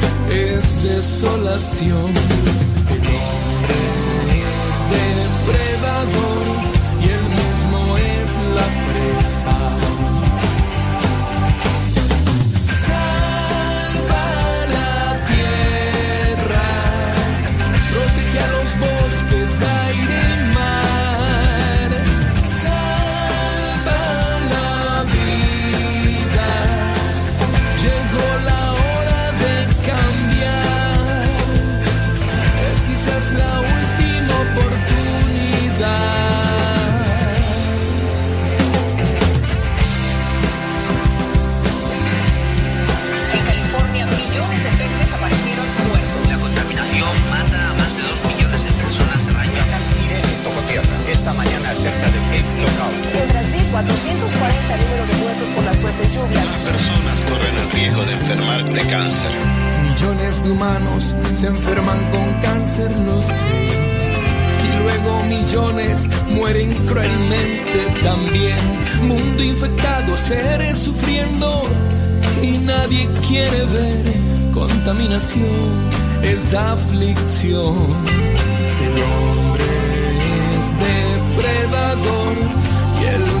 [0.31, 2.11] es desolación.
[2.89, 3.79] El hombre
[4.39, 6.45] es depredador
[7.01, 9.57] y él mismo es la presa.
[12.85, 14.27] Salva
[14.77, 16.67] la tierra
[17.91, 20.50] protege a los bosques, aire
[53.83, 56.45] 440 número de muertos por las fuertes lluvias.
[56.65, 59.31] Personas corren el riesgo de enfermar de cáncer.
[59.81, 63.33] Millones de humanos se enferman con cáncer, lo sé.
[64.63, 68.59] Y luego millones mueren cruelmente también.
[69.01, 71.63] Mundo infectado, seres sufriendo.
[72.43, 74.21] Y nadie quiere ver
[74.53, 75.89] contaminación,
[76.21, 77.75] es aflicción.
[78.85, 79.63] El hombre
[80.59, 82.35] es depredador
[82.99, 83.40] y él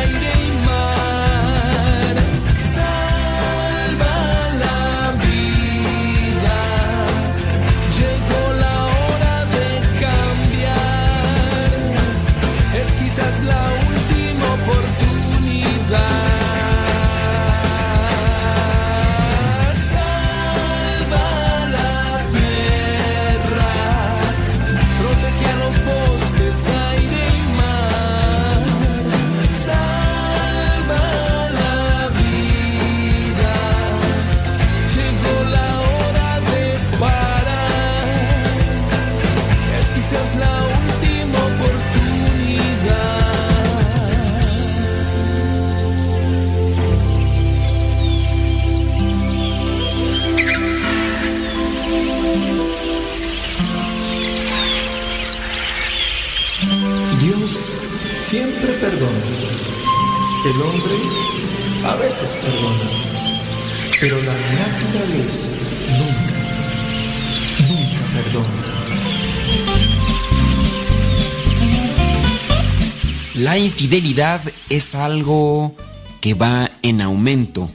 [60.43, 60.95] El hombre
[61.85, 62.89] a veces perdona.
[63.99, 65.49] Pero la naturaleza
[65.99, 66.33] nunca,
[67.69, 68.71] nunca perdona.
[73.35, 75.75] La infidelidad es algo
[76.21, 77.69] que va en aumento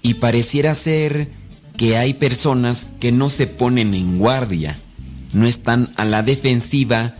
[0.00, 1.28] y pareciera ser
[1.76, 4.78] que hay personas que no se ponen en guardia,
[5.34, 7.16] no están a la defensiva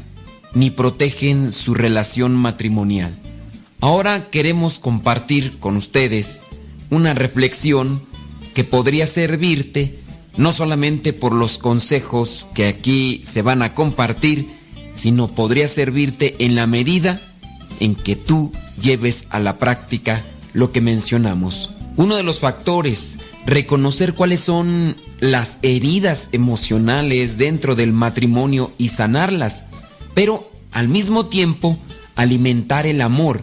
[0.55, 3.15] ni protegen su relación matrimonial.
[3.81, 6.43] Ahora queremos compartir con ustedes
[6.91, 8.03] una reflexión
[8.53, 9.99] que podría servirte
[10.37, 14.47] no solamente por los consejos que aquí se van a compartir,
[14.95, 17.23] sino podría servirte en la medida
[17.81, 18.53] en que tú
[18.83, 21.71] lleves a la práctica lo que mencionamos.
[21.97, 29.65] Uno de los factores, reconocer cuáles son las heridas emocionales dentro del matrimonio y sanarlas,
[30.15, 31.79] pero al mismo tiempo
[32.15, 33.43] alimentar el amor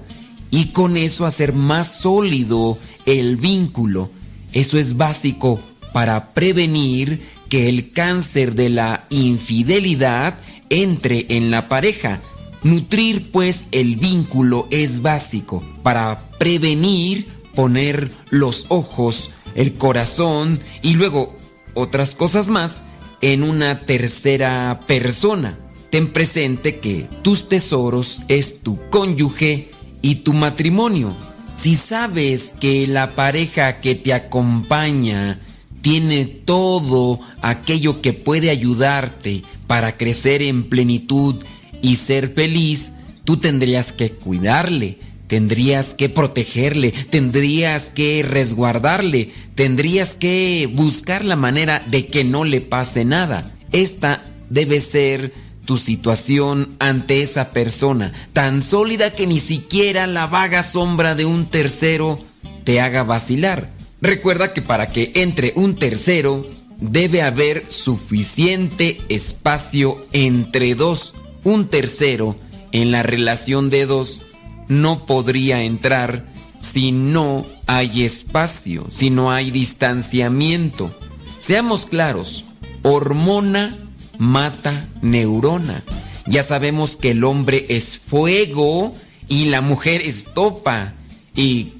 [0.51, 4.09] y con eso hacer más sólido el vínculo.
[4.53, 5.59] Eso es básico
[5.93, 10.37] para prevenir que el cáncer de la infidelidad
[10.69, 12.21] entre en la pareja.
[12.63, 21.35] Nutrir pues el vínculo es básico para prevenir poner los ojos, el corazón y luego
[21.73, 22.83] otras cosas más
[23.21, 25.57] en una tercera persona.
[25.89, 31.15] Ten presente que tus tesoros es tu cónyuge y tu matrimonio.
[31.55, 35.39] Si sabes que la pareja que te acompaña
[35.81, 41.35] tiene todo aquello que puede ayudarte para crecer en plenitud
[41.81, 42.93] y ser feliz,
[43.23, 51.83] tú tendrías que cuidarle, tendrías que protegerle, tendrías que resguardarle, tendrías que buscar la manera
[51.87, 53.55] de que no le pase nada.
[53.71, 55.33] Esta debe ser
[55.67, 61.45] tu situación ante esa persona, tan sólida que ni siquiera la vaga sombra de un
[61.47, 62.17] tercero
[62.63, 63.69] te haga vacilar.
[64.01, 66.47] Recuerda que para que entre un tercero
[66.79, 71.13] debe haber suficiente espacio entre dos.
[71.43, 72.37] Un tercero
[72.71, 74.21] en la relación de dos
[74.69, 76.25] no podría entrar
[76.59, 80.97] si no hay espacio, si no hay distanciamiento.
[81.39, 82.45] Seamos claros,
[82.83, 83.86] hormona
[84.17, 85.83] mata neurona.
[86.27, 88.93] Ya sabemos que el hombre es fuego
[89.27, 90.93] y la mujer es topa.
[91.35, 91.73] Y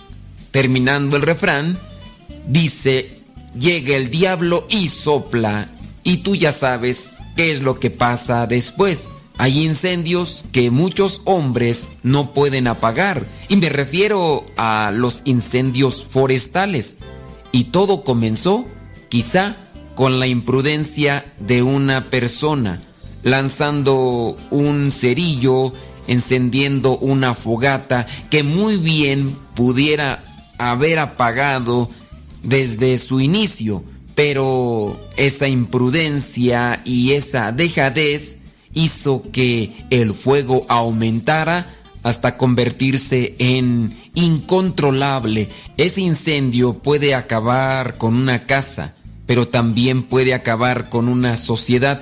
[0.51, 1.77] terminando el refrán,
[2.47, 3.21] dice,
[3.59, 5.69] llega el diablo y sopla.
[6.03, 9.09] Y tú ya sabes qué es lo que pasa después.
[9.37, 13.25] Hay incendios que muchos hombres no pueden apagar.
[13.49, 16.95] Y me refiero a los incendios forestales.
[17.51, 18.65] Y todo comenzó,
[19.09, 19.57] quizá,
[19.97, 22.79] con la imprudencia de una persona,
[23.23, 25.73] lanzando un cerillo,
[26.07, 30.23] encendiendo una fogata que muy bien pudiera
[30.59, 31.89] haber apagado
[32.43, 38.37] desde su inicio, pero esa imprudencia y esa dejadez
[38.75, 45.49] hizo que el fuego aumentara hasta convertirse en incontrolable.
[45.75, 48.93] Ese incendio puede acabar con una casa,
[49.27, 52.01] pero también puede acabar con una sociedad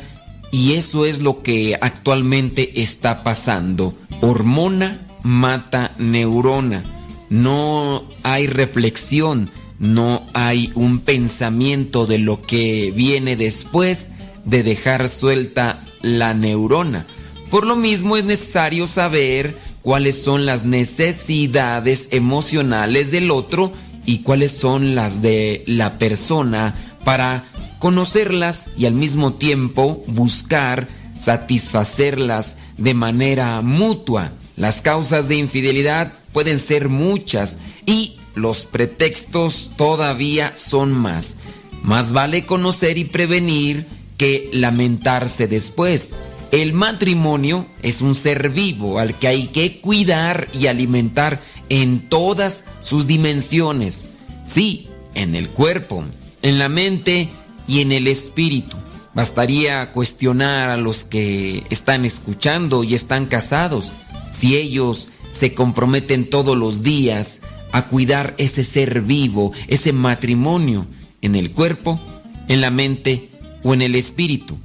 [0.51, 3.93] y eso es lo que actualmente está pasando.
[4.21, 6.83] Hormona mata neurona.
[7.29, 14.11] No hay reflexión, no hay un pensamiento de lo que viene después
[14.45, 17.05] de dejar suelta la neurona.
[17.49, 23.73] Por lo mismo es necesario saber cuáles son las necesidades emocionales del otro
[24.05, 27.45] y cuáles son las de la persona para
[27.79, 34.33] conocerlas y al mismo tiempo buscar satisfacerlas de manera mutua.
[34.57, 41.37] Las causas de infidelidad pueden ser muchas y los pretextos todavía son más.
[41.83, 43.85] Más vale conocer y prevenir
[44.17, 46.19] que lamentarse después.
[46.51, 52.65] El matrimonio es un ser vivo al que hay que cuidar y alimentar en todas
[52.81, 54.05] sus dimensiones.
[54.47, 56.03] Sí, en el cuerpo,
[56.45, 57.27] en la mente
[57.67, 58.77] y en el espíritu.
[59.15, 63.93] Bastaría cuestionar a los que están escuchando y están casados
[64.29, 67.39] si ellos se comprometen todos los días
[67.71, 70.85] a cuidar ese ser vivo, ese matrimonio,
[71.23, 71.99] en el cuerpo,
[72.47, 73.31] en la mente
[73.63, 74.59] o en el espíritu,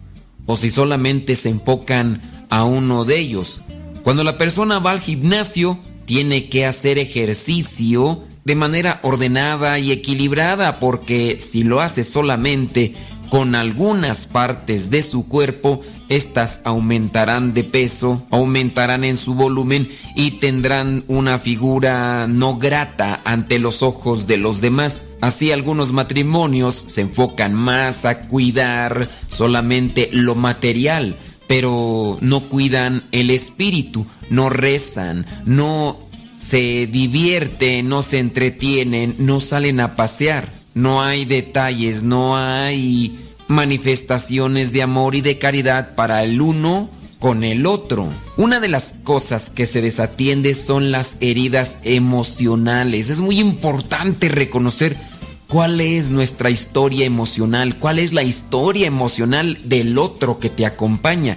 [0.44, 3.62] o si solamente se enfocan a uno de ellos.
[4.02, 10.78] Cuando la persona va al gimnasio, tiene que hacer ejercicio de manera ordenada y equilibrada,
[10.78, 12.94] porque si lo hace solamente
[13.30, 20.32] con algunas partes de su cuerpo, estas aumentarán de peso, aumentarán en su volumen y
[20.32, 25.04] tendrán una figura no grata ante los ojos de los demás.
[25.20, 33.30] Así algunos matrimonios se enfocan más a cuidar solamente lo material, pero no cuidan el
[33.30, 36.09] espíritu, no rezan, no
[36.40, 40.50] se divierten, no se entretienen, no salen a pasear.
[40.72, 46.88] No hay detalles, no hay manifestaciones de amor y de caridad para el uno
[47.18, 48.08] con el otro.
[48.38, 53.10] Una de las cosas que se desatiende son las heridas emocionales.
[53.10, 54.96] Es muy importante reconocer
[55.46, 61.36] cuál es nuestra historia emocional, cuál es la historia emocional del otro que te acompaña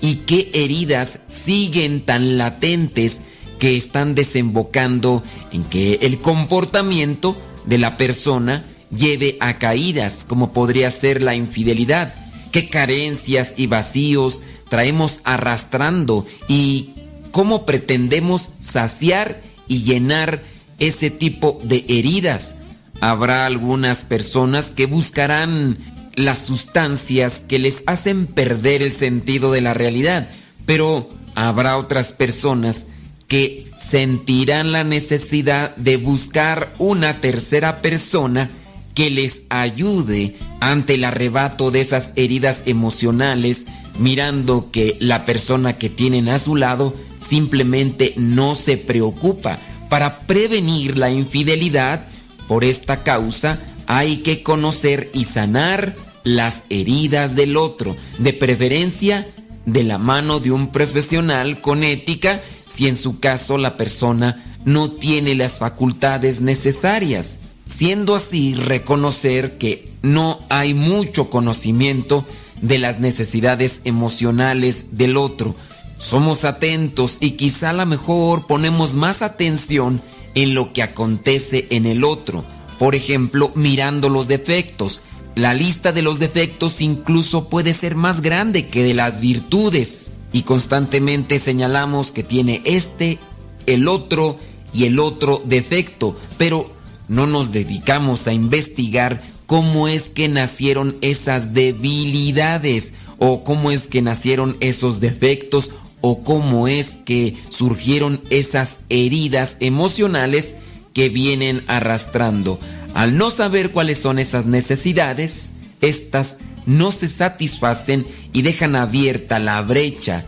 [0.00, 3.22] y qué heridas siguen tan latentes
[3.64, 7.34] que están desembocando en que el comportamiento
[7.64, 8.62] de la persona
[8.94, 12.14] lleve a caídas, como podría ser la infidelidad.
[12.52, 16.90] ¿Qué carencias y vacíos traemos arrastrando y
[17.30, 20.42] cómo pretendemos saciar y llenar
[20.78, 22.56] ese tipo de heridas?
[23.00, 25.78] Habrá algunas personas que buscarán
[26.16, 30.28] las sustancias que les hacen perder el sentido de la realidad,
[30.66, 32.88] pero habrá otras personas
[33.28, 38.50] que sentirán la necesidad de buscar una tercera persona
[38.94, 43.66] que les ayude ante el arrebato de esas heridas emocionales,
[43.98, 49.58] mirando que la persona que tienen a su lado simplemente no se preocupa.
[49.88, 52.06] Para prevenir la infidelidad,
[52.46, 59.26] por esta causa, hay que conocer y sanar las heridas del otro, de preferencia
[59.66, 62.42] de la mano de un profesional con ética,
[62.74, 69.90] si en su caso la persona no tiene las facultades necesarias siendo así reconocer que
[70.02, 72.26] no hay mucho conocimiento
[72.60, 75.54] de las necesidades emocionales del otro.
[75.98, 80.02] Somos atentos y quizá a lo mejor ponemos más atención
[80.34, 82.44] en lo que acontece en el otro.
[82.78, 85.00] Por ejemplo, mirando los defectos.
[85.34, 90.12] La lista de los defectos incluso puede ser más grande que de las virtudes.
[90.34, 93.18] Y constantemente señalamos que tiene este,
[93.66, 94.36] el otro
[94.72, 96.16] y el otro defecto.
[96.36, 96.74] Pero
[97.06, 104.02] no nos dedicamos a investigar cómo es que nacieron esas debilidades o cómo es que
[104.02, 110.56] nacieron esos defectos o cómo es que surgieron esas heridas emocionales
[110.94, 112.58] que vienen arrastrando.
[112.92, 119.60] Al no saber cuáles son esas necesidades, estas no se satisfacen y dejan abierta la
[119.62, 120.24] brecha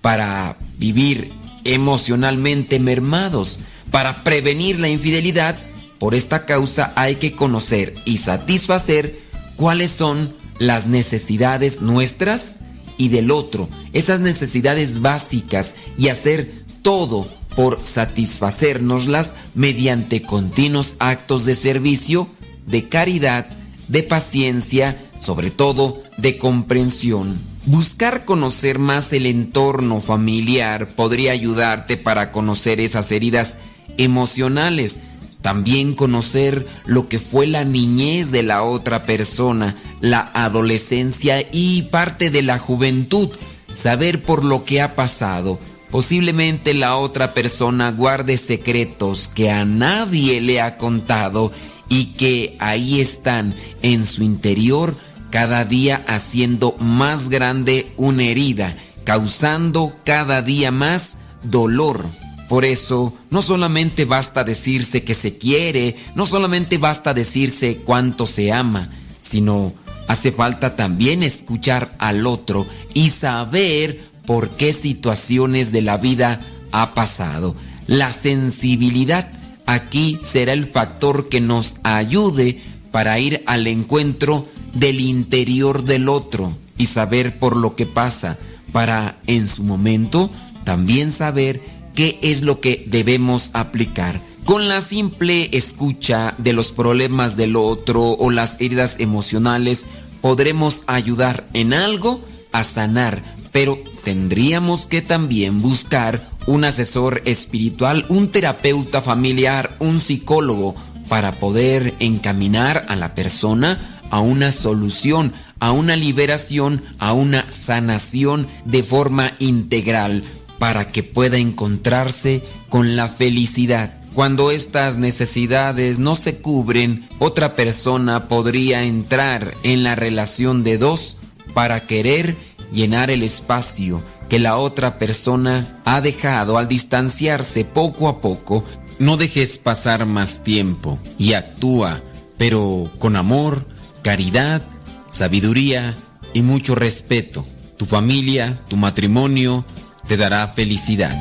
[0.00, 1.32] para vivir
[1.64, 3.60] emocionalmente mermados.
[3.90, 5.58] Para prevenir la infidelidad,
[5.98, 9.18] por esta causa hay que conocer y satisfacer
[9.56, 12.60] cuáles son las necesidades nuestras
[12.96, 21.54] y del otro, esas necesidades básicas y hacer todo por satisfacernoslas mediante continuos actos de
[21.54, 22.28] servicio,
[22.66, 23.48] de caridad,
[23.88, 27.38] de paciencia, sobre todo de comprensión.
[27.66, 33.58] Buscar conocer más el entorno familiar podría ayudarte para conocer esas heridas
[33.96, 34.98] emocionales
[35.42, 42.30] también conocer lo que fue la niñez de la otra persona, la adolescencia y parte
[42.30, 43.30] de la juventud.
[43.72, 45.58] Saber por lo que ha pasado.
[45.90, 51.52] Posiblemente la otra persona guarde secretos que a nadie le ha contado
[51.88, 54.96] y que ahí están en su interior
[55.30, 62.04] cada día haciendo más grande una herida, causando cada día más dolor.
[62.48, 68.52] Por eso, no solamente basta decirse que se quiere, no solamente basta decirse cuánto se
[68.52, 69.72] ama, sino
[70.08, 76.40] hace falta también escuchar al otro y saber por qué situaciones de la vida
[76.72, 77.54] ha pasado.
[77.86, 79.30] La sensibilidad
[79.66, 82.60] aquí será el factor que nos ayude
[82.90, 88.38] para ir al encuentro del interior del otro y saber por lo que pasa,
[88.72, 90.30] para en su momento
[90.64, 91.62] también saber
[91.94, 94.20] qué es lo que debemos aplicar.
[94.44, 99.86] Con la simple escucha de los problemas del otro o las heridas emocionales,
[100.20, 102.20] podremos ayudar en algo
[102.52, 110.74] a sanar, pero tendríamos que también buscar un asesor espiritual, un terapeuta familiar, un psicólogo,
[111.08, 118.48] para poder encaminar a la persona a una solución, a una liberación, a una sanación
[118.64, 120.24] de forma integral
[120.58, 123.94] para que pueda encontrarse con la felicidad.
[124.14, 131.16] Cuando estas necesidades no se cubren, otra persona podría entrar en la relación de dos
[131.54, 132.36] para querer
[132.72, 138.64] llenar el espacio que la otra persona ha dejado al distanciarse poco a poco.
[138.98, 142.00] No dejes pasar más tiempo y actúa,
[142.36, 143.66] pero con amor,
[144.02, 144.62] caridad,
[145.10, 145.94] sabiduría
[146.32, 147.46] y mucho respeto.
[147.76, 149.64] Tu familia, tu matrimonio,
[150.06, 151.16] te dará felicidad.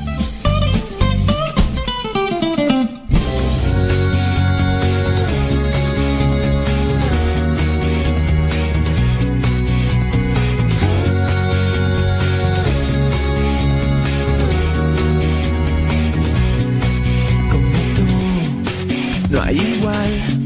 [19.30, 20.40] No hay igual.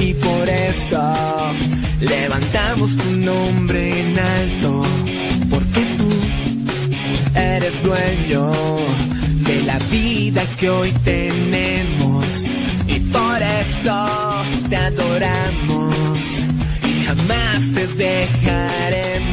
[0.00, 1.37] Y por eso
[2.08, 4.82] Levantamos tu nombre en alto,
[5.50, 6.10] porque tú
[7.34, 8.50] eres dueño
[9.46, 12.50] de la vida que hoy tenemos.
[12.86, 16.42] Y por eso te adoramos
[16.82, 19.27] y jamás te dejaremos.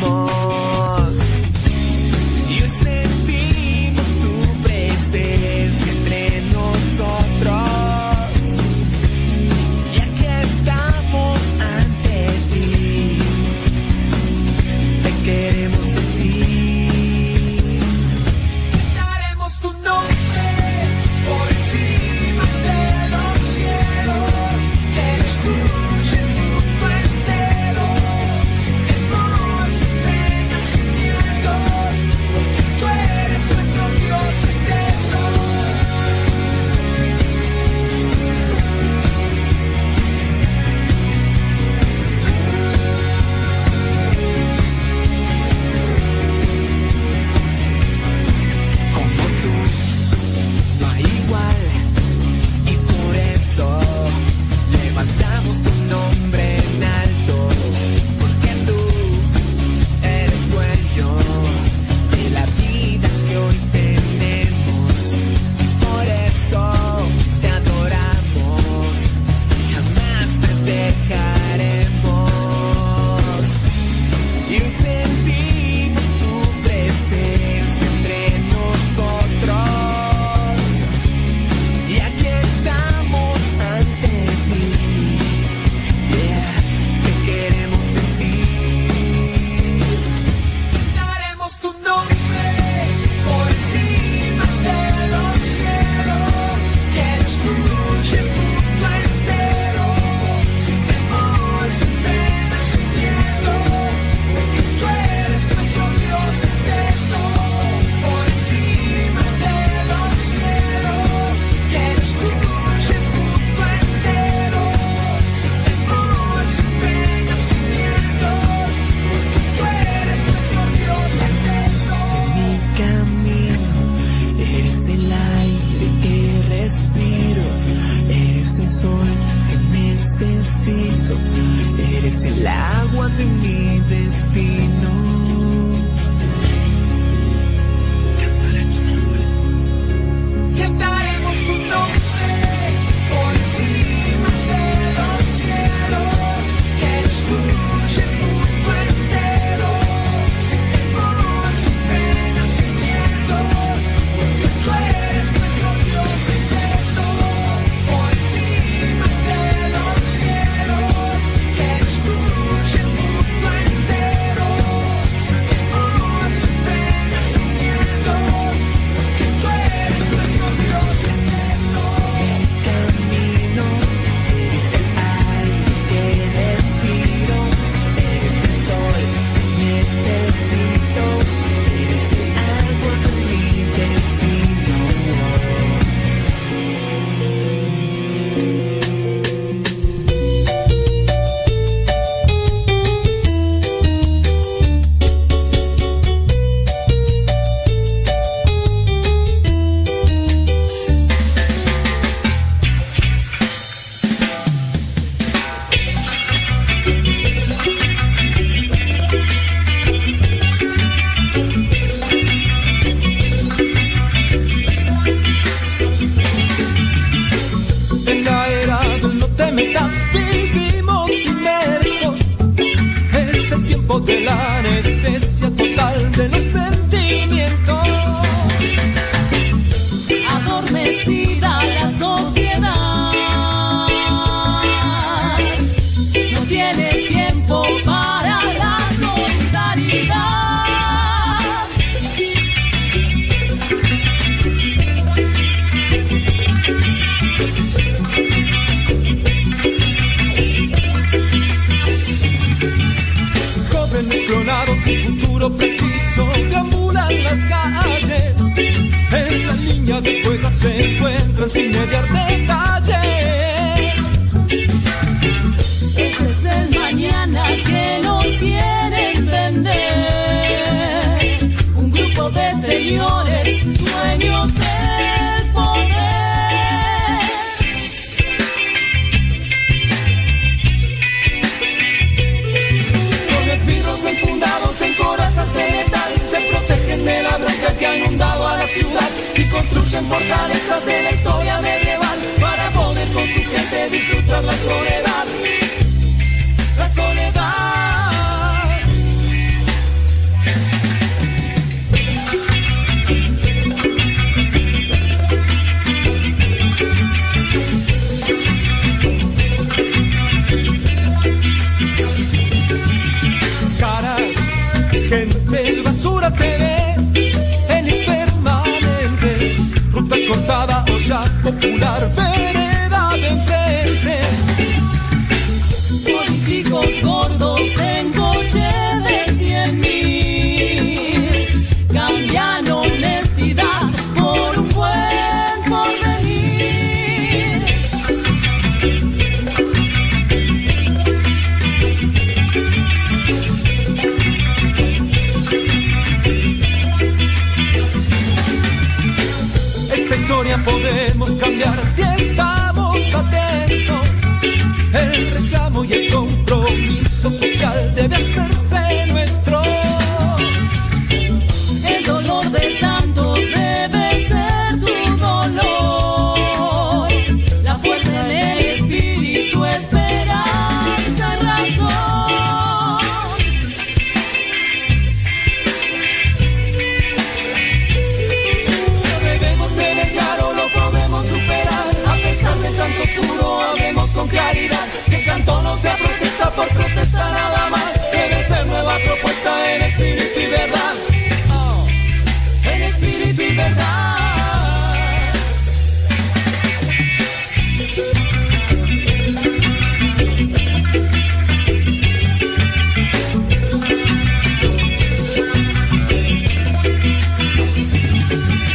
[408.35, 408.74] Mi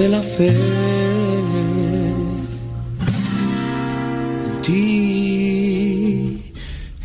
[0.00, 0.50] de la fe.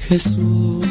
[0.07, 0.84] Jesús.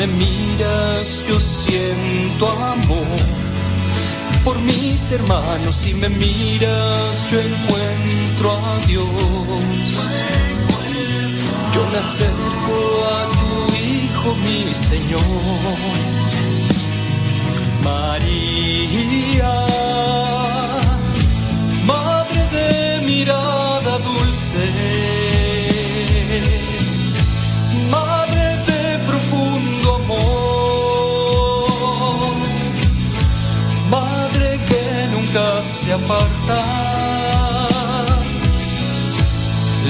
[0.00, 3.18] Me miras yo siento amor
[4.42, 5.76] por mis hermanos.
[5.76, 9.06] Si me miras yo encuentro a Dios.
[11.74, 12.76] Yo me acerco
[13.14, 15.20] a tu hijo mi Señor.
[17.84, 19.52] María
[35.92, 36.62] aparta,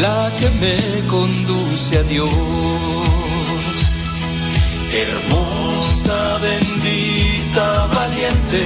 [0.00, 2.30] la que me conduce a Dios.
[4.92, 8.62] Hermosa, bendita, valiente,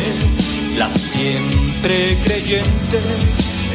[0.79, 3.01] la siempre creyente,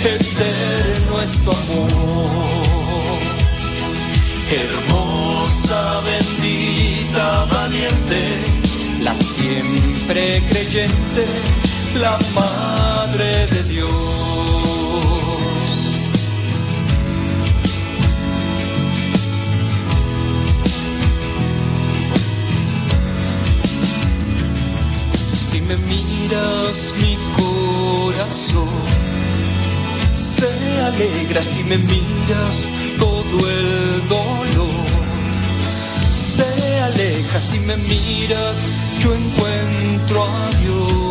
[0.03, 3.19] eterno es tu amor.
[4.51, 8.21] Hermosa, bendita, valiente,
[9.01, 11.25] la siempre creyente,
[11.95, 13.89] la Madre de Dios.
[25.33, 28.67] Si me miras mi corazón,
[30.13, 30.49] se
[30.81, 32.69] alegra si me miras
[32.99, 34.85] todo el dolor.
[36.13, 38.57] Se aleja si me miras,
[39.01, 41.08] yo encuentro a Dios.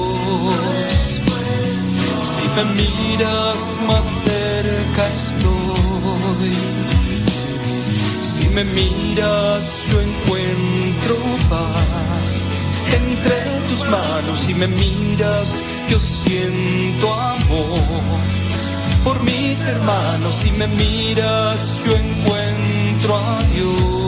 [2.22, 6.52] Si me miras más cerca estoy.
[8.22, 11.16] Si me miras, yo encuentro
[11.50, 12.48] paz
[12.92, 13.36] entre
[13.68, 14.38] tus manos.
[14.46, 18.18] Si me miras, yo siento amor
[19.04, 20.34] por mis hermanos.
[20.42, 23.98] Si me miras, yo encuentro a Dios.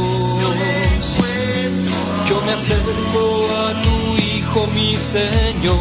[2.28, 4.20] Yo me acerco a tu
[4.51, 5.77] Hijo, mi Señor.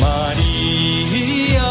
[0.00, 1.70] María,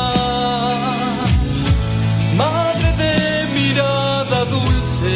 [2.38, 3.16] Madre de
[3.56, 5.14] mirada dulce,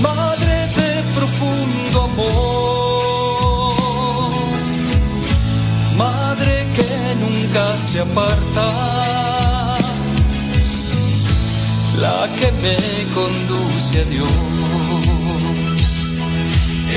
[0.00, 3.82] Madre de profundo amor,
[5.96, 8.66] Madre que nunca se aparta,
[12.00, 12.78] la que me
[13.14, 15.17] conduce a Dios,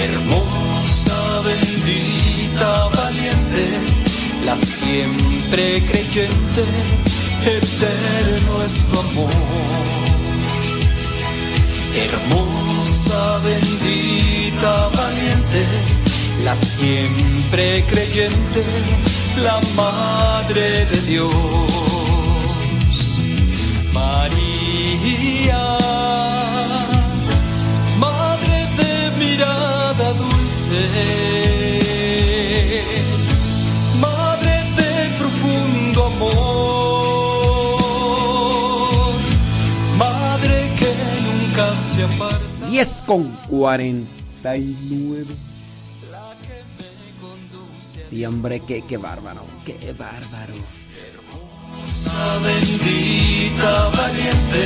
[0.04, 3.64] hermosa, bendita, valiente,
[4.46, 6.64] la siempre creyente,
[7.46, 9.32] eterno es tu amor.
[12.06, 15.62] Hermosa, bendita, valiente,
[16.44, 18.64] la siempre creyente,
[19.44, 21.32] la Madre de Dios.
[23.94, 25.81] María,
[34.00, 36.34] Madre de profundo amor,
[39.98, 40.90] Madre que
[41.28, 42.68] nunca se aparta.
[42.70, 45.26] 10 con 49.
[48.10, 50.54] Sí, hombre, qué, qué bárbaro, qué bárbaro.
[51.08, 54.62] Hermosa, bendita, valiente,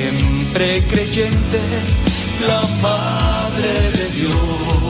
[0.00, 1.60] siempre creyente,
[2.46, 4.85] la Madre de Dios.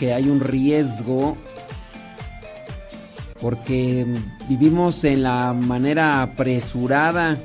[0.00, 1.36] Que hay un riesgo
[3.38, 4.06] porque
[4.48, 7.36] vivimos en la manera apresurada.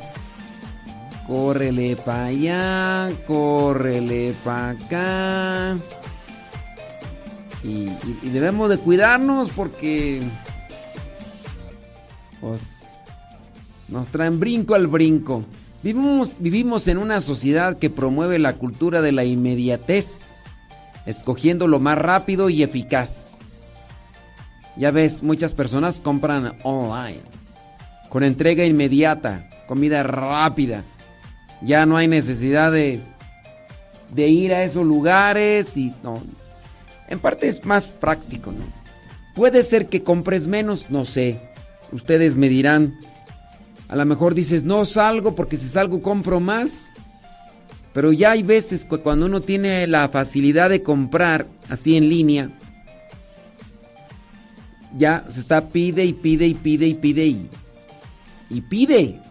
[1.27, 5.77] Córrele para allá, córrele para acá.
[7.61, 7.90] Y,
[8.30, 10.22] debemos de cuidarnos porque
[12.40, 13.01] pues
[13.90, 15.43] nos traen brinco al brinco.
[15.84, 20.35] Vivimos, vivimos en una sociedad que promueve la cultura de la inmediatez,
[21.06, 23.85] escogiendo lo más rápido y eficaz.
[24.77, 27.22] Ya ves, muchas personas compran online,
[28.09, 30.84] con entrega inmediata, comida rápida.
[31.61, 33.00] Ya no hay necesidad de,
[34.14, 36.22] de ir a esos lugares y no.
[37.08, 38.66] En parte es más práctico, ¿no?
[39.35, 41.40] Puede ser que compres menos, no sé.
[41.92, 42.98] Ustedes me dirán.
[43.88, 46.92] A lo mejor dices, no salgo porque si salgo compro más.
[47.95, 52.49] Pero ya hay veces que cuando uno tiene la facilidad de comprar así en línea,
[54.98, 57.49] ya se está pide y pide y pide y pide y,
[58.49, 59.22] y pide.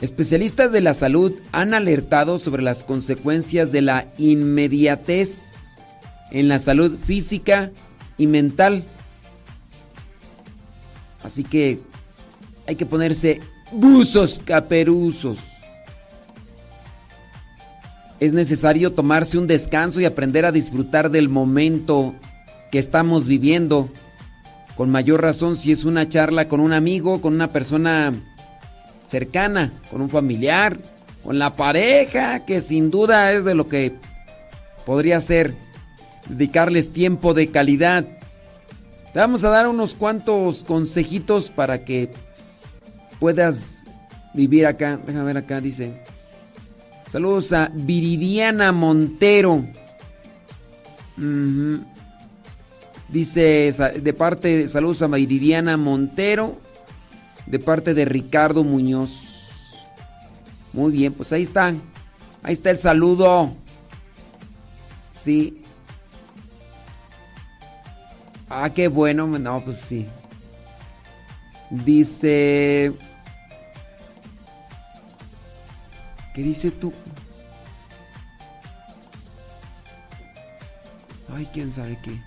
[0.00, 5.84] Especialistas de la salud han alertado sobre las consecuencias de la inmediatez
[6.30, 7.72] en la salud física
[8.16, 8.84] y mental.
[11.22, 11.78] Así que
[12.66, 15.55] hay que ponerse buzos caperuzos.
[18.18, 22.14] Es necesario tomarse un descanso y aprender a disfrutar del momento
[22.70, 23.90] que estamos viviendo.
[24.74, 28.12] Con mayor razón si es una charla con un amigo, con una persona
[29.04, 30.78] cercana, con un familiar,
[31.22, 33.94] con la pareja, que sin duda es de lo que
[34.84, 35.54] podría ser
[36.28, 38.06] dedicarles tiempo de calidad.
[39.12, 42.10] Te vamos a dar unos cuantos consejitos para que
[43.18, 43.84] puedas
[44.34, 44.98] vivir acá.
[45.06, 46.15] Déjame ver acá, dice.
[47.08, 49.64] Saludos a Viridiana Montero.
[53.08, 56.60] Dice de parte, saludos a Viridiana Montero.
[57.46, 59.78] De parte de Ricardo Muñoz.
[60.72, 61.74] Muy bien, pues ahí está.
[62.42, 63.54] Ahí está el saludo.
[65.14, 65.62] Sí.
[68.48, 69.26] Ah, qué bueno.
[69.38, 70.06] No, pues sí.
[71.70, 72.92] Dice...
[76.36, 76.92] ¿Qué dice tú?
[81.34, 82.20] Ay, quién sabe qué.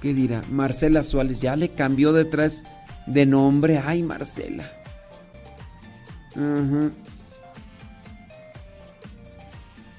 [0.00, 0.42] ¿Qué dirá?
[0.50, 2.64] Marcela Suárez ya le cambió detrás
[3.06, 3.78] de nombre.
[3.78, 4.64] Ay, Marcela.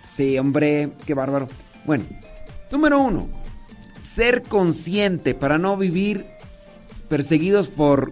[0.06, 1.48] Sí, hombre, qué bárbaro.
[1.86, 2.04] Bueno,
[2.74, 3.30] número uno,
[4.02, 6.26] ser consciente para no vivir
[7.08, 8.12] perseguidos por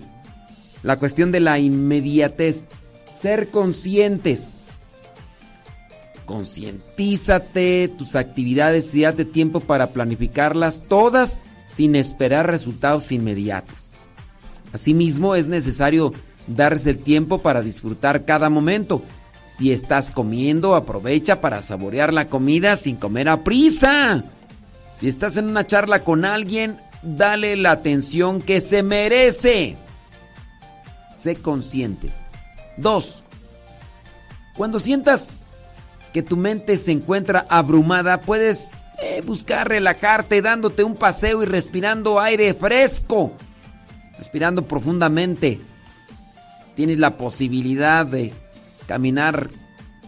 [0.83, 2.67] la cuestión de la inmediatez.
[3.23, 4.73] Ser conscientes.
[6.25, 13.93] Concientízate tus actividades y date tiempo para planificarlas todas sin esperar resultados inmediatos.
[14.73, 16.11] Asimismo, es necesario
[16.47, 19.01] darse el tiempo para disfrutar cada momento.
[19.45, 24.25] Si estás comiendo, aprovecha para saborear la comida sin comer a prisa.
[24.91, 29.77] Si estás en una charla con alguien, dale la atención que se merece.
[31.15, 32.22] Sé consciente.
[32.77, 33.23] Dos,
[34.55, 35.41] cuando sientas
[36.11, 38.71] que tu mente se encuentra abrumada, puedes
[39.01, 43.31] eh, buscar relajarte dándote un paseo y respirando aire fresco.
[44.17, 45.59] Respirando profundamente.
[46.75, 48.33] Tienes la posibilidad de
[48.87, 49.49] caminar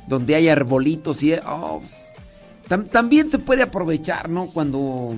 [0.08, 1.34] donde hay arbolitos y...
[1.34, 2.12] oh, pues,
[2.70, 4.48] tam- también se puede aprovechar, ¿no?
[4.48, 5.16] Cuando...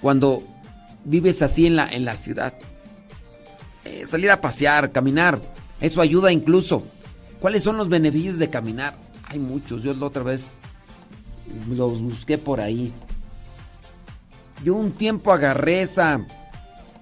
[0.00, 0.42] Cuando
[1.04, 2.54] vives así en la, en la ciudad.
[3.84, 5.40] Eh, salir a pasear, caminar.
[5.80, 6.84] Eso ayuda incluso.
[7.40, 8.94] ¿Cuáles son los beneficios de caminar?
[9.24, 9.82] Hay muchos.
[9.82, 10.58] Yo la otra vez
[11.68, 12.92] los busqué por ahí.
[14.64, 16.26] Yo un tiempo agarré esa,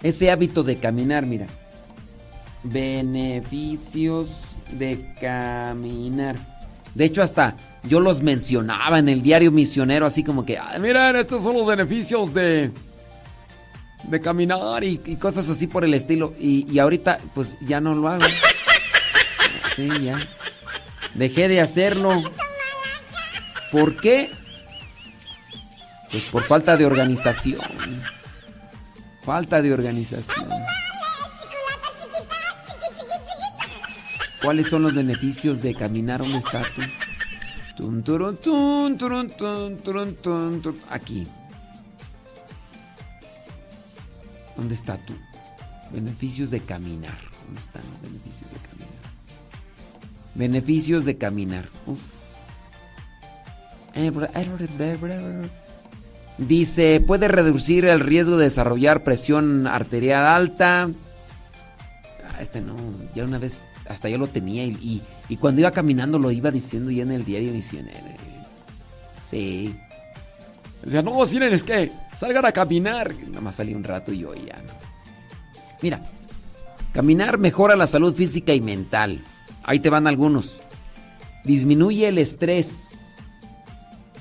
[0.03, 1.47] ese hábito de caminar, mira.
[2.65, 4.31] Beneficios
[4.73, 6.37] de caminar.
[6.95, 11.17] De hecho, hasta yo los mencionaba en el diario misionero, así como que, "Ay, miren,
[11.17, 12.71] estos son los beneficios de,
[14.05, 16.35] de caminar y, cosas así por el estilo.
[16.39, 18.25] Y, y ahorita, pues ya no lo hago.
[19.77, 20.19] Sí, ya.
[21.15, 22.23] Dejé de hacerlo.
[23.71, 24.31] ¿Por qué?
[26.11, 27.61] Pues por falta de organización.
[29.25, 30.49] Falta de organización.
[34.43, 36.85] ¿Cuáles son los beneficios de caminar un estatus?
[37.77, 38.03] Tun,
[44.57, 45.15] ¿Dónde está tú?
[45.93, 47.19] Beneficios de caminar.
[47.47, 48.89] ¿Dónde están los beneficios de caminar?
[50.35, 51.69] Beneficios de caminar.
[51.87, 52.01] Uf.
[56.39, 60.89] Dice, puede reducir el riesgo de desarrollar presión arterial alta.
[62.29, 62.75] Ah, Este no,
[63.15, 66.51] ya una vez, hasta yo lo tenía y, y- y cuando iba caminando lo iba
[66.51, 67.99] diciendo ya en el diario misionero.
[69.23, 69.77] Sí.
[70.83, 73.15] Decía, no, si es que salgan a caminar.
[73.29, 74.73] Nada más salí un rato y yo ya no.
[75.81, 76.01] Mira,
[76.93, 79.25] caminar mejora la salud física y mental.
[79.63, 80.61] Ahí te van algunos.
[81.45, 82.91] Disminuye el estrés.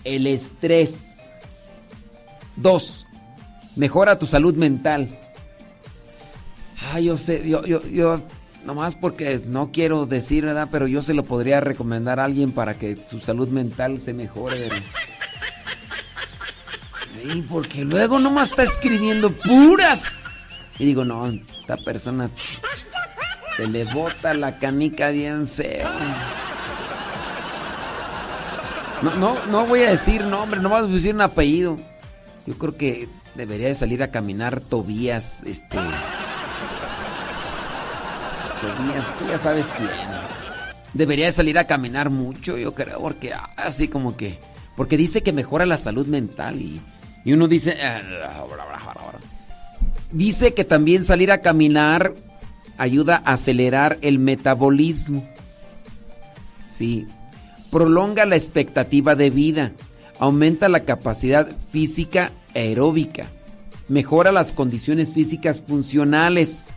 [0.03, 1.31] El estrés.
[2.55, 3.07] Dos,
[3.75, 5.19] mejora tu salud mental.
[6.91, 8.21] Ay, yo sé, yo, yo, yo,
[8.65, 10.67] nomás porque no quiero decir, ¿verdad?
[10.71, 14.67] Pero yo se lo podría recomendar a alguien para que su salud mental se mejore.
[17.21, 20.05] Sí, porque luego nomás está escribiendo puras.
[20.79, 22.29] Y digo, no, esta persona
[23.57, 25.89] se le bota la canica bien feo.
[29.03, 31.77] No, no, no voy a decir nombre, no voy a decir un apellido.
[32.47, 35.77] Yo creo que debería de salir a caminar Tobías, este...
[38.61, 39.89] Tobías, tú ya sabes quién.
[40.93, 44.39] Debería de salir a caminar mucho, yo creo, porque así como que...
[44.75, 46.81] Porque dice que mejora la salud mental y,
[47.25, 47.77] y uno dice...
[47.81, 48.01] "Ah,
[50.11, 52.13] Dice que también salir a caminar
[52.77, 55.25] ayuda a acelerar el metabolismo.
[56.67, 57.05] Sí.
[57.69, 59.71] Prolonga la expectativa de vida.
[60.19, 63.27] Aumenta la capacidad física aeróbica.
[63.87, 66.69] Mejora las condiciones físicas funcionales.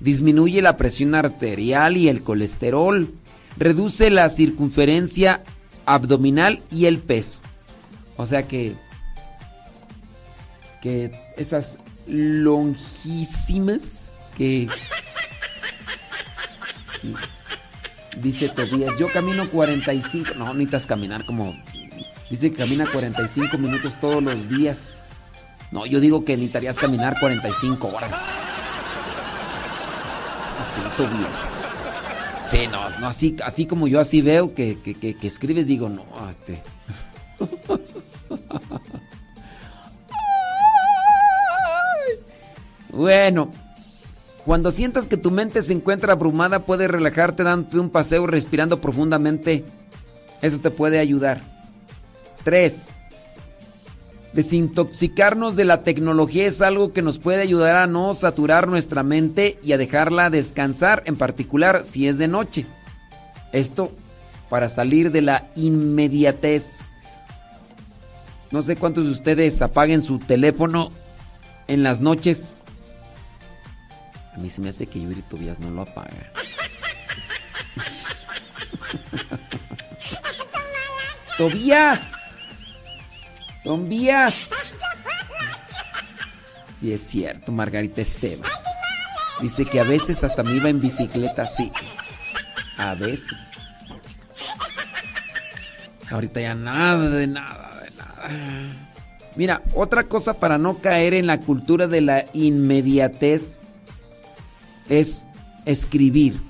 [0.00, 3.14] Disminuye la presión arterial y el colesterol.
[3.56, 5.42] Reduce la circunferencia
[5.86, 7.38] abdominal y el peso.
[8.18, 8.74] O sea que
[11.36, 13.92] esas longísimas
[14.36, 14.68] que
[18.20, 21.54] dice Tobías, yo camino 45, no necesitas caminar como
[22.30, 24.92] dice que camina 45 minutos todos los días.
[25.72, 28.16] No, yo digo que necesitarías caminar 45 horas.
[30.74, 31.48] Sí, Tobías.
[32.48, 36.04] Sí, no, no así, así como yo así veo que, que- que escribes, digo, no,
[36.30, 36.62] este.
[42.96, 43.50] Bueno,
[44.46, 49.64] cuando sientas que tu mente se encuentra abrumada, puedes relajarte dándote un paseo respirando profundamente.
[50.40, 51.42] Eso te puede ayudar.
[52.44, 52.94] 3.
[54.32, 59.58] Desintoxicarnos de la tecnología es algo que nos puede ayudar a no saturar nuestra mente
[59.62, 62.66] y a dejarla descansar, en particular si es de noche.
[63.52, 63.92] Esto
[64.48, 66.92] para salir de la inmediatez.
[68.50, 70.92] No sé cuántos de ustedes apaguen su teléfono
[71.68, 72.55] en las noches.
[74.36, 76.10] A mí se me hace que Yuri Tobias no lo apaga.
[81.38, 82.12] Tobías.
[83.64, 84.50] Tobías.
[86.78, 88.50] Sí es cierto, Margarita Esteban.
[89.40, 91.72] Dice que a veces hasta me iba en bicicleta, sí.
[92.76, 93.70] A veces.
[96.10, 98.28] Ahorita ya nada de nada, de nada.
[99.34, 103.60] Mira, otra cosa para no caer en la cultura de la inmediatez
[104.88, 105.24] es
[105.64, 106.40] escribir.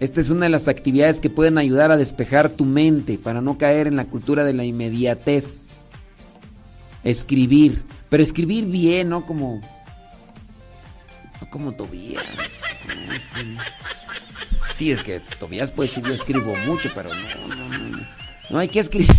[0.00, 3.58] Esta es una de las actividades que pueden ayudar a despejar tu mente para no
[3.58, 5.76] caer en la cultura de la inmediatez.
[7.04, 9.60] Escribir, pero escribir bien, no como
[11.40, 12.24] no como Tobías.
[13.14, 13.58] Escribir.
[14.76, 18.06] Sí, es que Tobías puede decir yo escribo mucho, pero no, no, no, no.
[18.50, 19.16] No hay que escribir.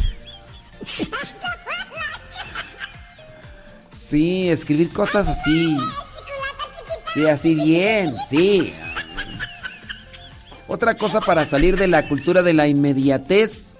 [3.95, 5.77] Sí, escribir cosas así.
[7.13, 8.73] Sí, así bien, sí.
[10.67, 13.75] Otra cosa para salir de la cultura de la inmediatez,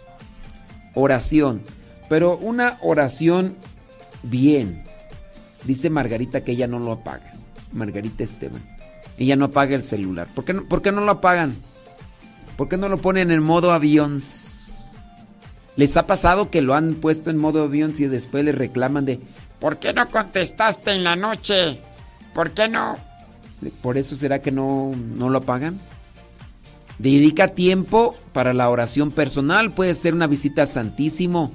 [0.93, 1.63] oración.
[2.09, 3.55] Pero una oración
[4.21, 4.83] bien.
[5.63, 7.31] Dice Margarita que ella no lo apaga.
[7.71, 8.61] Margarita Esteban.
[9.17, 10.27] Ella no apaga el celular.
[10.35, 11.55] ¿Por qué no, lo apagan?
[12.57, 14.21] ¿Por qué no lo ponen en modo avión?
[15.75, 19.19] ¿Les ha pasado que lo han puesto en modo avión y después les reclaman de
[19.59, 21.79] ¿Por qué no contestaste en la noche?
[22.33, 22.97] ¿Por qué no?
[23.72, 25.80] ¿Por eso será que no, no lo apagan?
[27.00, 29.72] Dedica tiempo para la oración personal.
[29.72, 31.51] Puede ser una visita al Santísimo.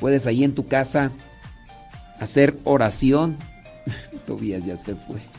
[0.00, 1.10] Puedes ahí en tu casa
[2.18, 3.36] hacer oración.
[4.26, 5.20] Tobías ya se fue.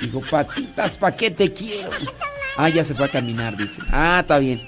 [0.00, 1.90] Digo, patitas, ¿pa' qué te quiero?
[2.56, 3.80] Ah, ya se fue a caminar, dice.
[3.90, 4.60] Ah, está bien.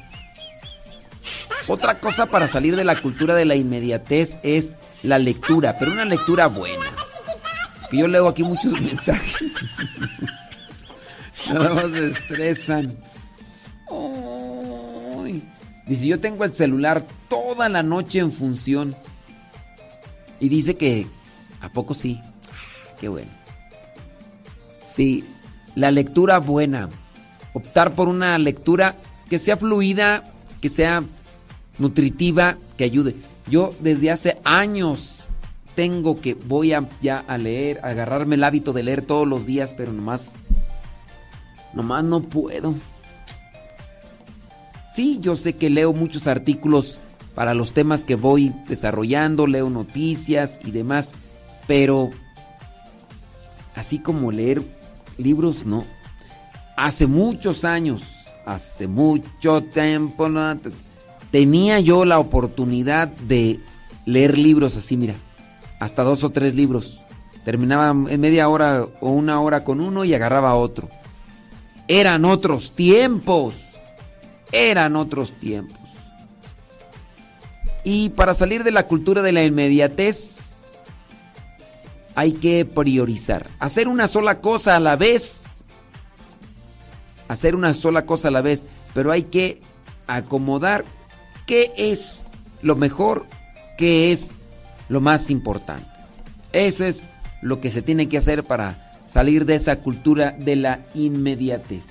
[1.66, 6.04] Otra cosa para salir de la cultura de la inmediatez es la lectura, pero una
[6.04, 6.86] lectura buena.
[7.90, 9.54] Que yo leo aquí muchos mensajes.
[11.52, 12.96] Nada más me estresan.
[13.90, 15.42] Ay.
[15.86, 18.96] Dice, yo tengo el celular toda la noche en función.
[20.40, 21.06] Y dice que,
[21.60, 22.20] ¿a poco sí?
[22.22, 23.30] Ah, Qué bueno.
[24.84, 25.24] Sí,
[25.74, 26.88] la lectura buena.
[27.52, 28.96] Optar por una lectura
[29.28, 30.22] que sea fluida,
[30.62, 31.04] que sea
[31.78, 33.14] nutritiva, que ayude.
[33.48, 35.28] Yo desde hace años
[35.74, 39.74] tengo que, voy a, ya a leer, agarrarme el hábito de leer todos los días,
[39.76, 40.36] pero nomás,
[41.72, 42.74] nomás no puedo.
[44.94, 46.98] Sí, yo sé que leo muchos artículos
[47.34, 51.12] para los temas que voy desarrollando, leo noticias y demás,
[51.66, 52.10] pero
[53.74, 54.62] así como leer
[55.18, 55.84] libros, no.
[56.76, 58.02] Hace muchos años,
[58.46, 60.54] hace mucho tiempo, ¿no?
[61.34, 63.58] Tenía yo la oportunidad de
[64.06, 65.16] leer libros así, mira,
[65.80, 67.04] hasta dos o tres libros.
[67.44, 70.88] Terminaba en media hora o una hora con uno y agarraba otro.
[71.88, 73.56] Eran otros tiempos.
[74.52, 75.76] Eran otros tiempos.
[77.82, 80.84] Y para salir de la cultura de la inmediatez,
[82.14, 83.48] hay que priorizar.
[83.58, 85.64] Hacer una sola cosa a la vez.
[87.26, 88.68] Hacer una sola cosa a la vez.
[88.94, 89.60] Pero hay que
[90.06, 90.84] acomodar
[91.46, 92.30] qué es
[92.62, 93.26] lo mejor,
[93.76, 94.44] qué es
[94.88, 95.88] lo más importante.
[96.52, 97.06] Eso es
[97.42, 101.84] lo que se tiene que hacer para salir de esa cultura de la inmediatez.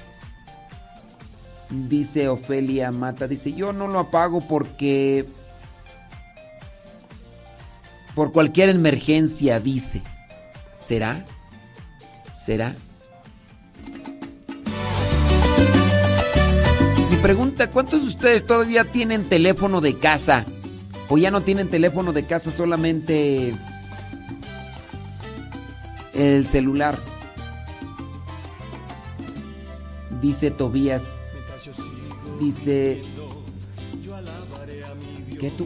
[1.70, 5.28] Dice Ofelia Mata, dice, yo no lo apago porque...
[8.16, 10.04] Por cualquier emergencia, dice.
[10.80, 11.26] ¿Será?
[12.32, 12.76] ¿Será?
[17.24, 20.44] Pregunta, ¿cuántos de ustedes todavía tienen teléfono de casa?
[21.08, 23.56] ¿O ya no tienen teléfono de casa solamente
[26.14, 27.00] el celular?
[30.22, 31.04] Dice Tobías.
[32.42, 33.02] Dice...
[35.40, 35.66] ¿Qué tú?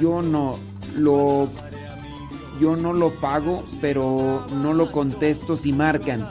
[0.00, 0.58] Yo no
[0.94, 1.50] lo...
[2.58, 6.26] Yo no lo pago, pero no lo contesto si marcan.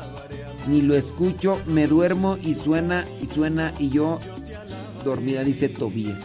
[0.67, 4.19] Ni lo escucho, me duermo y suena y suena y yo
[5.03, 6.21] dormida, dice Tobías.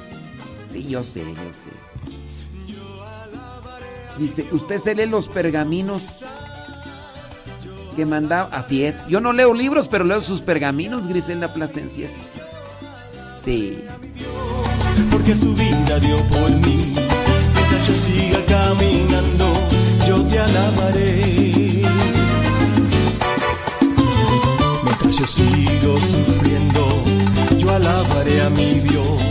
[0.72, 1.70] Sí, yo sé, yo sé.
[4.18, 6.02] Dice, ¿usted se lee los pergaminos
[7.96, 8.48] que mandaba?
[8.52, 9.06] Así es.
[9.08, 12.08] Yo no leo libros, pero leo sus pergaminos, Griselda Plasencia.
[12.08, 12.18] Sí.
[13.44, 13.84] Sí.
[15.10, 16.92] porque su vida dio por mí.
[16.94, 19.52] Mientras yo siga caminando,
[20.06, 21.79] yo te alabaré.
[25.20, 27.02] Yo sigo sufriendo,
[27.58, 29.22] yo alabaré a mi Dios.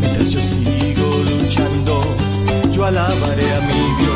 [0.00, 1.06] Mientras yo sigo
[1.38, 2.00] luchando,
[2.72, 4.13] yo alabaré a mi Dios.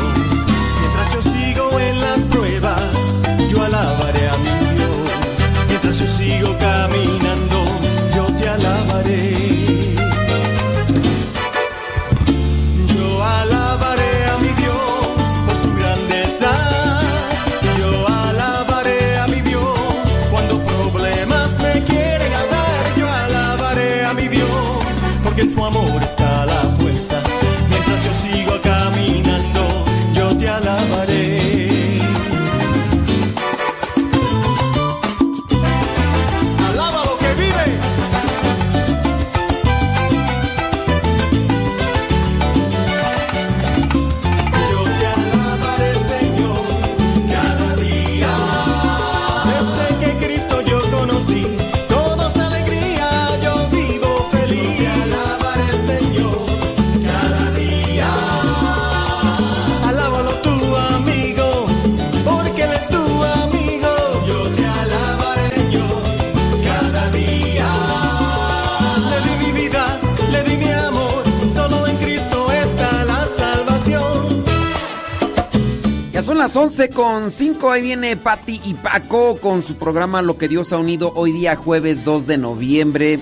[76.39, 77.69] Las 11 con 5.
[77.69, 81.57] Ahí viene Patti y Paco con su programa Lo que Dios ha unido hoy día
[81.57, 83.19] jueves 2 de noviembre.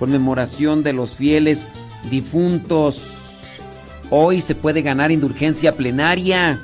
[0.00, 1.68] Conmemoración de los fieles
[2.10, 3.02] difuntos.
[4.10, 6.60] Hoy se puede ganar indulgencia plenaria.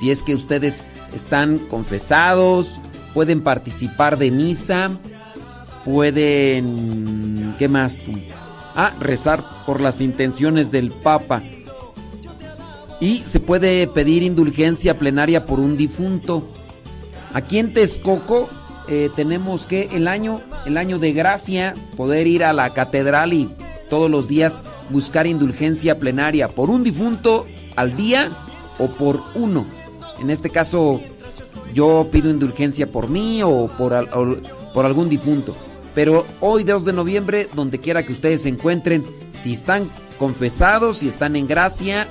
[0.00, 0.80] Si es que ustedes
[1.12, 2.78] están confesados,
[3.12, 4.98] pueden participar de misa,
[5.84, 7.54] pueden...
[7.58, 7.98] ¿Qué más?
[8.74, 11.42] Ah, rezar por las intenciones del Papa.
[13.00, 16.42] Y se puede pedir indulgencia plenaria por un difunto.
[17.32, 18.48] Aquí en Texcoco
[18.88, 23.50] eh, tenemos que el año, el año de gracia, poder ir a la catedral y
[23.88, 27.46] todos los días buscar indulgencia plenaria por un difunto
[27.76, 28.30] al día
[28.78, 29.66] o por uno.
[30.20, 31.00] En este caso,
[31.74, 34.36] yo pido indulgencia por mí o por, o
[34.74, 35.54] por algún difunto.
[35.94, 39.04] Pero hoy, 2 de noviembre, donde quiera que ustedes se encuentren,
[39.42, 42.08] si están confesados, si están en gracia,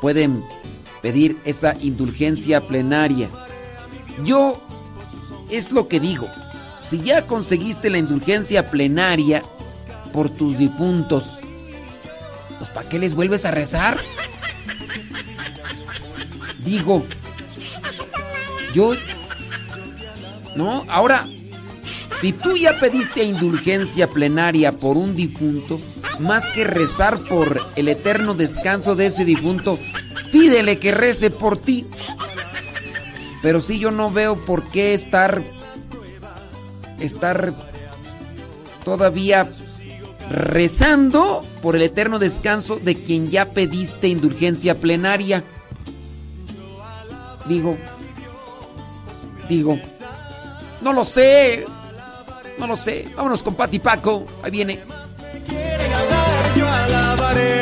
[0.00, 0.42] pueden
[1.02, 3.28] pedir esa indulgencia plenaria.
[4.24, 4.60] Yo
[5.50, 6.28] es lo que digo.
[6.88, 9.42] Si ya conseguiste la indulgencia plenaria
[10.12, 11.24] por tus difuntos,
[12.58, 13.98] pues ¿para qué les vuelves a rezar?
[16.64, 17.04] Digo,
[18.74, 18.92] yo...
[20.56, 21.28] No, ahora,
[22.20, 25.80] si tú ya pediste indulgencia plenaria por un difunto,
[26.20, 29.78] más que rezar por el eterno descanso de ese difunto,
[30.30, 31.86] pídele que rece por ti.
[33.42, 35.42] Pero si yo no veo por qué estar
[37.00, 37.54] estar
[38.84, 39.50] todavía
[40.30, 45.42] rezando por el eterno descanso de quien ya pediste indulgencia plenaria.
[47.48, 47.76] Digo,
[49.48, 49.78] digo,
[50.82, 51.64] no lo sé,
[52.58, 53.08] no lo sé.
[53.16, 54.80] Vámonos con Pati Paco, ahí viene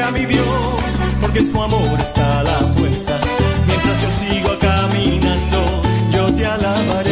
[0.07, 0.47] a mi Dios,
[1.21, 3.19] porque en su amor está la fuerza.
[3.67, 7.08] Mientras yo sigo caminando, yo te alabaré.